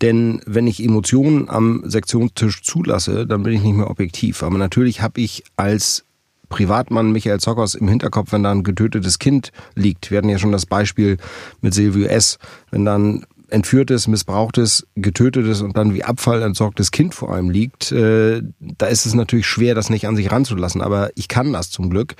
Denn 0.03 0.41
wenn 0.47 0.67
ich 0.67 0.83
Emotionen 0.83 1.49
am 1.49 1.83
Sektionstisch 1.85 2.63
zulasse, 2.63 3.27
dann 3.27 3.43
bin 3.43 3.55
ich 3.55 3.63
nicht 3.63 3.77
mehr 3.77 3.91
objektiv. 3.91 4.43
Aber 4.43 4.59
natürlich 4.59 5.01
habe 5.01 5.21
ich 5.21 5.45
als 5.57 6.05
Privatmann 6.49 7.13
Michael 7.13 7.41
Zockers 7.41 7.75
im 7.75 7.89
Hinterkopf, 7.89 8.33
wenn 8.33 8.43
da 8.43 8.53
ein 8.53 8.63
getötetes 8.63 9.19
Kind 9.19 9.53
liegt. 9.75 10.11
Wir 10.11 10.19
hatten 10.19 10.29
ja 10.29 10.39
schon 10.39 10.53
das 10.53 10.67
Beispiel 10.67 11.17
mit 11.61 11.75
Silvio 11.75 12.07
S. 12.07 12.39
Wenn 12.71 12.85
dann 12.85 13.27
entführtes, 13.49 14.09
missbrauchtes, 14.09 14.87
getötetes 14.97 15.63
und 15.63 15.77
dann 15.77 15.95
wie 15.95 16.05
Abfall 16.05 16.43
entsorgtes 16.43 16.91
Kind 16.91 17.15
vor 17.15 17.35
einem 17.35 17.51
liegt, 17.51 17.93
äh, 17.93 18.43
da 18.61 18.87
ist 18.87 19.07
es 19.07 19.15
natürlich 19.15 19.47
schwer, 19.47 19.75
das 19.75 19.91
nicht 19.91 20.07
an 20.07 20.17
sich 20.17 20.31
ranzulassen. 20.31 20.83
Aber 20.83 21.11
ich 21.15 21.29
kann 21.29 21.53
das 21.53 21.71
zum 21.71 21.91
Glück. 21.91 22.17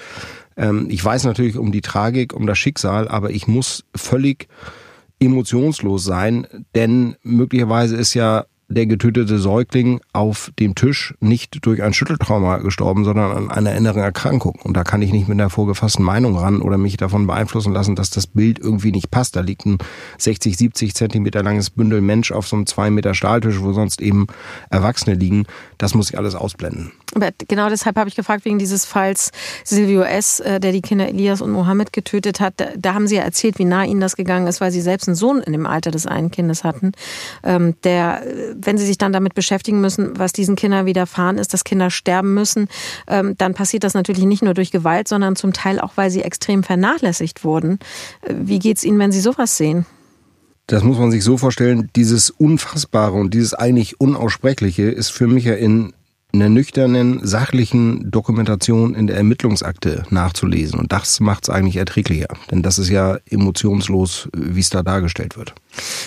Ähm, 0.57 0.87
ich 0.89 1.05
weiß 1.05 1.25
natürlich 1.25 1.59
um 1.59 1.73
die 1.73 1.81
Tragik, 1.81 2.33
um 2.33 2.47
das 2.47 2.59
Schicksal, 2.59 3.09
aber 3.09 3.31
ich 3.31 3.47
muss 3.47 3.85
völlig 3.95 4.49
emotionslos 5.19 6.05
sein, 6.05 6.47
denn 6.75 7.17
möglicherweise 7.23 7.97
ist 7.97 8.15
ja 8.15 8.47
der 8.69 8.87
getötete 8.87 9.39
Säugling 9.39 10.01
auf 10.13 10.51
dem 10.59 10.75
Tisch 10.75 11.15
nicht 11.21 11.65
durch 11.65 11.83
ein 11.83 11.95
Schütteltrauma 11.95 12.59
gestorben, 12.59 13.05
sondern 13.05 13.31
an 13.31 13.51
einer 13.51 13.75
inneren 13.77 14.03
Erkrankung. 14.03 14.59
Und 14.63 14.77
da 14.77 14.83
kann 14.83 15.03
ich 15.03 15.13
nicht 15.13 15.29
mit 15.29 15.39
einer 15.39 15.51
vorgefassten 15.51 16.05
Meinung 16.05 16.37
ran 16.37 16.61
oder 16.61 16.77
mich 16.77 16.97
davon 16.97 17.29
beeinflussen 17.29 17.73
lassen, 17.73 17.95
dass 17.95 18.11
das 18.11 18.27
Bild 18.27 18.59
irgendwie 18.59 18.91
nicht 18.91 19.11
passt. 19.11 19.37
Da 19.37 19.41
liegt 19.41 19.67
ein 19.67 19.79
60, 20.19 20.57
70 20.57 20.95
Zentimeter 20.95 21.45
langes 21.45 21.71
Bündel 21.71 22.01
Mensch 22.01 22.33
auf 22.33 22.49
so 22.49 22.57
einem 22.57 22.67
zwei 22.67 22.91
Meter 22.91 23.15
Stahltisch, 23.15 23.61
wo 23.61 23.73
sonst 23.73 24.03
eben 24.03 24.27
Erwachsene 24.69 25.15
liegen. 25.15 25.47
Das 25.79 25.95
muss 25.95 26.11
ich 26.11 26.19
alles 26.19 26.35
ausblenden. 26.35 26.91
Aber 27.15 27.31
genau 27.47 27.69
deshalb 27.69 27.97
habe 27.97 28.09
ich 28.09 28.17
gefragt, 28.17 28.45
wegen 28.45 28.59
dieses 28.59 28.85
Falls 28.85 29.31
Silvio 29.63 30.03
S., 30.03 30.41
äh, 30.41 30.59
der 30.59 30.73
die 30.73 30.83
Kinder 30.83 31.09
Elias 31.09 31.41
und 31.41 31.53
Mohammed 31.53 31.93
getötet 31.93 32.41
hat. 32.41 32.55
Da 32.77 32.95
haben 32.95 33.07
Sie 33.07 33.15
ja 33.15 33.23
erzählt, 33.23 33.61
wie 33.61 33.65
nah 33.65 33.85
Ihnen 33.85 34.01
das 34.01 34.17
gegangen 34.17 34.49
ist, 34.49 34.61
weil 34.61 34.73
Sie 34.73 34.81
selbst 34.81 35.09
einen 35.09 35.15
Sohn 35.15 35.41
in 35.41 35.53
dem 35.53 35.67
Alter 35.67 35.93
des 35.93 36.07
einen 36.07 36.33
Kindes 36.33 36.65
hatten, 36.65 36.93
ähm, 37.45 37.75
der 37.85 38.23
wenn 38.61 38.79
sie 38.79 38.87
sich 38.87 38.99
dann 38.99 39.13
damit 39.13 39.35
beschäftigen 39.35 39.81
müssen, 39.81 40.19
was 40.19 40.33
diesen 40.33 40.57
Kindern 40.57 40.87
widerfahren 40.87 41.39
ist, 41.39 41.53
dass 41.55 41.65
Kinder 41.65 41.91
sterben 41.91 42.35
müssen, 42.35 42.69
ähm, 43.09 43.35
dann 43.39 43.55
passiert 43.55 43.85
das 43.85 43.95
natürlich 43.95 44.25
nicht 44.25 44.43
nur 44.43 44.55
durch 44.55 44.71
Gewalt, 44.71 45.09
sondern 45.09 45.37
zum 45.37 45.53
Teil 45.53 45.81
auch, 45.81 45.93
weil 45.97 46.11
sie 46.11 46.23
extrem 46.23 46.63
vernachlässigt 46.63 47.45
wurden. 47.45 47.79
Äh, 48.23 48.35
wie 48.39 48.59
geht 48.59 48.79
es 48.79 48.85
Ihnen, 48.85 48.99
wenn 48.99 49.13
Sie 49.13 49.21
sowas 49.21 49.57
sehen? 49.57 49.87
Das 50.67 50.83
muss 50.83 50.99
man 50.99 51.13
sich 51.13 51.23
so 51.23 51.37
vorstellen, 51.37 51.91
dieses 51.95 52.31
Unfassbare 52.31 53.17
und 53.17 53.35
dieses 53.35 53.55
eigentlich 53.55 54.01
Unaussprechliche 54.01 54.85
ist 54.85 55.11
für 55.11 55.29
mich 55.29 55.45
ja 55.45 55.55
in 55.55 55.93
einer 56.37 56.49
nüchternen, 56.49 57.21
sachlichen 57.27 58.11
Dokumentation 58.11 58.95
in 58.95 59.07
der 59.07 59.17
Ermittlungsakte 59.17 60.05
nachzulesen. 60.11 60.79
Und 60.79 60.93
das 60.93 61.21
macht 61.21 61.45
es 61.45 61.51
eigentlich 61.51 61.77
erträglicher. 61.77 62.29
Denn 62.51 62.63
das 62.63 62.79
ist 62.79 62.89
ja 62.89 63.19
emotionslos, 63.29 64.29
wie 64.35 64.61
es 64.61 64.71
da 64.71 64.83
dargestellt 64.83 65.37
wird. 65.37 65.55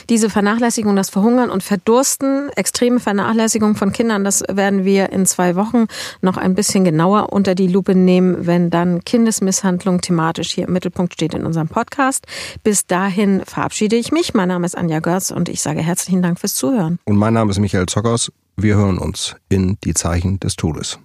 Diese 0.09 0.29
Vernachlässigung, 0.29 0.95
das 0.95 1.09
Verhungern 1.09 1.49
und 1.49 1.63
Verdursten, 1.63 2.49
extreme 2.55 2.99
Vernachlässigung 2.99 3.75
von 3.75 3.91
Kindern, 3.91 4.23
das 4.23 4.43
werden 4.47 4.85
wir 4.85 5.11
in 5.11 5.25
zwei 5.25 5.55
Wochen 5.55 5.85
noch 6.21 6.37
ein 6.37 6.55
bisschen 6.55 6.83
genauer 6.83 7.31
unter 7.31 7.53
die 7.53 7.67
Lupe 7.67 7.95
nehmen, 7.95 8.47
wenn 8.47 8.69
dann 8.69 9.03
Kindesmisshandlung 9.03 10.01
thematisch 10.01 10.51
hier 10.51 10.67
im 10.67 10.73
Mittelpunkt 10.73 11.13
steht 11.13 11.33
in 11.33 11.45
unserem 11.45 11.67
Podcast. 11.67 12.25
Bis 12.63 12.87
dahin 12.87 13.41
verabschiede 13.45 13.95
ich 13.95 14.11
mich. 14.11 14.33
Mein 14.33 14.47
Name 14.47 14.65
ist 14.65 14.77
Anja 14.77 14.99
Görz 14.99 15.31
und 15.31 15.49
ich 15.49 15.61
sage 15.61 15.81
herzlichen 15.81 16.21
Dank 16.21 16.39
fürs 16.39 16.55
Zuhören. 16.55 16.99
Und 17.05 17.17
mein 17.17 17.33
Name 17.33 17.51
ist 17.51 17.59
Michael 17.59 17.85
Zockers. 17.85 18.31
Wir 18.61 18.75
hören 18.75 18.97
uns 18.97 19.37
in 19.47 19.77
Die 19.85 19.93
Zeichen 19.93 20.37
des 20.41 20.57
Todes. 20.57 20.99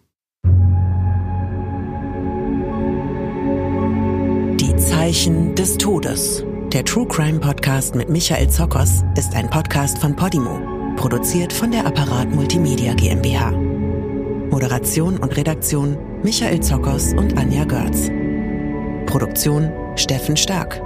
Die 4.56 4.74
Zeichen 4.76 5.54
des 5.54 5.78
Todes. 5.78 6.44
Der 6.72 6.84
True 6.84 7.06
Crime 7.06 7.38
Podcast 7.38 7.94
mit 7.94 8.08
Michael 8.08 8.50
Zockers 8.50 9.04
ist 9.16 9.36
ein 9.36 9.48
Podcast 9.50 9.98
von 9.98 10.16
Podimo, 10.16 10.58
produziert 10.96 11.52
von 11.52 11.70
der 11.70 11.86
Apparat 11.86 12.28
Multimedia 12.34 12.92
GmbH. 12.94 13.52
Moderation 14.50 15.16
und 15.18 15.36
Redaktion 15.36 15.96
Michael 16.24 16.58
Zockers 16.58 17.14
und 17.14 17.38
Anja 17.38 17.62
Görz. 17.62 18.10
Produktion 19.06 19.70
Steffen 19.94 20.36
Stark. 20.36 20.82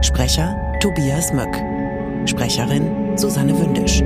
Sprecher 0.00 0.56
Tobias 0.80 1.34
Möck. 1.34 1.54
Sprecherin 2.26 3.18
Susanne 3.18 3.58
Wündisch. 3.58 4.02